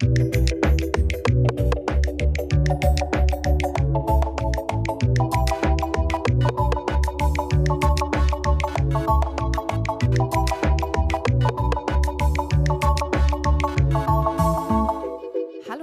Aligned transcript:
Hallo 0.00 0.10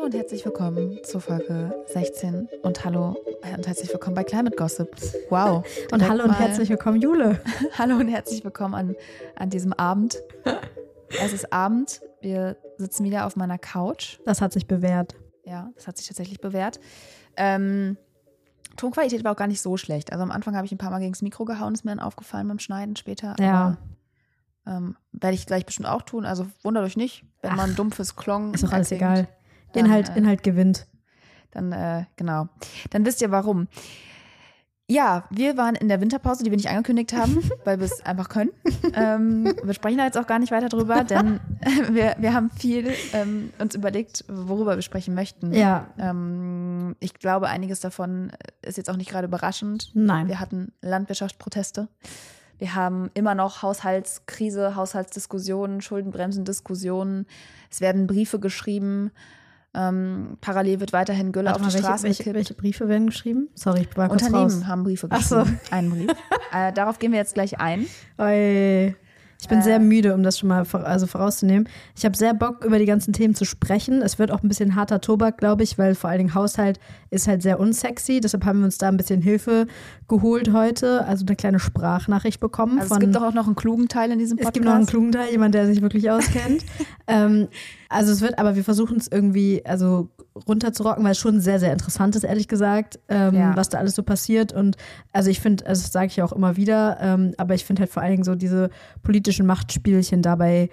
und 0.04 0.14
herzlich 0.14 0.46
willkommen 0.46 1.00
zur 1.04 1.20
Folge 1.20 1.74
16 1.88 2.48
und 2.64 2.86
hallo 2.86 3.18
und 3.44 3.68
herzlich 3.68 3.92
willkommen 3.92 4.16
bei 4.16 4.24
Climate 4.24 4.56
Gossip. 4.56 4.96
Wow. 5.30 5.66
Und 5.92 6.08
hallo 6.08 6.24
und 6.24 6.40
herzlich 6.40 6.70
willkommen, 6.70 7.02
Jule. 7.02 7.42
Hallo 7.78 7.98
und 7.98 8.08
herzlich 8.08 8.46
willkommen 8.46 8.76
an, 8.76 8.96
an 9.36 9.50
diesem 9.50 9.74
Abend. 9.74 10.22
Es 11.22 11.34
ist 11.34 11.52
Abend. 11.52 12.00
Wir 12.26 12.58
sitzen 12.80 13.04
wieder 13.04 13.28
auf 13.28 13.36
meiner 13.36 13.60
Couch. 13.60 14.18
Das 14.26 14.42
hat 14.42 14.52
sich 14.52 14.66
bewährt. 14.66 15.16
Ja, 15.44 15.70
das 15.76 15.88
hat 15.88 15.98
sich 15.98 16.08
tatsächlich 16.08 16.42
bewährt. 16.42 16.80
Ähm, 17.38 17.98
Tonqualität 18.78 19.24
war 19.24 19.34
auch 19.34 19.38
gar 19.38 19.46
nicht 19.46 19.62
so 19.62 19.78
schlecht. 19.78 20.12
Also 20.12 20.24
am 20.24 20.32
Anfang 20.32 20.56
habe 20.56 20.66
ich 20.66 20.72
ein 20.72 20.80
paar 20.80 20.90
Mal 20.90 20.98
gegen 20.98 21.12
das 21.12 21.22
Mikro 21.22 21.46
gehauen, 21.46 21.76
ist 21.76 21.86
mir 21.86 21.92
dann 21.92 22.00
aufgefallen 22.00 22.48
beim 22.48 22.58
Schneiden 22.58 22.96
später. 22.96 23.36
Ja. 23.40 23.78
Aber, 24.66 24.76
ähm, 24.78 24.98
werde 25.12 25.36
ich 25.36 25.46
gleich 25.46 25.68
bestimmt 25.68 25.88
auch 25.88 26.02
tun. 26.02 26.26
Also 26.26 26.48
wundert 26.64 26.84
euch 26.84 26.98
nicht, 26.98 27.26
wenn 27.44 27.52
Ach, 27.52 27.58
man 27.58 27.70
ein 27.70 27.76
dumpfes 27.76 28.16
Klong. 28.16 28.56
Ist 28.56 28.64
doch 28.64 28.72
alles 28.72 28.92
erklingt, 28.92 29.12
egal. 29.14 29.28
dann, 29.74 29.86
Inhalt, 29.86 30.10
äh, 30.10 30.18
Inhalt 30.18 30.42
gewinnt. 30.42 30.88
Dann, 31.52 31.72
äh, 31.74 32.06
genau. 32.16 32.48
Dann 32.90 33.06
wisst 33.06 33.22
ihr 33.22 33.30
warum. 33.30 33.68
Ja, 34.88 35.24
wir 35.32 35.58
waren 35.58 35.74
in 35.74 35.90
der 35.90 36.00
Winterpause, 36.00 36.44
die 36.44 36.52
wir 36.52 36.58
nicht 36.58 36.70
angekündigt 36.70 37.14
haben, 37.14 37.50
weil 37.64 37.80
wir 37.80 37.86
es 37.86 38.06
einfach 38.06 38.30
können. 38.30 38.52
Ähm, 38.94 39.56
wir 39.64 39.74
sprechen 39.74 39.98
da 39.98 40.06
jetzt 40.06 40.18
auch 40.18 40.28
gar 40.28 40.38
nicht 40.38 40.52
weiter 40.52 40.70
drüber, 40.70 41.04
denn 41.04 41.40
wir, 41.90 42.16
wir 42.20 42.34
haben 42.34 42.52
viel 42.52 42.94
ähm, 43.14 43.52
uns 43.58 43.74
überlegt, 43.74 44.26
worüber 44.28 44.76
wir 44.76 44.84
sprechen 44.84 45.16
möchten. 45.16 45.54
Ja. 45.54 45.88
Ähm, 45.98 46.96
ich 47.00 47.16
glaube, 47.16 47.48
einiges 47.48 47.80
davon 47.80 48.32
ist 48.62 48.78
jetzt 48.78 48.90
auch 48.92 48.98
nicht 48.98 49.10
gerade 49.10 49.28
überraschend. 49.28 49.90
Nein. 49.96 50.28
Wir 50.28 50.40
hatten 50.40 50.72
Landwirtschaftsproteste. 50.82 51.88
Wir 52.60 52.76
haben 52.76 53.10
immer 53.16 53.34
noch 53.34 53.64
Haushaltskrise, 53.64 54.76
Haushaltsdiskussionen, 54.76 55.82
Schuldenbremsendiskussionen. 55.82 57.26
Es 57.72 57.82
werden 57.82 58.06
Briefe 58.06 58.40
geschrieben. 58.40 59.12
Ähm, 59.76 60.38
parallel 60.42 60.80
wird 60.80 60.94
weiterhin 60.94 61.32
Gülle 61.32 61.48
Warte 61.50 61.66
auf 61.66 61.68
die 61.74 61.78
Straße 61.80 62.04
welche, 62.04 62.24
gekippt. 62.24 62.36
welche 62.36 62.54
Briefe 62.54 62.88
werden 62.88 63.08
geschrieben? 63.08 63.50
Sorry, 63.56 63.82
ich 63.90 63.98
war 63.98 64.08
kurz 64.10 64.24
Unternehmen 64.24 64.52
raus. 64.52 64.66
haben 64.68 64.84
Briefe 64.84 65.08
Ach 65.10 65.22
so. 65.22 65.40
geschrieben. 65.40 65.60
Einen 65.72 65.90
Brief. 65.92 66.12
äh, 66.54 66.72
darauf 66.74 67.00
gehen 67.00 67.12
wir 67.12 67.20
jetzt 67.20 67.34
gleich 67.34 67.60
ein. 67.60 67.86
Oi. 68.18 68.96
Ich 69.42 69.50
bin 69.50 69.60
Äh. 69.60 69.64
sehr 69.64 69.80
müde, 69.80 70.14
um 70.16 70.24
das 70.24 70.40
schon 70.40 70.48
mal 70.48 70.64
vor, 70.64 70.86
also 70.86 71.08
vorauszunehmen. 71.08 71.68
Ich 71.96 72.06
habe 72.06 72.16
sehr 72.16 72.34
Bock, 72.34 72.64
über 72.64 72.80
die 72.80 72.86
ganzen 72.86 73.12
Themen 73.12 73.36
zu 73.36 73.44
sprechen. 73.44 74.02
Es 74.02 74.18
wird 74.18 74.32
auch 74.32 74.42
ein 74.42 74.48
bisschen 74.48 74.76
harter 74.76 75.02
Tobak, 75.02 75.38
glaube 75.38 75.62
ich, 75.62 75.78
weil 75.78 75.94
vor 75.94 76.10
allen 76.10 76.20
Dingen 76.20 76.34
Haushalt 76.34 76.80
ist 77.10 77.28
halt 77.28 77.42
sehr 77.44 77.60
unsexy. 77.60 78.22
Deshalb 78.22 78.46
haben 78.46 78.60
wir 78.60 78.66
uns 78.66 78.78
da 78.78 78.88
ein 78.88 78.96
bisschen 78.98 79.22
Hilfe 79.22 79.68
geholt 80.08 80.54
heute. 80.54 81.06
Also 81.06 81.26
eine 81.26 81.36
kleine 81.36 81.60
Sprachnachricht 81.60 82.40
bekommen. 82.40 82.80
Also 82.80 82.96
es 82.96 83.00
gibt 83.02 83.14
doch 83.14 83.24
auch 83.24 83.34
noch 83.34 83.46
einen 83.46 83.56
klugen 83.56 83.90
Teil 83.90 84.10
in 84.12 84.20
diesem 84.20 84.38
Es 84.38 84.44
Podcast. 84.46 84.54
gibt 84.54 84.66
noch 84.66 84.74
einen 84.76 84.86
klugen 84.88 85.12
Teil, 85.12 85.30
jemand, 85.30 85.54
der 85.54 85.68
sich 85.68 85.82
wirklich 85.82 86.10
auskennt. 86.10 86.64
ähm, 87.08 87.50
also 87.90 88.12
es 88.12 88.22
wird, 88.22 88.38
aber 88.40 88.56
wir 88.56 88.64
versuchen 88.64 88.98
es 88.98 89.08
irgendwie 89.08 89.64
also 89.66 90.10
runterzurocken, 90.48 91.04
weil 91.04 91.12
es 91.14 91.18
schon 91.20 91.40
sehr, 91.40 91.60
sehr 91.60 91.72
interessant 91.72 92.16
ist, 92.16 92.24
ehrlich 92.24 92.48
gesagt, 92.48 93.00
ähm, 93.10 93.36
Ja. 93.36 93.56
was 93.56 93.70
da 93.70 93.78
alles 93.78 93.96
so 93.96 94.04
passiert. 94.04 94.52
Und 94.54 94.76
also 95.14 95.30
ich 95.30 95.40
finde, 95.40 95.66
also 95.66 95.82
das 95.82 95.92
sage 95.92 96.08
ich 96.08 96.22
auch 96.22 96.34
immer 96.34 96.58
wieder, 96.58 96.98
ähm, 97.00 97.34
aber 97.38 97.54
ich 97.56 97.64
finde 97.66 97.82
halt 97.82 97.92
vor 97.92 98.02
allen 98.04 98.12
Dingen 98.12 98.24
so 98.24 98.36
diese 98.36 98.70
politischen 99.04 99.46
Machtspielchen 99.46 100.22
dabei 100.22 100.70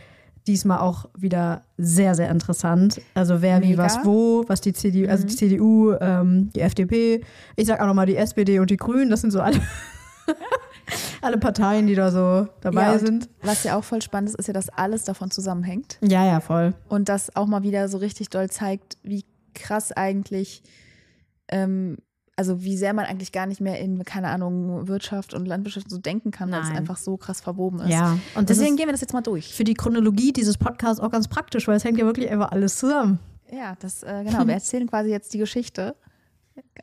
diesmal 0.49 0.79
auch 0.81 1.09
wieder 1.17 1.63
sehr, 1.79 2.17
sehr 2.17 2.29
interessant. 2.29 3.01
Also 3.15 3.43
wer 3.43 3.63
wie 3.63 3.69
Mega. 3.69 3.85
was 3.85 4.05
wo, 4.05 4.43
was 4.49 4.61
die 4.61 4.73
CDU, 4.73 5.09
also 5.09 5.25
die 5.25 5.37
CDU, 5.37 5.93
ähm, 6.01 6.51
die 6.57 6.61
FDP, 6.61 7.21
ich 7.55 7.67
sag 7.69 7.81
auch 7.81 7.87
nochmal 7.87 8.07
die 8.07 8.17
SPD 8.17 8.59
und 8.59 8.69
die 8.71 8.77
Grünen, 8.77 9.09
das 9.11 9.21
sind 9.21 9.31
so 9.31 9.41
alle, 9.41 9.61
alle 11.23 11.39
Parteien, 11.39 11.87
die 11.87 11.95
da 11.95 12.11
so 12.11 12.49
dabei 12.61 12.93
ja, 12.93 12.99
sind. 12.99 13.29
Was 13.43 13.65
ja 13.65 13.77
auch 13.77 13.85
voll 13.85 14.03
spannend 14.03 14.31
ist, 14.31 14.39
ist 14.39 14.47
ja, 14.47 14.53
dass 14.53 14.69
alles 14.69 15.05
davon 15.05 15.31
zusammenhängt. 15.31 15.99
Ja, 16.01 16.25
ja, 16.27 16.41
voll. 16.41 16.75
Und 16.89 17.09
das 17.09 17.35
auch 17.37 17.47
mal 17.47 17.63
wieder 17.63 17.89
so 17.89 17.99
richtig 17.99 18.31
doll 18.31 18.51
zeigt, 18.51 18.99
wie 19.03 19.25
krass 19.55 19.93
eigentlich, 19.93 20.63
ähm, 21.49 21.99
also 22.37 22.63
wie 22.63 22.77
sehr 22.77 22.95
man 22.95 23.05
eigentlich 23.05 23.33
gar 23.33 23.47
nicht 23.47 23.61
mehr 23.61 23.79
in, 23.79 24.03
keine 24.05 24.29
Ahnung, 24.29 24.89
Wirtschaft 24.89 25.35
und 25.35 25.47
Landwirtschaft 25.47 25.91
so 25.91 25.99
denken 25.99 26.31
kann, 26.31 26.51
weil 26.51 26.63
es 26.63 26.71
einfach 26.71 26.97
so 26.97 27.17
krass 27.17 27.41
verwoben 27.41 27.81
ist. 27.81 27.91
Ja, 27.91 28.19
und 28.35 28.49
Deswegen 28.49 28.77
gehen 28.77 28.87
wir 28.87 28.93
das 28.93 29.03
jetzt 29.03 29.13
mal 29.13 29.21
durch. 29.21 29.55
für 29.55 29.65
die 29.65 29.75
Chronologie 29.75 30.33
dieses 30.33 30.57
Podcasts 30.57 31.01
auch 31.01 31.11
ganz 31.11 31.29
praktisch, 31.29 31.69
weil 31.69 31.77
es 31.77 31.85
hängt 31.85 31.99
ja 31.99 32.07
wirklich 32.07 32.31
einfach 32.31 32.51
alles 32.51 32.79
zusammen. 32.79 33.19
Ja, 33.51 33.77
das, 33.81 34.03
äh, 34.03 34.25
genau. 34.25 34.47
Wir 34.47 34.55
erzählen 34.55 34.89
quasi 34.89 35.11
jetzt 35.11 35.35
die 35.35 35.39
Geschichte 35.39 35.95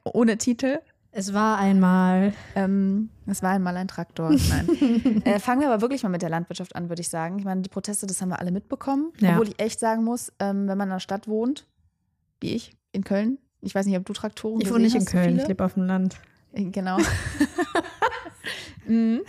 ohne 0.04 0.38
Titel. 0.38 0.80
Es 1.12 1.34
war 1.34 1.58
einmal. 1.58 2.34
Ähm, 2.56 3.10
es 3.26 3.42
war 3.42 3.52
einmal 3.52 3.76
ein 3.78 3.88
Traktor. 3.88 4.30
Nein. 4.32 5.22
äh, 5.26 5.40
fangen 5.40 5.62
wir 5.62 5.70
aber 5.72 5.82
wirklich 5.82 6.04
mal 6.04 6.10
mit 6.10 6.22
der 6.22 6.30
Landwirtschaft 6.30 6.76
an, 6.76 6.90
würde 6.90 7.02
ich 7.02 7.10
sagen. 7.10 7.40
Ich 7.40 7.46
meine, 7.46 7.62
die 7.62 7.70
Proteste, 7.70 8.06
das 8.06 8.22
haben 8.22 8.30
wir 8.30 8.40
alle 8.40 8.52
mitbekommen. 8.52 9.12
Ja. 9.20 9.32
Obwohl 9.32 9.48
ich 9.50 9.60
echt 9.60 9.80
sagen 9.80 10.04
muss, 10.04 10.32
ähm, 10.40 10.68
wenn 10.68 10.78
man 10.78 10.88
in 10.88 10.92
einer 10.92 11.00
Stadt 11.00 11.28
wohnt, 11.28 11.66
wie 12.42 12.54
ich, 12.56 12.78
in 12.92 13.04
Köln, 13.04 13.40
ich 13.62 13.74
weiß 13.76 13.86
nicht, 13.88 13.98
ob 13.98 14.06
du 14.06 14.14
Traktoren 14.14 14.62
Ich 14.62 14.70
wohne 14.70 14.84
nicht 14.84 14.96
in 14.96 15.06
Köln, 15.06 15.30
ich 15.32 15.36
viele? 15.38 15.48
lebe 15.48 15.66
auf 15.66 15.74
dem 15.74 15.84
Land. 15.84 16.18
Äh, 16.54 16.66
Genau. 16.66 16.98
mhm. 18.88 19.22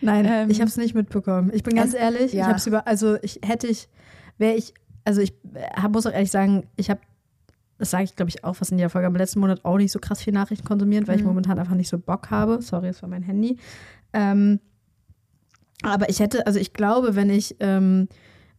Nein, 0.00 0.24
Ähm, 0.26 0.50
ich 0.50 0.60
habe 0.60 0.68
es 0.68 0.76
nicht 0.76 0.94
mitbekommen. 0.94 1.50
Ich 1.52 1.62
bin 1.62 1.74
ganz 1.76 1.92
es- 1.94 2.00
ehrlich, 2.00 2.32
ja. 2.32 2.42
ich 2.42 2.46
habe 2.46 2.56
es 2.58 2.66
über, 2.66 2.86
also 2.86 3.16
ich 3.22 3.40
hätte 3.44 3.66
ich, 3.66 3.88
wäre 4.38 4.54
ich, 4.54 4.74
also 5.04 5.20
ich 5.20 5.32
äh, 5.54 5.88
muss 5.88 6.06
auch 6.06 6.12
ehrlich 6.12 6.30
sagen, 6.30 6.66
ich 6.76 6.90
habe, 6.90 7.00
das 7.78 7.90
sage 7.90 8.04
ich 8.04 8.16
glaube 8.16 8.28
ich 8.30 8.44
auch 8.44 8.54
fast 8.56 8.72
in 8.72 8.78
jeder 8.78 8.90
Folge, 8.90 9.06
aber 9.06 9.18
letzten 9.18 9.40
Monat 9.40 9.64
auch 9.64 9.76
nicht 9.78 9.92
so 9.92 9.98
krass 9.98 10.20
viel 10.22 10.32
Nachrichten 10.32 10.66
konsumiert, 10.66 11.06
weil 11.08 11.16
ich 11.16 11.22
Mhm. 11.22 11.28
momentan 11.28 11.58
einfach 11.58 11.74
nicht 11.74 11.88
so 11.88 11.98
Bock 11.98 12.30
habe. 12.30 12.60
Sorry, 12.60 12.88
es 12.88 13.00
war 13.02 13.08
mein 13.08 13.22
Handy. 13.22 13.56
Ähm, 14.12 14.60
aber 15.82 16.08
ich 16.08 16.20
hätte, 16.20 16.46
also 16.46 16.58
ich 16.58 16.72
glaube, 16.72 17.14
wenn 17.14 17.30
ich, 17.30 17.56
ähm, 17.60 18.08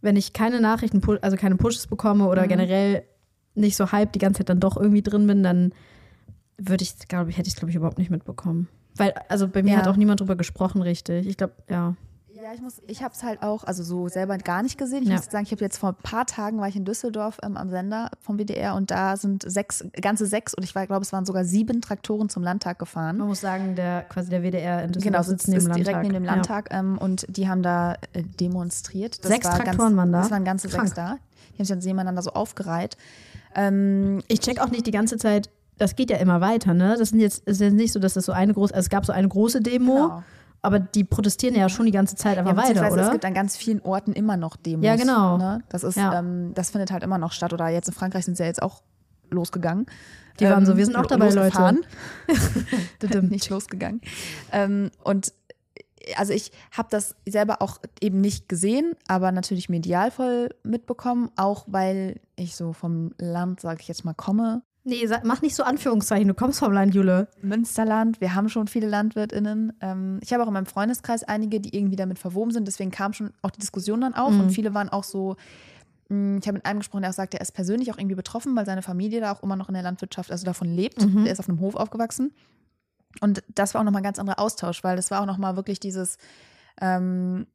wenn 0.02 0.16
ich 0.16 0.31
keine 0.34 0.62
Nachrichten, 0.62 1.02
also 1.22 1.35
keine 1.38 1.56
Pushes 1.57 1.88
bekomme 1.88 2.28
oder 2.28 2.44
Mhm. 2.44 2.47
generell 2.50 3.03
nicht 3.56 3.75
so 3.75 3.91
hype 3.91 4.13
die 4.13 4.19
ganze 4.19 4.40
Zeit 4.40 4.50
dann 4.50 4.59
doch 4.62 4.78
irgendwie 4.78 5.02
drin 5.02 5.28
bin, 5.28 5.44
dann 5.44 5.74
würde 6.57 6.84
ich, 6.84 6.97
glaube 7.09 7.30
ich, 7.30 7.38
hätte 7.38 7.47
ich 7.47 7.53
es, 7.56 7.59
glaube 7.59 7.72
ich, 7.72 7.75
überhaupt 7.75 7.97
nicht 7.97 8.09
mitbekommen. 8.12 8.68
Weil, 8.96 9.13
also 9.28 9.47
bei 9.47 9.63
mir 9.63 9.72
Ja. 9.74 9.78
hat 9.80 9.88
auch 9.88 9.96
niemand 9.97 10.19
drüber 10.22 10.36
gesprochen, 10.36 10.81
richtig. 10.81 11.28
Ich 11.28 11.36
glaube, 11.38 11.53
ja. 11.69 11.96
Ja, 12.41 12.53
ich 12.53 12.61
muss, 12.61 12.81
ich 12.88 13.03
habe 13.03 13.13
es 13.13 13.22
halt 13.23 13.44
auch, 13.44 13.66
also 13.66 13.83
so 13.83 14.07
selber 14.07 14.38
gar 14.38 14.63
nicht 14.63 14.77
gesehen. 14.77 15.03
Ich 15.03 15.09
Ja. 15.09 15.16
muss 15.16 15.25
sagen, 15.25 15.44
ich 15.44 15.51
habe 15.51 15.61
jetzt 15.61 15.77
vor 15.77 15.89
ein 15.89 15.95
paar 16.03 16.25
Tagen 16.25 16.59
war 16.59 16.69
ich 16.69 16.75
in 16.77 16.85
Düsseldorf 16.85 17.38
ähm, 17.44 17.57
am 17.57 17.69
Sender 17.69 18.09
vom 18.22 18.38
WDR 18.39 18.75
und 18.75 18.91
da 18.91 19.17
sind 19.17 19.44
sechs, 19.45 19.83
ganze 20.01 20.25
sechs 20.25 20.53
und 20.53 20.63
ich 20.63 20.72
glaube, 20.73 21.01
es 21.01 21.11
waren 21.11 21.25
sogar 21.25 21.44
sieben 21.44 21.81
Traktoren 21.81 22.29
zum 22.29 22.41
Landtag 22.44 22.79
gefahren. 22.79 23.17
Man 23.17 23.27
muss 23.27 23.41
sagen, 23.41 23.75
der 23.75 24.03
quasi 24.03 24.29
der 24.29 24.41
WDR 24.41 24.83
in 24.83 24.91
Genau, 24.94 25.00
Düsseldorf 25.00 25.25
sitzt 25.25 25.45
sitzt 25.47 25.67
neben 25.67 25.72
ist 25.81 25.85
direkt 25.85 26.01
neben 26.03 26.13
dem 26.13 26.23
Landtag 26.23 26.69
ähm, 26.72 26.97
und 26.97 27.25
die 27.27 27.50
haben 27.50 27.61
da 27.61 27.95
äh, 28.13 28.23
demonstriert. 28.23 29.21
Das 29.23 29.31
Sechs 29.31 29.45
war 29.45 29.56
Traktoren 29.57 29.77
ganz, 29.77 29.97
waren 29.97 30.11
da? 30.13 30.21
Das 30.21 30.31
waren 30.31 30.45
ganze 30.45 30.69
Krank. 30.69 30.88
sechs 30.88 30.95
da. 30.95 31.17
Die 31.53 31.57
haben 31.59 31.66
sich 31.66 31.67
dann 31.69 31.79
nebeneinander 31.79 32.21
so 32.21 32.29
aufgereiht. 32.31 32.95
Ähm, 33.53 34.19
Ja. 34.19 34.23
Ich 34.29 34.39
check 34.39 34.59
auch 34.61 34.69
nicht 34.71 34.88
die 34.88 34.91
ganze 34.91 35.17
Zeit, 35.17 35.50
das 35.77 35.95
geht 35.97 36.09
ja 36.09 36.17
immer 36.17 36.39
weiter, 36.39 36.73
ne? 36.73 36.95
Das 36.97 37.09
sind 37.09 37.19
jetzt, 37.19 37.44
es 37.45 37.56
ist 37.56 37.61
jetzt 37.61 37.73
nicht 37.73 37.91
so, 37.91 38.00
dass 38.00 38.13
das 38.13 38.25
so 38.25 38.31
eine 38.31 38.53
große, 38.53 38.73
also 38.73 38.85
es 38.85 38.89
gab 38.89 39.06
so 39.06 39.11
eine 39.11 39.27
große 39.27 39.59
Demo, 39.61 39.94
Genau. 39.95 40.23
Aber 40.61 40.79
die 40.79 41.03
protestieren 41.03 41.55
ja 41.55 41.69
schon 41.69 41.85
die 41.85 41.91
ganze 41.91 42.15
Zeit 42.15 42.37
einfach 42.37 42.51
ja, 42.51 42.57
weiter, 42.57 42.91
oder? 42.91 43.03
Es 43.03 43.11
gibt 43.11 43.25
an 43.25 43.33
ganz 43.33 43.55
vielen 43.55 43.81
Orten 43.81 44.13
immer 44.13 44.37
noch 44.37 44.55
Demos. 44.55 44.85
Ja, 44.85 44.95
genau. 44.95 45.37
Ne? 45.37 45.63
Das 45.69 45.83
ist, 45.83 45.95
Ja. 45.95 46.19
ähm, 46.19 46.53
das 46.53 46.71
findet 46.71 46.91
halt 46.91 47.03
immer 47.03 47.17
noch 47.17 47.31
statt. 47.31 47.53
Oder 47.53 47.69
jetzt 47.69 47.87
in 47.87 47.93
Frankreich 47.93 48.25
sind 48.25 48.35
sie 48.35 48.43
ja 48.43 48.47
jetzt 48.47 48.61
auch 48.61 48.81
losgegangen. 49.29 49.85
Die 50.39 50.45
waren 50.45 50.65
so, 50.65 50.77
wir 50.77 50.85
sind 50.85 50.95
auch 50.95 51.05
dabei. 51.05 51.29
Leute. 51.29 51.81
nicht 53.23 53.49
losgegangen. 53.49 54.01
Ähm, 54.51 54.89
und 55.03 55.33
also 56.15 56.33
ich 56.33 56.51
habe 56.71 56.87
das 56.91 57.15
selber 57.27 57.61
auch 57.61 57.79
eben 58.01 58.21
nicht 58.21 58.49
gesehen, 58.49 58.93
aber 59.07 59.31
natürlich 59.31 59.69
medial 59.69 60.11
voll 60.11 60.49
mitbekommen, 60.63 61.29
auch 61.35 61.65
weil 61.67 62.19
ich 62.35 62.55
so 62.55 62.73
vom 62.73 63.11
Land, 63.17 63.59
sage 63.59 63.79
ich 63.81 63.88
jetzt 63.88 64.05
mal, 64.05 64.13
komme. 64.13 64.62
Nee, 64.85 65.07
mach 65.23 65.41
nicht 65.41 65.55
so 65.55 65.63
Anführungszeichen, 65.63 66.27
du 66.27 66.33
kommst 66.33 66.59
vom 66.59 66.71
Land, 66.71 66.95
Jule. 66.95 67.27
Münsterland, 67.41 68.21
wir 68.21 68.33
haben 68.33 68.49
schon 68.49 68.67
viele 68.67 68.87
LandwirtInnen. 68.87 69.73
Ähm, 69.81 70.19
ich 70.23 70.33
habe 70.33 70.43
auch 70.43 70.47
in 70.47 70.53
meinem 70.53 70.65
Freundeskreis 70.65 71.23
einige, 71.23 71.59
die 71.59 71.75
irgendwie 71.77 71.97
damit 71.97 72.17
verwoben 72.17 72.51
sind, 72.51 72.67
deswegen 72.67 72.89
kam 72.89 73.13
schon 73.13 73.31
auch 73.41 73.51
die 73.51 73.59
Diskussion 73.59 74.01
dann 74.01 74.15
auf 74.15 74.31
Mhm. 74.31 74.39
und 74.41 74.49
viele 74.51 74.73
waren 74.73 74.89
auch 74.89 75.03
so, 75.03 75.35
mh, 76.07 76.37
ich 76.39 76.47
habe 76.47 76.53
mit 76.53 76.65
einem 76.65 76.79
gesprochen, 76.79 77.01
der 77.01 77.11
auch 77.11 77.15
sagt, 77.15 77.33
er 77.33 77.41
ist 77.41 77.51
persönlich 77.51 77.91
auch 77.91 77.97
irgendwie 77.97 78.15
betroffen, 78.15 78.55
weil 78.55 78.65
seine 78.65 78.81
Familie 78.81 79.19
da 79.19 79.33
auch 79.33 79.43
immer 79.43 79.55
noch 79.57 79.67
in 79.67 79.73
der 79.73 79.83
Landwirtschaft, 79.83 80.31
also 80.31 80.45
davon 80.45 80.69
lebt. 80.73 81.01
Mhm. 81.05 81.25
Der 81.25 81.33
ist 81.33 81.39
auf 81.39 81.49
einem 81.49 81.59
Hof 81.59 81.75
aufgewachsen. 81.75 82.33
Und 83.21 83.43
das 83.53 83.73
war 83.73 83.81
auch 83.81 83.85
nochmal 83.85 83.99
ein 84.01 84.03
ganz 84.05 84.17
anderer 84.19 84.39
Austausch, 84.39 84.83
weil 84.83 84.95
das 84.95 85.11
war 85.11 85.21
auch 85.21 85.25
nochmal 85.25 85.55
wirklich 85.55 85.79
dieses, 85.79 86.17
ähm, 86.79 87.47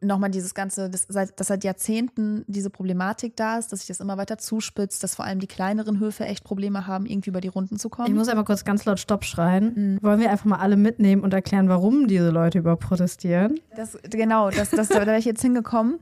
nochmal 0.00 0.30
dieses 0.30 0.54
ganze, 0.54 0.90
das 0.90 1.06
seit, 1.08 1.38
dass 1.38 1.48
seit 1.48 1.64
Jahrzehnten 1.64 2.44
diese 2.46 2.70
Problematik 2.70 3.36
da 3.36 3.58
ist, 3.58 3.72
dass 3.72 3.80
sich 3.80 3.88
das 3.88 4.00
immer 4.00 4.16
weiter 4.16 4.38
zuspitzt, 4.38 5.02
dass 5.02 5.14
vor 5.14 5.24
allem 5.24 5.40
die 5.40 5.46
kleineren 5.46 6.00
Höfe 6.00 6.24
echt 6.24 6.44
Probleme 6.44 6.86
haben, 6.86 7.06
irgendwie 7.06 7.30
über 7.30 7.40
die 7.40 7.48
Runden 7.48 7.78
zu 7.78 7.88
kommen. 7.88 8.08
Ich 8.08 8.14
muss 8.14 8.28
einmal 8.28 8.44
kurz 8.44 8.64
ganz 8.64 8.84
laut 8.84 8.98
Stopp 8.98 9.24
schreien. 9.24 9.72
Mhm. 9.74 10.02
Wollen 10.02 10.20
wir 10.20 10.30
einfach 10.30 10.46
mal 10.46 10.58
alle 10.58 10.76
mitnehmen 10.76 11.22
und 11.22 11.34
erklären, 11.34 11.68
warum 11.68 12.06
diese 12.06 12.30
Leute 12.30 12.58
überhaupt 12.58 12.82
protestieren? 12.82 13.60
Das, 13.76 13.98
genau, 14.02 14.50
das, 14.50 14.70
das, 14.70 14.88
da 14.88 15.06
wäre 15.06 15.18
ich 15.18 15.24
jetzt 15.24 15.42
hingekommen. 15.42 15.98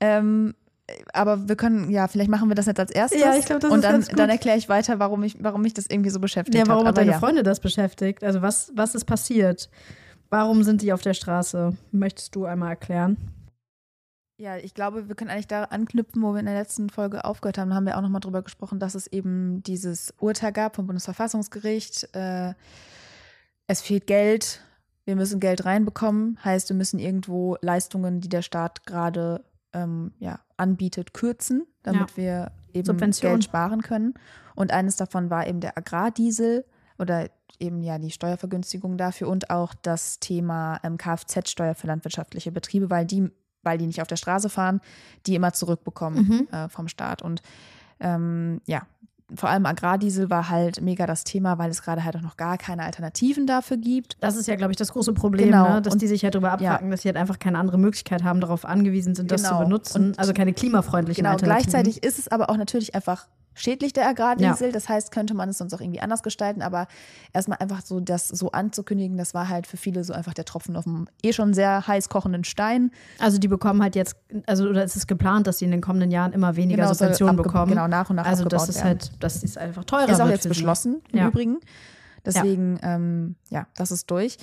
Ähm, 0.00 0.54
aber 1.12 1.48
wir 1.48 1.56
können, 1.56 1.90
ja, 1.90 2.06
vielleicht 2.06 2.30
machen 2.30 2.48
wir 2.48 2.54
das 2.54 2.66
jetzt 2.66 2.78
als 2.78 2.92
erstes. 2.92 3.20
Ja, 3.20 3.34
ich 3.34 3.44
glaub, 3.44 3.60
das 3.60 3.70
Und 3.70 3.78
ist 3.78 3.84
dann, 3.84 3.92
ganz 3.92 4.08
gut. 4.08 4.18
dann 4.18 4.30
erkläre 4.30 4.56
ich 4.56 4.68
weiter, 4.68 4.98
warum, 4.98 5.24
ich, 5.24 5.36
warum 5.40 5.62
mich 5.62 5.74
das 5.74 5.86
irgendwie 5.88 6.10
so 6.10 6.20
beschäftigt 6.20 6.58
Ja, 6.58 6.66
warum 6.66 6.86
hat. 6.86 6.94
Aber 6.94 7.00
deine 7.00 7.12
ja. 7.12 7.18
Freunde 7.18 7.42
das 7.42 7.60
beschäftigt? 7.60 8.22
Also 8.22 8.42
was, 8.42 8.70
was 8.74 8.94
ist 8.94 9.04
passiert? 9.04 9.68
Warum 10.30 10.62
sind 10.62 10.82
die 10.82 10.92
auf 10.92 11.02
der 11.02 11.14
Straße? 11.14 11.76
Möchtest 11.92 12.34
du 12.34 12.46
einmal 12.46 12.70
erklären? 12.70 13.16
Ja, 14.38 14.56
ich 14.58 14.74
glaube, 14.74 15.08
wir 15.08 15.14
können 15.14 15.30
eigentlich 15.30 15.46
da 15.46 15.64
anknüpfen, 15.64 16.22
wo 16.22 16.32
wir 16.32 16.40
in 16.40 16.46
der 16.46 16.54
letzten 16.54 16.90
Folge 16.90 17.24
aufgehört 17.24 17.56
haben. 17.56 17.70
Da 17.70 17.76
haben 17.76 17.86
wir 17.86 17.96
auch 17.96 18.02
nochmal 18.02 18.20
drüber 18.20 18.42
gesprochen, 18.42 18.78
dass 18.78 18.94
es 18.94 19.06
eben 19.06 19.62
dieses 19.62 20.12
Urteil 20.18 20.52
gab 20.52 20.76
vom 20.76 20.86
Bundesverfassungsgericht. 20.86 22.14
Äh, 22.14 22.52
es 23.66 23.80
fehlt 23.80 24.06
Geld, 24.06 24.60
wir 25.06 25.16
müssen 25.16 25.40
Geld 25.40 25.64
reinbekommen. 25.64 26.38
Heißt, 26.44 26.68
wir 26.68 26.76
müssen 26.76 26.98
irgendwo 26.98 27.56
Leistungen, 27.62 28.20
die 28.20 28.28
der 28.28 28.42
Staat 28.42 28.84
gerade 28.84 29.42
ähm, 29.72 30.12
ja, 30.18 30.40
anbietet, 30.58 31.14
kürzen, 31.14 31.66
damit 31.82 32.18
wir 32.18 32.52
eben 32.74 32.84
Subvention. 32.84 33.32
Geld 33.32 33.44
sparen 33.44 33.80
können. 33.80 34.14
Und 34.54 34.70
eines 34.70 34.96
davon 34.96 35.30
war 35.30 35.46
eben 35.46 35.60
der 35.60 35.78
Agrardiesel 35.78 36.66
oder 36.98 37.28
eben 37.58 37.82
ja 37.82 37.98
die 37.98 38.10
Steuervergünstigung 38.10 38.96
dafür 38.98 39.28
und 39.28 39.50
auch 39.50 39.74
das 39.82 40.18
Thema 40.20 40.78
ähm, 40.82 40.98
Kfz-Steuer 40.98 41.74
für 41.74 41.86
landwirtschaftliche 41.86 42.52
Betriebe, 42.52 42.90
weil 42.90 43.06
die, 43.06 43.30
weil 43.62 43.78
die 43.78 43.86
nicht 43.86 44.02
auf 44.02 44.08
der 44.08 44.16
Straße 44.16 44.48
fahren, 44.50 44.80
die 45.26 45.34
immer 45.34 45.52
zurückbekommen 45.52 46.48
äh, 46.52 46.68
vom 46.68 46.88
Staat. 46.88 47.22
Und 47.22 47.40
ähm, 48.00 48.60
ja, 48.66 48.82
vor 49.34 49.48
allem 49.48 49.66
Agrardiesel 49.66 50.30
war 50.30 50.50
halt 50.50 50.80
mega 50.82 51.04
das 51.06 51.24
Thema, 51.24 51.58
weil 51.58 51.68
es 51.70 51.82
gerade 51.82 52.04
halt 52.04 52.14
auch 52.16 52.20
noch 52.20 52.36
gar 52.36 52.58
keine 52.58 52.84
Alternativen 52.84 53.46
dafür 53.46 53.76
gibt. 53.76 54.16
Das 54.20 54.36
ist 54.36 54.46
ja, 54.46 54.54
glaube 54.54 54.70
ich, 54.72 54.76
das 54.76 54.92
große 54.92 55.14
Problem, 55.14 55.46
Genau. 55.46 55.68
ne? 55.74 55.82
dass 55.82 55.94
Und- 55.94 56.02
die 56.02 56.06
sich 56.06 56.22
halt 56.22 56.34
darüber 56.34 56.52
abfacken, 56.52 56.90
dass 56.90 57.02
sie 57.02 57.08
halt 57.08 57.16
einfach 57.16 57.38
keine 57.40 57.58
andere 57.58 57.78
Möglichkeit 57.78 58.22
haben, 58.22 58.40
darauf 58.40 58.64
angewiesen 58.64 59.14
sind, 59.16 59.30
das 59.32 59.42
zu 59.42 59.48
Genau. 59.48 59.64
benutzen. 59.64 60.08
Und- 60.10 60.18
also 60.18 60.32
keine 60.32 60.52
klimafreundlichen 60.52 61.24
Genau, 61.24 61.32
Alternativen. 61.34 61.70
gleichzeitig 61.72 62.04
ist 62.04 62.18
es 62.20 62.28
aber 62.28 62.50
auch 62.50 62.56
natürlich 62.56 62.94
einfach 62.94 63.26
schädlich, 63.56 63.92
der 63.92 64.06
Agrardiesel. 64.08 64.70
Das 64.70 64.88
heißt, 64.88 65.10
könnte 65.10 65.34
man 65.34 65.48
es 65.48 65.58
sonst 65.58 65.74
auch 65.74 65.80
irgendwie 65.80 66.00
anders 66.00 66.22
gestalten. 66.22 66.62
Aber 66.62 66.86
erstmal 67.32 67.58
einfach 67.58 67.82
so 67.84 67.98
das 67.98 68.28
so 68.28 68.52
anzukündigen, 68.52 69.16
das 69.16 69.34
war 69.34 69.48
halt 69.48 69.66
für 69.66 69.76
viele 69.76 70.04
so 70.04 70.12
einfach 70.12 70.34
der 70.34 70.44
Tropfen 70.44 70.76
auf 70.76 70.84
dem 70.84 71.08
eh 71.24 71.32
schon 71.32 71.54
sehr 71.54 71.86
heiß 71.86 72.08
kochenden 72.08 72.44
Stein. 72.44 72.92
Also 73.18 73.38
die 73.38 73.48
bekommen 73.48 73.82
halt 73.82 73.96
jetzt, 73.96 74.14
also 74.46 74.68
oder 74.68 74.84
es 74.84 74.94
ist 74.94 75.08
geplant, 75.08 75.46
dass 75.48 75.58
sie 75.58 75.64
in 75.64 75.70
den 75.72 75.80
kommenden 75.80 76.10
Jahren 76.12 76.32
immer 76.32 76.54
weniger 76.54 76.82
Genau, 76.82 76.92
Subventionen 76.94 77.36
bekommen. 77.36 77.70
genau, 77.70 77.88
nach 77.88 78.10
und 78.10 78.16
nach 78.16 78.26
Also 78.26 78.44
das 78.44 78.68
ist 78.68 78.76
werden. 78.76 78.86
halt, 78.88 79.12
dass 79.20 79.42
es 79.42 79.56
einfach 79.56 79.84
teurer 79.84 80.08
Ist 80.08 80.20
auch 80.20 80.28
jetzt 80.28 80.42
für 80.42 80.42
sie. 80.44 80.48
beschlossen 80.50 81.02
im 81.10 81.18
Ja. 81.18 81.28
Übrigen. 81.28 81.58
Deswegen, 82.24 82.78
ähm, 82.82 83.36
ja, 83.50 83.66
das 83.76 83.90
ist 83.90 84.10
durch. 84.10 84.36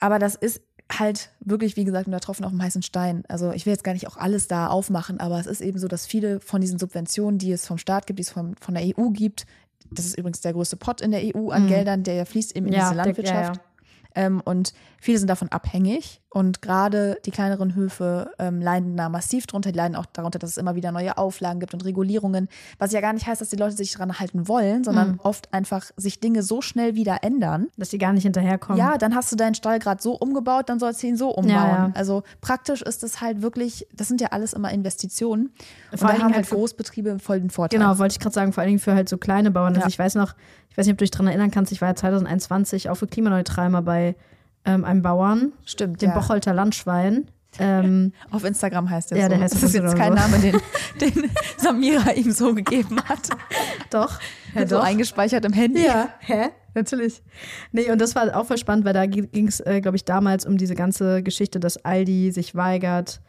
Aber 0.00 0.18
das 0.18 0.34
ist 0.34 0.60
halt 0.90 1.30
wirklich, 1.40 1.76
wie 1.76 1.84
gesagt, 1.84 2.06
der 2.10 2.20
Tropfen 2.20 2.44
auf 2.44 2.50
dem 2.50 2.62
heißen 2.62 2.82
Stein. 2.82 3.24
Also 3.28 3.52
ich 3.52 3.66
will 3.66 3.72
jetzt 3.72 3.84
gar 3.84 3.92
nicht 3.92 4.06
auch 4.08 4.16
alles 4.16 4.48
da 4.48 4.68
aufmachen, 4.68 5.20
aber 5.20 5.38
es 5.38 5.46
ist 5.46 5.60
eben 5.60 5.78
so, 5.78 5.86
dass 5.88 6.06
viele 6.06 6.40
von 6.40 6.60
diesen 6.60 6.78
Subventionen, 6.78 7.38
die 7.38 7.52
es 7.52 7.66
vom 7.66 7.78
Staat 7.78 8.06
gibt, 8.06 8.18
die 8.18 8.22
es 8.22 8.30
vom, 8.30 8.56
von 8.56 8.74
der 8.74 8.84
EU 8.84 9.10
gibt, 9.10 9.46
das 9.90 10.06
ist 10.06 10.16
übrigens 10.18 10.40
der 10.40 10.52
größte 10.52 10.76
Pot 10.76 11.00
in 11.00 11.10
der 11.10 11.22
EU 11.34 11.50
an 11.50 11.64
Mhm. 11.64 11.68
Geldern, 11.68 12.02
der 12.04 12.24
fließt 12.26 12.56
eben 12.56 12.66
in 12.66 12.72
Ja, 12.74 12.80
diese 12.80 12.94
der- 12.94 13.04
Landwirtschaft. 13.04 13.56
ja, 13.56 13.62
Ähm, 14.14 14.40
und 14.44 14.72
viele 15.00 15.18
sind 15.18 15.28
davon 15.28 15.48
abhängig. 15.50 16.20
Und 16.30 16.60
gerade 16.60 17.16
die 17.24 17.30
kleineren 17.30 17.74
Höfe 17.74 18.32
ähm, 18.38 18.60
leiden 18.60 18.98
da 18.98 19.08
massiv 19.08 19.46
drunter. 19.46 19.72
Die 19.72 19.78
leiden 19.78 19.96
auch 19.96 20.04
darunter, 20.04 20.38
dass 20.38 20.50
es 20.50 20.56
immer 20.58 20.74
wieder 20.74 20.92
neue 20.92 21.16
Auflagen 21.16 21.58
gibt 21.58 21.72
und 21.72 21.86
Regulierungen. 21.86 22.48
Was 22.78 22.92
ja 22.92 23.00
gar 23.00 23.14
nicht 23.14 23.26
heißt, 23.26 23.40
dass 23.40 23.48
die 23.48 23.56
Leute 23.56 23.74
sich 23.74 23.92
daran 23.92 24.18
halten 24.20 24.46
wollen, 24.46 24.84
sondern 24.84 25.12
Mhm. 25.12 25.20
oft 25.22 25.52
einfach 25.54 25.86
sich 25.96 26.20
Dinge 26.20 26.42
so 26.42 26.60
schnell 26.60 26.94
wieder 26.94 27.22
ändern. 27.24 27.68
Dass 27.78 27.88
die 27.88 27.96
gar 27.96 28.12
nicht 28.12 28.24
hinterherkommen. 28.24 28.78
Ja, 28.78 28.98
dann 28.98 29.14
hast 29.14 29.32
du 29.32 29.36
deinen 29.36 29.54
Stall 29.54 29.78
gerade 29.78 30.02
so 30.02 30.12
umgebaut, 30.18 30.68
dann 30.68 30.78
sollst 30.78 31.02
du 31.02 31.06
ihn 31.06 31.16
so 31.16 31.30
umbauen. 31.30 31.48
Ja, 31.54 31.66
ja. 31.86 31.92
Also 31.94 32.22
praktisch 32.42 32.82
ist 32.82 33.02
es 33.04 33.22
halt 33.22 33.40
wirklich, 33.40 33.86
das 33.94 34.08
sind 34.08 34.20
ja 34.20 34.28
alles 34.32 34.52
immer 34.52 34.70
Investitionen. 34.70 35.50
Und 35.92 35.98
Vor 35.98 36.08
da 36.08 36.14
haben 36.16 36.24
halt 36.24 36.34
halt 36.34 36.46
für- 36.46 36.56
Großbetriebe 36.56 37.20
voll 37.20 37.40
den 37.40 37.48
Vorteil. 37.48 37.78
Genau, 37.80 37.98
wollte 37.98 38.12
ich 38.12 38.20
gerade 38.20 38.34
sagen, 38.34 38.52
vor 38.52 38.60
allen 38.60 38.68
Dingen 38.68 38.80
für 38.80 38.94
halt 38.94 39.08
so 39.08 39.16
kleine 39.16 39.50
Bauern. 39.50 39.68
Also 39.68 39.80
Ja. 39.80 39.86
ich 39.88 39.98
weiß 39.98 40.14
noch, 40.16 40.34
ich 40.68 40.76
weiß 40.76 40.84
nicht, 40.84 40.92
ob 40.92 40.98
du 40.98 41.04
dich 41.04 41.10
daran 41.10 41.28
erinnern 41.28 41.50
kannst, 41.50 41.72
ich 41.72 41.80
war 41.80 41.88
ja 41.88 41.94
2021 41.94 42.90
auch 42.90 42.96
für 42.96 43.06
klimaneutral 43.06 43.70
mal 43.70 43.80
bei 43.80 44.14
ähm, 44.68 44.84
einem 44.84 45.02
Bauern, 45.02 45.52
Stimmt, 45.64 46.02
dem 46.02 46.10
ja. 46.10 46.18
Bocholter 46.18 46.54
Landschwein. 46.54 47.30
Ähm, 47.58 48.12
Auf 48.30 48.44
Instagram 48.44 48.90
heißt 48.90 49.10
der 49.10 49.18
Ja, 49.18 49.24
so. 49.24 49.28
der 49.30 49.40
heißt 49.40 49.54
das 49.54 49.62
ist 49.62 49.74
jetzt 49.74 49.96
kein 49.96 50.12
so. 50.12 50.18
Name, 50.18 50.38
den, 50.38 50.60
den 51.00 51.30
Samira 51.56 52.12
ihm 52.12 52.30
so 52.30 52.54
gegeben 52.54 53.00
hat. 53.04 53.30
doch. 53.90 54.20
so 54.66 54.78
eingespeichert 54.78 55.44
im 55.44 55.52
Handy. 55.52 55.84
Ja, 55.84 56.10
hä? 56.20 56.48
Natürlich. 56.74 57.22
Nee, 57.72 57.90
und 57.90 58.00
das 58.00 58.14
war 58.14 58.36
auch 58.36 58.46
voll 58.46 58.58
spannend, 58.58 58.84
weil 58.84 58.92
da 58.92 59.06
ging 59.06 59.48
es, 59.48 59.60
äh, 59.60 59.80
glaube 59.80 59.96
ich, 59.96 60.04
damals 60.04 60.46
um 60.46 60.56
diese 60.58 60.74
ganze 60.74 61.22
Geschichte, 61.22 61.58
dass 61.58 61.84
Aldi 61.84 62.30
sich 62.30 62.54
weigert, 62.54 63.20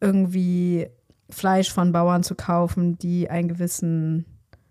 irgendwie 0.00 0.88
Fleisch 1.28 1.72
von 1.72 1.92
Bauern 1.92 2.22
zu 2.22 2.34
kaufen, 2.34 2.98
die 2.98 3.30
einen 3.30 3.48
gewissen, 3.48 4.24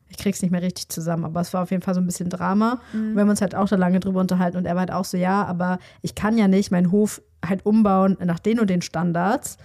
ich 0.10 0.18
krieg's 0.18 0.42
nicht 0.42 0.52
mehr 0.52 0.62
richtig 0.62 0.90
zusammen, 0.90 1.26
aber 1.26 1.42
es 1.42 1.54
war 1.54 1.64
auf 1.64 1.72
jeden 1.72 1.84
Fall 1.84 1.94
so 1.94 2.02
ein 2.02 2.06
bisschen 2.06 2.30
Drama. 2.30 2.82
Und 2.94 3.16
wir 3.16 3.22
haben 3.22 3.30
uns 3.30 3.42
halt 3.42 3.56
auch 3.56 3.70
da 3.70 3.76
lange 3.76 4.00
drüber 4.00 4.20
unterhalten 4.20 4.58
und 4.58 4.66
er 4.66 4.74
war 4.74 4.82
halt 4.82 4.92
auch 4.92 5.06
so, 5.06 5.18
ja, 5.18 5.46
aber 5.46 5.80
ich 6.02 6.16
kann 6.16 6.38
ja 6.38 6.48
nicht 6.48 6.72
meinen 6.72 6.92
Hof 6.92 7.22
halt 7.46 7.66
umbauen 7.66 8.18
nach 8.24 8.40
den 8.40 8.60
und 8.60 8.70
den 8.70 8.82
Standards. 8.82 9.58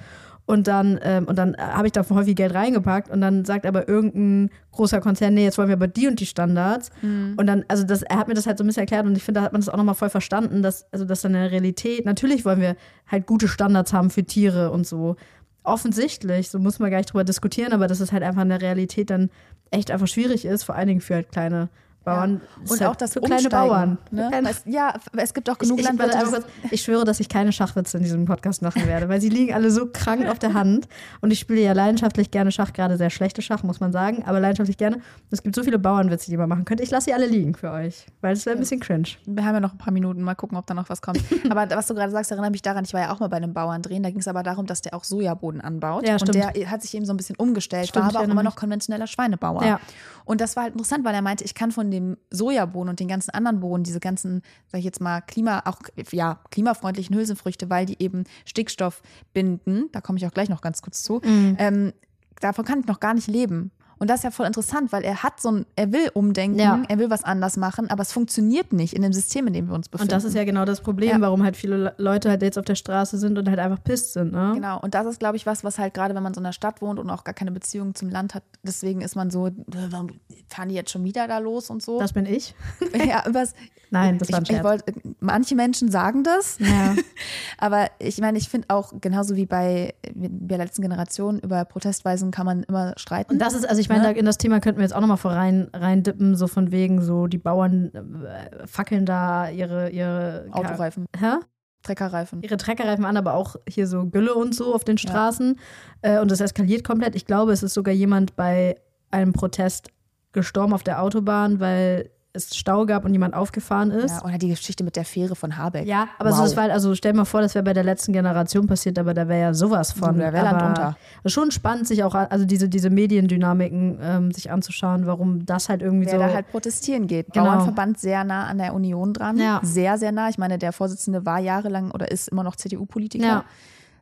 Und 0.47 0.69
dann, 0.69 1.01
ähm, 1.03 1.27
und 1.27 1.39
dann 1.39 1.57
habe 1.57 1.87
ich 1.87 1.93
da 1.93 2.07
häufig 2.11 2.37
Geld 2.37 2.53
reingepackt 2.53 3.09
und 3.11 3.23
dann 3.23 3.47
sagt 3.47 3.65
aber 3.65 3.89
irgendein 3.89 4.51
großer 4.73 5.01
Konzern, 5.01 5.33
nee, 5.33 5.45
jetzt 5.45 5.57
wollen 5.57 5.69
wir 5.69 5.77
aber 5.77 5.89
die 5.89 6.07
und 6.07 6.21
die 6.21 6.27
Standards. 6.27 6.91
Und 7.39 7.47
dann, 7.47 7.65
also 7.69 7.83
das, 7.85 8.03
er 8.03 8.19
hat 8.19 8.29
mir 8.29 8.35
das 8.35 8.47
halt 8.47 8.59
so 8.59 8.65
ein 8.65 8.67
bisschen 8.67 8.83
erklärt 8.83 9.07
und 9.07 9.17
ich 9.17 9.23
finde, 9.23 9.41
da 9.41 9.47
hat 9.47 9.53
man 9.53 9.63
das 9.63 9.71
auch 9.71 9.79
nochmal 9.79 9.95
voll 9.95 10.11
verstanden, 10.11 10.63
dass, 10.63 10.85
also 10.93 11.07
dass 11.07 11.23
dann 11.23 11.35
in 11.35 11.41
der 11.41 11.51
Realität, 11.51 12.05
natürlich 12.05 12.45
wollen 12.45 12.61
wir 12.61 12.77
halt 13.11 13.27
gute 13.27 13.49
Standards 13.49 13.95
haben 13.95 14.11
für 14.11 14.25
Tiere 14.25 14.71
und 14.71 14.87
so. 14.87 15.17
Offensichtlich, 15.65 16.51
so 16.51 16.59
muss 16.59 16.79
man 16.79 16.91
gar 16.91 16.99
nicht 16.99 17.13
drüber 17.13 17.25
diskutieren, 17.25 17.73
aber 17.73 17.89
dass 17.89 18.01
es 18.01 18.13
halt 18.13 18.23
einfach 18.23 18.43
in 18.43 18.51
der 18.51 18.61
Realität 18.61 19.11
dann 19.11 19.31
echt 19.71 19.91
einfach 19.91 20.07
schwierig 20.07 20.45
ist, 20.45 20.63
vor 20.63 20.75
allen 20.75 20.89
Dingen 20.89 21.01
für 21.01 21.15
halt 21.15 21.33
kleine 21.33 21.71
Bauern. 22.05 22.41
Ist 22.63 22.71
Und 22.73 22.83
auch 22.85 22.97
das 22.97 23.13
für 23.15 23.21
kleine 23.21 23.43
Umsteigen, 23.43 23.69
Bauern. 23.69 23.99
Ne? 24.11 24.29
Kleine- 24.31 24.51
Es, 24.51 24.63
ja, 24.67 24.95
es 25.17 25.35
gibt 25.35 25.49
auch 25.51 25.55
ich, 25.55 25.61
genug 25.61 25.79
ich, 25.79 25.85
Landwirte. 25.87 26.19
kurz. 26.19 26.45
ich 26.71 26.83
schwöre, 26.83 27.05
dass 27.05 27.21
ich 27.21 27.29
keine 27.29 27.53
Schachwitze 27.53 27.97
in 27.97 28.03
diesem 28.03 28.25
Podcast 28.27 28.63
machen 28.63 28.87
werde, 28.87 29.09
weil 29.09 29.21
sie 29.21 29.29
liegen 29.29 29.55
alle 29.55 29.71
so 29.71 29.87
krank 29.93 30.27
auf 30.29 30.39
der 30.39 30.55
Hand. 30.55 30.89
Und 31.21 31.31
ich 31.33 31.39
spiele 31.41 31.61
ja 31.61 31.73
leidenschaftlich 31.73 32.31
gerne 32.31 32.53
Schach, 32.53 32.73
gerade 32.73 32.97
sehr 32.97 33.11
schlechte 33.11 33.43
Schach, 33.43 33.63
muss 33.63 33.81
man 33.81 33.93
sagen, 33.93 34.23
aber 34.27 34.41
leidenschaftlich 34.41 34.77
gerne. 34.77 35.01
Es 35.31 35.43
gibt 35.43 35.55
so 35.57 35.63
viele 35.63 35.79
Bauernwitze, 35.79 36.31
die 36.31 36.37
man 36.37 36.49
machen 36.49 36.65
könnte. 36.65 36.83
Ich 36.83 36.91
lasse 36.91 37.07
sie 37.07 37.15
alle 37.15 37.27
liegen 37.27 37.55
für 37.55 37.71
euch, 37.71 38.07
weil 38.21 38.35
es 38.35 38.45
wäre 38.47 38.57
ein 38.57 38.61
bisschen 38.61 38.81
cringe. 38.81 39.09
Wir 39.27 39.45
haben 39.45 39.55
ja 39.55 39.61
noch 39.61 39.73
ein 39.73 39.79
paar 39.79 39.93
Minuten, 39.93 40.23
mal 40.23 40.35
gucken, 40.35 40.57
ob 40.59 40.67
da 40.67 40.75
noch 40.75 40.89
was 40.91 41.01
kommt. 41.03 41.21
aber 41.51 41.69
was 41.71 41.87
du 41.87 41.95
gerade 41.95 42.13
sagst, 42.13 42.31
erinnert 42.31 42.53
mich 42.53 42.63
daran, 42.63 42.85
ich 42.85 42.93
war 42.93 43.01
ja 43.01 43.13
auch 43.13 43.21
mal 43.21 43.29
bei 43.29 43.39
einem 43.39 43.55
Bauern 43.55 43.83
drehen. 43.83 44.03
Da 44.03 44.11
ging 44.11 44.21
es 44.21 44.29
aber 44.29 44.43
darum, 44.43 44.67
dass 44.67 44.83
der 44.83 44.95
auch 44.95 45.05
Sojaboden 45.05 45.61
anbaut. 45.61 46.07
Ja, 46.07 46.15
und 46.15 46.21
stimmt. 46.21 46.35
der 46.35 46.71
hat 46.71 46.83
sich 46.83 46.95
eben 46.95 47.05
so 47.07 47.13
ein 47.13 47.17
bisschen 47.17 47.37
umgestellt, 47.37 47.89
Stimmt, 47.89 48.05
war 48.05 48.11
ich 48.11 48.15
aber 48.15 48.19
auch 48.19 48.23
erinnere 48.23 48.35
immer 48.35 48.43
mich. 48.43 48.55
noch 48.55 48.57
konventioneller 48.61 49.07
Schweinebauer. 49.07 49.65
Ja. 49.65 49.81
Und 50.25 50.41
das 50.41 50.57
war 50.57 50.65
halt 50.65 50.73
interessant, 50.75 51.05
weil 51.05 51.15
er 51.15 51.23
meinte, 51.23 51.45
ich 51.45 51.55
kann 51.55 51.71
von 51.73 51.91
dem 51.95 52.17
Sojabohnen 52.31 52.91
und 52.91 53.01
den 53.01 53.09
ganzen 53.09 53.31
anderen 53.31 53.61
Bohnen, 53.61 53.85
diese 53.85 54.01
ganzen, 54.01 54.43
sag 54.71 54.79
ich 54.81 54.85
jetzt 54.85 55.01
mal, 55.01 55.21
Klima, 55.23 55.63
auch 55.65 55.79
ja, 56.13 56.41
klimafreundlichen 56.51 57.17
Hülsenfrüchte, 57.17 57.71
weil 57.71 57.87
die 57.87 58.03
eben 58.03 58.25
Stickstoff 58.45 59.03
binden, 59.33 59.89
da 59.93 60.01
komme 60.01 60.19
ich 60.19 60.27
auch 60.27 60.33
gleich 60.33 60.49
noch 60.49 60.61
ganz 60.61 60.83
kurz 60.83 61.03
zu, 61.03 61.21
Mhm. 61.25 61.57
ähm, 61.59 61.93
davon 62.41 62.65
kann 62.65 62.81
ich 62.81 62.87
noch 62.87 63.01
gar 63.01 63.15
nicht 63.15 63.29
leben. 63.29 63.71
Und 64.05 64.09
das 64.11 64.21
ist 64.21 64.25
ja 64.25 64.31
voll 64.31 64.45
interessant, 64.47 64.93
weil 64.93 65.03
er 65.03 65.23
hat 65.23 65.41
so 65.41 65.51
ein, 65.51 65.65
er 65.77 65.91
will 65.91 66.11
umdenken, 66.13 66.59
Ja. 66.59 66.83
er 66.91 66.99
will 66.99 67.09
was 67.09 67.25
anders 67.25 67.57
machen, 67.57 67.89
aber 67.89 68.03
es 68.03 68.13
funktioniert 68.13 68.75
nicht 68.75 68.93
in 68.93 69.01
dem 69.01 69.15
System, 69.15 69.47
in 69.47 69.55
dem 69.55 69.67
wir 69.69 69.75
uns 69.75 69.89
befinden. 69.89 70.13
Und 70.13 70.13
das 70.13 70.25
ist 70.25 70.35
ja 70.35 70.45
genau 70.45 70.67
das 70.67 70.83
Problem, 70.83 71.09
Ja. 71.09 71.21
warum 71.23 71.43
halt 71.43 71.57
viele 71.57 71.79
Le- 71.79 71.95
Leute 71.97 72.29
halt 72.29 72.43
jetzt 72.43 72.59
auf 72.59 72.67
der 72.67 72.75
Straße 72.75 73.17
sind 73.17 73.39
und 73.39 73.49
halt 73.49 73.59
einfach 73.59 73.83
pisst 73.83 74.13
sind. 74.13 74.33
Ne? 74.33 74.51
Genau, 74.57 74.79
und 74.79 74.93
das 74.93 75.07
ist, 75.07 75.21
glaube 75.21 75.39
ich, 75.39 75.47
was, 75.47 75.65
was 75.65 75.79
halt 75.79 75.95
gerade, 75.95 76.15
wenn 76.15 76.23
man 76.23 76.35
so 76.35 76.41
in 76.41 76.45
einer 76.45 76.53
Stadt 76.53 76.83
wohnt 76.83 76.99
und 77.01 77.09
auch 77.09 77.25
gar 77.25 77.33
keine 77.33 77.51
Beziehung 77.51 77.95
zum 77.95 78.11
Land 78.11 78.35
hat, 78.35 78.43
deswegen 78.63 79.01
ist 79.01 79.17
man 79.17 79.31
so, 79.31 79.49
warum 79.91 80.09
fahren 80.51 80.69
die 80.69 80.75
jetzt 80.75 80.91
schon 80.91 81.03
wieder 81.05 81.27
da 81.27 81.39
los 81.39 81.71
und 81.71 81.83
so. 81.83 81.99
Das 81.99 82.13
bin 82.13 82.27
ich. 82.27 82.55
ja, 83.09 83.27
übers, 83.27 83.55
Nein, 83.95 84.19
das 84.19 84.31
war 84.31 84.39
ein 84.39 84.43
ich, 84.45 84.51
ich 84.51 84.57
Scherz. 84.57 84.65
wollt, 84.67 84.85
manche 85.21 85.55
Menschen 85.55 85.91
sagen 85.91 86.23
das, 86.25 86.59
Ja. 86.59 86.95
aber 87.59 87.87
ich 87.99 88.19
meine, 88.21 88.37
ich 88.39 88.49
finde 88.49 88.69
auch, 88.71 88.93
genauso 89.01 89.37
wie 89.37 89.47
bei, 89.47 89.95
der 90.15 90.59
letzten 90.59 90.83
Generation, 90.83 91.39
über 91.41 91.65
Protestweisen 91.65 92.31
kann 92.31 92.47
man 92.47 92.63
immer 92.65 92.93
streiten. 92.97 93.33
Und 93.35 93.39
das 93.39 93.55
ist, 93.55 93.67
also 93.69 93.81
ich 93.81 93.89
meine, 93.89 94.03
Ne? 94.05 94.13
in 94.19 94.27
das 94.27 94.37
Thema 94.39 94.61
könnten 94.61 94.79
wir 94.81 94.85
jetzt 94.85 94.95
auch 94.95 95.01
nochmal 95.01 95.17
vor 95.17 95.33
rein, 95.33 95.69
rein 95.73 96.03
dippen, 96.03 96.35
so 96.37 96.47
von 96.47 96.71
wegen, 96.73 97.01
so 97.03 97.27
die 97.27 97.39
Bauern 97.39 97.91
äh, 97.95 98.67
fackeln 98.67 99.07
da 99.07 99.49
ihre, 99.49 99.91
ihre 99.91 100.47
Autoreifen, 100.53 101.07
Hä? 101.19 101.37
Treckerreifen. 101.83 102.43
ihre 102.43 102.57
Treckerreifen 102.57 103.05
an, 103.05 103.17
aber 103.17 103.35
auch 103.35 103.57
hier 103.69 103.87
so 103.87 104.07
Gülle 104.07 104.35
und 104.35 104.55
so 104.55 104.75
auf 104.75 104.85
den 104.85 104.97
Straßen. 104.99 105.59
Äh, 106.03 106.19
und 106.21 106.31
das 106.31 106.41
eskaliert 106.41 106.83
komplett. 106.85 107.15
Ich 107.15 107.27
glaube, 107.27 107.53
es 107.53 107.63
ist 107.63 107.75
sogar 107.75 107.93
jemand 107.95 108.37
bei 108.37 108.77
einem 109.11 109.33
Protest 109.35 109.89
gestorben 110.33 110.73
auf 110.73 110.83
der 110.83 111.03
Autobahn, 111.03 111.61
weil 111.61 112.11
es 112.37 112.55
Stau 112.57 112.85
gab 112.85 113.05
und 113.05 113.13
jemand 113.13 113.33
aufgefahren 113.35 113.91
ist. 113.93 114.11
Ja, 114.21 114.25
oder 114.29 114.39
die 114.39 114.49
Geschichte 114.49 114.83
mit 114.85 114.97
der 114.97 115.05
Fähre 115.05 115.37
von 115.37 115.57
Habeck. 115.57 115.87
Ja, 115.87 116.09
aber 116.19 116.33
so, 116.33 116.39
Wow. 116.39 116.45
das 116.45 116.57
war, 116.57 116.71
also 116.71 116.95
stell 116.97 117.13
mal 117.13 117.25
vor, 117.25 117.41
das 117.41 117.55
wäre 117.55 117.63
bei 117.65 117.73
der 117.73 117.85
letzten 117.85 118.13
Generation 118.13 118.67
passiert, 118.67 118.99
aber 118.99 119.15
da 119.15 119.29
wäre 119.29 119.41
ja 119.41 119.55
sowas 119.55 119.93
von. 119.93 120.19
Da 120.19 120.33
wär 120.33 120.43
Land 120.43 120.63
unter. 120.63 120.97
Schon 121.27 121.51
spannend, 121.53 121.87
sich 121.87 122.03
auch, 122.05 122.15
also 122.15 122.45
diese, 122.45 122.69
diese 122.69 122.91
Mediendynamiken 122.91 123.99
ähm, 124.03 124.33
sich 124.33 124.51
anzuschauen, 124.51 125.07
warum 125.07 125.47
das 125.47 125.69
halt 125.69 125.81
irgendwie 125.83 126.07
Wer 126.07 126.13
so. 126.13 126.19
da 126.19 126.33
halt 126.35 126.49
protestieren 126.51 127.07
geht. 127.07 127.33
Genau. 127.33 127.47
Bauernverband 127.47 127.99
sehr 127.99 128.25
nah 128.25 128.47
an 128.47 128.59
der 128.59 128.75
Union 128.75 129.13
dran. 129.15 129.39
Ja. 129.39 129.61
Sehr, 129.63 129.97
sehr 129.99 130.13
nah. 130.13 130.29
Ich 130.29 130.39
meine, 130.39 130.59
der 130.59 130.73
Vorsitzende 130.73 131.25
war 131.25 131.39
jahrelang 131.39 131.91
oder 131.93 132.11
ist 132.11 132.29
immer 132.29 132.43
noch 132.43 132.57
CDU-Politiker. 132.57 133.25
Ja. 133.25 133.45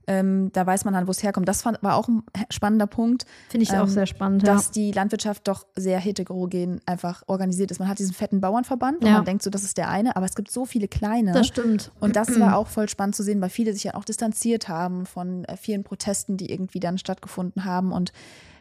Ähm, 0.06 0.50
da 0.52 0.66
weiß 0.66 0.85
man 0.85 0.94
dann, 0.94 1.06
wo 1.06 1.11
es 1.12 1.23
herkommt. 1.23 1.47
Das 1.49 1.62
fand, 1.62 1.82
war 1.82 1.94
auch 1.97 2.09
ein 2.09 2.23
spannender 2.50 2.87
Punkt. 2.87 3.25
Finde 3.50 3.62
ich 3.62 3.73
ähm, 3.73 3.80
auch 3.80 3.87
sehr 3.88 4.06
spannend, 4.06 4.47
dass 4.47 4.66
ja. 4.66 4.73
die 4.75 4.92
Landwirtschaft 4.92 5.47
doch 5.47 5.66
sehr 5.76 5.99
heterogen 5.99 6.80
einfach 6.87 7.23
organisiert 7.28 7.71
ist. 7.71 7.78
Man 7.78 7.88
hat 7.88 7.99
diesen 7.99 8.12
fetten 8.14 8.40
Bauernverband 8.40 9.02
und 9.02 9.06
Ja. 9.06 9.14
man 9.14 9.25
denkt 9.25 9.42
so, 9.42 9.50
das 9.50 9.62
ist 9.62 9.76
der 9.78 9.88
eine, 9.88 10.16
aber 10.16 10.26
es 10.26 10.35
gibt 10.35 10.50
so 10.50 10.64
viele 10.64 10.88
kleine. 10.88 11.32
Das 11.32 11.47
stimmt. 11.47 11.92
Und 12.00 12.16
das 12.16 12.38
war 12.40 12.56
auch 12.56 12.66
voll 12.66 12.88
spannend 12.88 13.14
zu 13.14 13.23
sehen, 13.23 13.40
weil 13.40 13.50
viele 13.50 13.73
sich 13.73 13.85
ja 13.85 13.94
auch 13.94 14.04
distanziert 14.04 14.68
haben 14.68 15.06
von 15.06 15.44
äh, 15.44 15.56
vielen 15.56 15.85
Protesten, 15.85 16.37
die 16.37 16.50
irgendwie 16.50 16.80
dann 16.80 16.99
stattgefunden 16.99 17.64
haben. 17.64 17.92
Und 17.92 18.12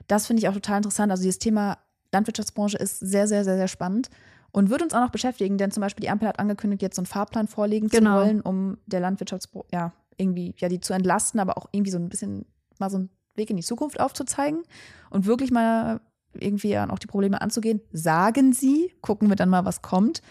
das 0.07 0.27
finde 0.27 0.41
ich 0.41 0.50
auch 0.50 0.53
total 0.53 0.77
interessant. 0.77 1.12
Also 1.12 1.24
dieses 1.24 1.39
Thema 1.39 1.77
Landwirtschaftsbranche 2.13 2.77
ist 2.77 3.00
sehr, 3.00 3.27
sehr, 3.27 3.43
sehr, 3.43 3.55
sehr 3.57 3.67
spannend 3.67 4.10
und 4.51 4.69
wird 4.69 4.81
uns 4.81 4.93
auch 4.93 5.00
noch 5.00 5.12
beschäftigen, 5.12 5.57
denn 5.57 5.71
zum 5.71 5.81
Beispiel 5.81 6.01
die 6.03 6.10
Ampel 6.10 6.27
hat 6.27 6.39
angekündigt, 6.39 6.81
jetzt 6.81 6.98
so 6.98 7.00
einen 7.01 7.05
Fahrplan 7.07 7.48
vorlegen 7.48 7.88
Genau. 7.88 8.19
zu 8.19 8.25
wollen, 8.25 8.41
um 8.41 8.77
der 8.86 9.00
Landwirtschaftsbranche, 9.00 9.67
ja, 9.71 9.93
irgendwie, 10.17 10.53
ja, 10.57 10.69
die 10.69 10.79
zu 10.79 10.93
entlasten, 10.93 11.39
aber 11.39 11.57
auch 11.57 11.67
irgendwie 11.71 11.91
so 11.91 11.97
ein 11.97 12.09
bisschen 12.09 12.45
mal 12.79 12.89
so 12.89 12.97
einen 12.97 13.09
Weg 13.35 13.49
in 13.49 13.57
die 13.57 13.63
Zukunft 13.63 13.99
aufzuzeigen 13.99 14.63
und 15.09 15.25
wirklich 15.25 15.51
mal 15.51 16.01
irgendwie 16.33 16.77
auch 16.77 16.99
die 16.99 17.07
Probleme 17.07 17.41
anzugehen, 17.41 17.81
sagen 17.91 18.53
sie, 18.53 18.93
gucken 19.01 19.29
wir 19.29 19.35
dann 19.35 19.49
mal, 19.49 19.65
was 19.65 19.81
kommt. 19.81 20.21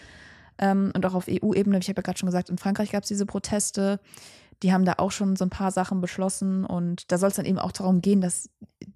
Ähm, 0.57 0.91
und 0.95 1.05
auch 1.05 1.13
auf 1.13 1.27
EU-Ebene, 1.29 1.77
ich 1.79 1.89
habe 1.89 1.97
ja 1.99 2.03
gerade 2.03 2.17
schon 2.17 2.27
gesagt, 2.27 2.49
in 2.49 2.57
Frankreich 2.57 2.91
gab 2.91 3.03
es 3.03 3.07
diese 3.09 3.25
Proteste. 3.25 3.99
Die 4.63 4.71
haben 4.73 4.85
da 4.85 4.93
auch 4.97 5.11
schon 5.11 5.35
so 5.35 5.45
ein 5.45 5.49
paar 5.49 5.71
Sachen 5.71 6.01
beschlossen 6.01 6.65
und 6.65 7.11
da 7.11 7.17
soll 7.17 7.29
es 7.29 7.35
dann 7.35 7.45
eben 7.45 7.57
auch 7.57 7.71
darum 7.71 8.01
gehen, 8.01 8.21
dass 8.21 8.49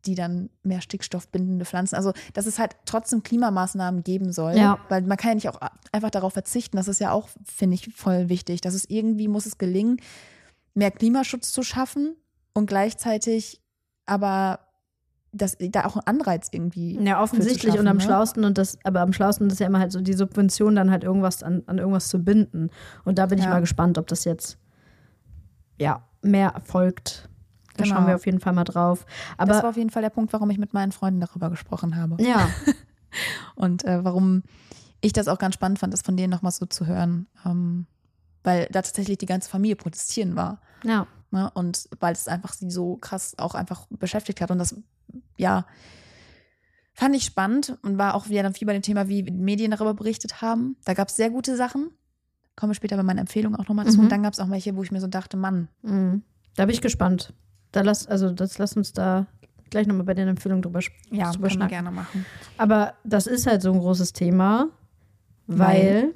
die 0.06 0.14
dann 0.14 0.50
mehr 0.62 0.82
stickstoffbindende 0.82 1.66
Pflanzen, 1.66 1.96
also 1.96 2.14
dass 2.34 2.46
es 2.46 2.60
halt 2.60 2.76
trotzdem 2.86 3.24
Klimamaßnahmen 3.24 4.04
geben 4.04 4.32
soll, 4.32 4.56
Ja. 4.58 4.78
weil 4.90 5.02
man 5.02 5.18
kann 5.18 5.30
ja 5.30 5.36
nicht 5.36 5.50
auch 5.50 5.60
einfach 5.92 6.12
darauf 6.12 6.34
verzichten. 6.34 6.78
Das 6.78 6.88
ist 6.88 7.00
ja 7.00 7.12
auch, 7.12 7.30
finde 7.46 7.76
ich, 7.76 7.94
voll 7.96 8.30
wichtig, 8.30 8.62
dass 8.62 8.76
es 8.76 8.88
irgendwie 8.88 9.28
muss 9.28 9.48
es 9.48 9.58
gelingen, 9.58 9.98
mehr 10.76 10.92
Klimaschutz 10.92 11.52
zu 11.52 11.64
schaffen 11.64 12.16
und 12.54 12.68
gleichzeitig 12.68 13.62
aber 14.06 14.60
dass 15.32 15.58
da 15.60 15.84
auch 15.86 15.98
ein 15.98 16.04
Anreiz 16.06 16.48
irgendwie. 16.54 16.98
Ja, 17.04 17.22
offensichtlich 17.22 17.74
zu 17.74 17.80
und 17.80 17.88
am 17.88 17.98
schaffen, 17.98 17.98
ne? 17.98 18.04
schlausten 18.06 18.46
und 18.46 18.58
das, 18.58 18.78
aber 18.86 19.02
am 19.02 19.12
schlausten 19.12 19.50
ist 19.50 19.60
ja 19.60 19.68
immer 19.68 19.80
halt 19.80 19.92
so 19.92 20.00
die 20.00 20.14
Subvention 20.14 20.76
dann 20.78 20.92
halt 20.92 21.04
irgendwas 21.04 21.44
an, 21.44 21.64
an 21.66 21.78
irgendwas 21.78 22.08
zu 22.08 22.20
binden. 22.24 22.70
Und 23.04 23.18
da 23.18 23.26
bin 23.26 23.38
ich 23.40 23.44
Ja. 23.44 23.50
mal 23.52 23.60
gespannt, 23.60 23.98
ob 23.98 24.08
das 24.08 24.24
jetzt 24.24 24.58
ja 25.78 26.04
mehr 26.22 26.52
erfolgt. 26.52 27.28
Da 27.76 27.84
Genau. 27.84 27.96
schauen 27.96 28.08
wir 28.08 28.16
auf 28.16 28.26
jeden 28.26 28.40
Fall 28.40 28.54
mal 28.54 28.64
drauf. 28.64 29.06
das 29.38 29.50
war 29.50 29.58
Aber 29.58 29.70
auf 29.72 29.76
jeden 29.76 29.90
Fall 29.90 30.04
der 30.04 30.10
Punkt, 30.10 30.32
warum 30.32 30.50
ich 30.52 30.58
mit 30.58 30.74
meinen 30.74 30.94
Freunden 30.94 31.20
darüber 31.20 31.50
gesprochen 31.50 31.98
habe. 31.98 32.16
ja, 32.24 32.48
Und 33.56 33.84
äh, 33.84 34.06
warum 34.06 34.44
ich 35.02 35.12
das 35.12 35.28
auch 35.28 35.38
ganz 35.38 35.56
spannend 35.56 35.80
fand, 35.80 35.92
das 35.94 36.02
von 36.02 36.16
denen 36.16 36.32
nochmal 36.32 36.52
so 36.54 36.66
zu 36.66 36.86
hören. 36.86 37.28
Ähm, 37.46 37.88
weil 38.46 38.68
da 38.72 38.82
tatsächlich 38.82 39.18
die 39.18 39.26
ganze 39.26 39.50
Familie 39.50 39.76
protestieren 39.76 40.36
war. 40.36 40.62
ja, 40.84 41.08
Ne? 41.36 41.52
Und 41.54 41.90
weil 42.00 42.14
es 42.14 42.30
einfach 42.30 42.54
sie 42.54 42.72
so 42.72 42.96
krass 42.96 43.36
auch 43.38 43.56
einfach 43.56 43.88
beschäftigt 43.90 44.40
hat. 44.40 44.52
Und 44.52 44.58
das, 44.60 44.74
ja, 45.36 45.66
fand 46.94 47.14
ich 47.14 47.26
spannend 47.26 47.78
und 47.82 47.98
war 47.98 48.16
auch 48.16 48.30
wieder 48.30 48.42
dann 48.42 48.54
viel 48.54 48.66
bei 48.66 48.72
dem 48.72 48.82
Thema, 48.82 49.10
wie 49.10 49.22
Medien 49.24 49.72
darüber 49.72 49.94
berichtet 49.94 50.42
haben. 50.42 50.78
Da 50.86 50.94
gab 50.94 51.10
es 51.10 51.18
sehr 51.18 51.30
gute 51.30 51.58
Sachen. 51.58 51.90
Kommen 52.56 52.70
wir 52.70 52.76
später 52.76 52.96
bei 52.96 53.04
meinen 53.04 53.18
Empfehlungen 53.18 53.60
auch 53.60 53.68
nochmal 53.68 53.86
zu. 53.88 53.98
Mhm. 53.98 54.04
Und 54.04 54.12
dann 54.14 54.24
gab 54.24 54.32
es 54.32 54.40
auch 54.40 54.50
welche, 54.50 54.78
wo 54.78 54.84
ich 54.84 54.92
mir 54.92 55.02
so 55.02 55.08
dachte, 55.08 55.36
Mann, 55.36 55.68
mhm. 55.82 56.24
da 56.56 56.66
bin 56.66 56.74
ich 56.74 56.82
gespannt. 56.82 57.34
Da 57.74 57.82
lass, 57.82 58.08
also 58.08 58.32
das 58.32 58.58
lass 58.58 58.78
uns 58.78 58.94
da 58.94 59.28
gleich 59.70 59.88
nochmal 59.88 60.06
bei 60.06 60.14
den 60.14 60.30
Empfehlungen 60.30 60.62
drüber, 60.62 60.80
ja, 61.12 61.34
drüber 61.34 61.50
schnacken. 61.50 61.70
gerne 61.70 61.92
machen. 61.92 62.26
Aber 62.58 62.94
das 63.04 63.28
ist 63.28 63.46
halt 63.46 63.62
so 63.62 63.74
ein 63.74 63.80
großes 63.80 64.14
Thema, 64.14 64.70
weil 65.48 66.14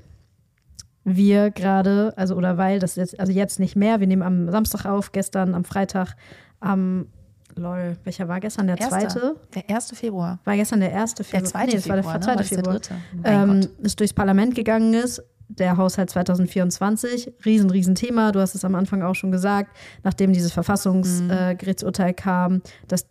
wir 1.04 1.52
gerade, 1.52 2.14
also 2.16 2.36
oder 2.36 2.58
weil 2.58 2.80
das 2.80 2.96
jetzt, 2.96 3.20
also 3.20 3.32
jetzt 3.32 3.60
nicht 3.60 3.76
mehr, 3.76 4.00
wir 4.00 4.08
nehmen 4.08 4.22
am 4.24 4.50
Samstag 4.52 4.86
auf, 4.86 5.12
gestern 5.12 5.56
am 5.56 5.64
Freitag 5.64 6.16
am, 6.60 7.08
lol, 7.56 7.98
welcher 8.04 8.28
war 8.28 8.40
gestern? 8.40 8.68
Der 8.68 8.80
Erster. 8.80 9.08
zweite? 9.08 9.36
Der 9.56 9.76
1. 9.76 9.92
Februar. 9.98 10.40
War 10.44 10.56
gestern 10.56 10.80
der 10.82 10.92
erste 10.92 11.24
Der 11.24 11.42
Februar? 11.42 11.52
2. 11.52 11.66
nee, 11.66 11.72
das 11.74 11.90
war 11.90 11.96
Februar, 11.96 12.20
der 12.20 12.20
ne? 12.20 12.26
zweite 12.26 12.40
Heute 12.40 12.44
ist 12.44 12.52
der 12.52 12.58
Februar. 12.58 12.74
dritte. 12.76 12.96
Mein 13.24 13.50
Ähm, 13.64 13.70
es 13.84 13.96
durchs 13.96 14.14
Parlament 14.14 14.56
gegangen 14.56 14.94
ist, 14.94 15.24
der 15.48 15.78
Haushalt 15.78 16.12
2024, 16.12 17.34
riesen, 17.44 17.70
riesen 17.72 17.96
Thema. 17.96 18.32
Du 18.32 18.40
hast 18.40 18.54
es 18.54 18.64
am 18.64 18.76
Anfang 18.76 19.02
auch 19.02 19.16
schon 19.16 19.32
gesagt, 19.32 19.76
nachdem 20.04 20.32
dieses 20.32 20.52
Verfassungsgerichtsurteil 20.52 22.14
kam, 22.14 22.62
dass 22.88 23.08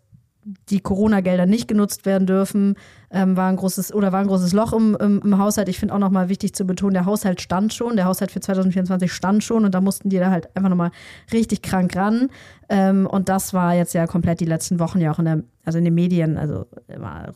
die 0.68 0.80
Corona-Gelder 0.80 1.46
nicht 1.46 1.68
genutzt 1.68 2.06
werden 2.06 2.26
dürfen, 2.26 2.76
ähm, 3.10 3.36
war 3.36 3.48
ein 3.48 3.56
großes 3.56 3.94
oder 3.94 4.12
war 4.12 4.20
ein 4.20 4.26
großes 4.26 4.52
Loch 4.52 4.72
im, 4.72 4.96
im, 5.00 5.20
im 5.22 5.38
Haushalt. 5.38 5.68
Ich 5.68 5.78
finde 5.78 5.94
auch 5.94 5.98
nochmal 5.98 6.28
wichtig 6.28 6.54
zu 6.54 6.64
betonen, 6.64 6.94
der 6.94 7.06
Haushalt 7.06 7.40
stand 7.40 7.72
schon, 7.72 7.96
der 7.96 8.04
Haushalt 8.04 8.30
für 8.30 8.40
2024 8.40 9.12
stand 9.12 9.42
schon 9.44 9.64
und 9.64 9.74
da 9.74 9.80
mussten 9.80 10.10
die 10.10 10.18
da 10.18 10.30
halt 10.30 10.54
einfach 10.56 10.70
nochmal 10.70 10.90
richtig 11.32 11.62
krank 11.62 11.96
ran. 11.96 12.28
Ähm, 12.68 13.06
und 13.06 13.28
das 13.28 13.54
war 13.54 13.74
jetzt 13.74 13.94
ja 13.94 14.06
komplett 14.06 14.40
die 14.40 14.44
letzten 14.44 14.78
Wochen 14.78 15.00
ja 15.00 15.10
auch 15.10 15.18
in 15.18 15.24
der, 15.24 15.42
also 15.64 15.78
in 15.78 15.84
den 15.84 15.94
Medien, 15.94 16.36
also 16.36 16.66
immer 16.88 17.32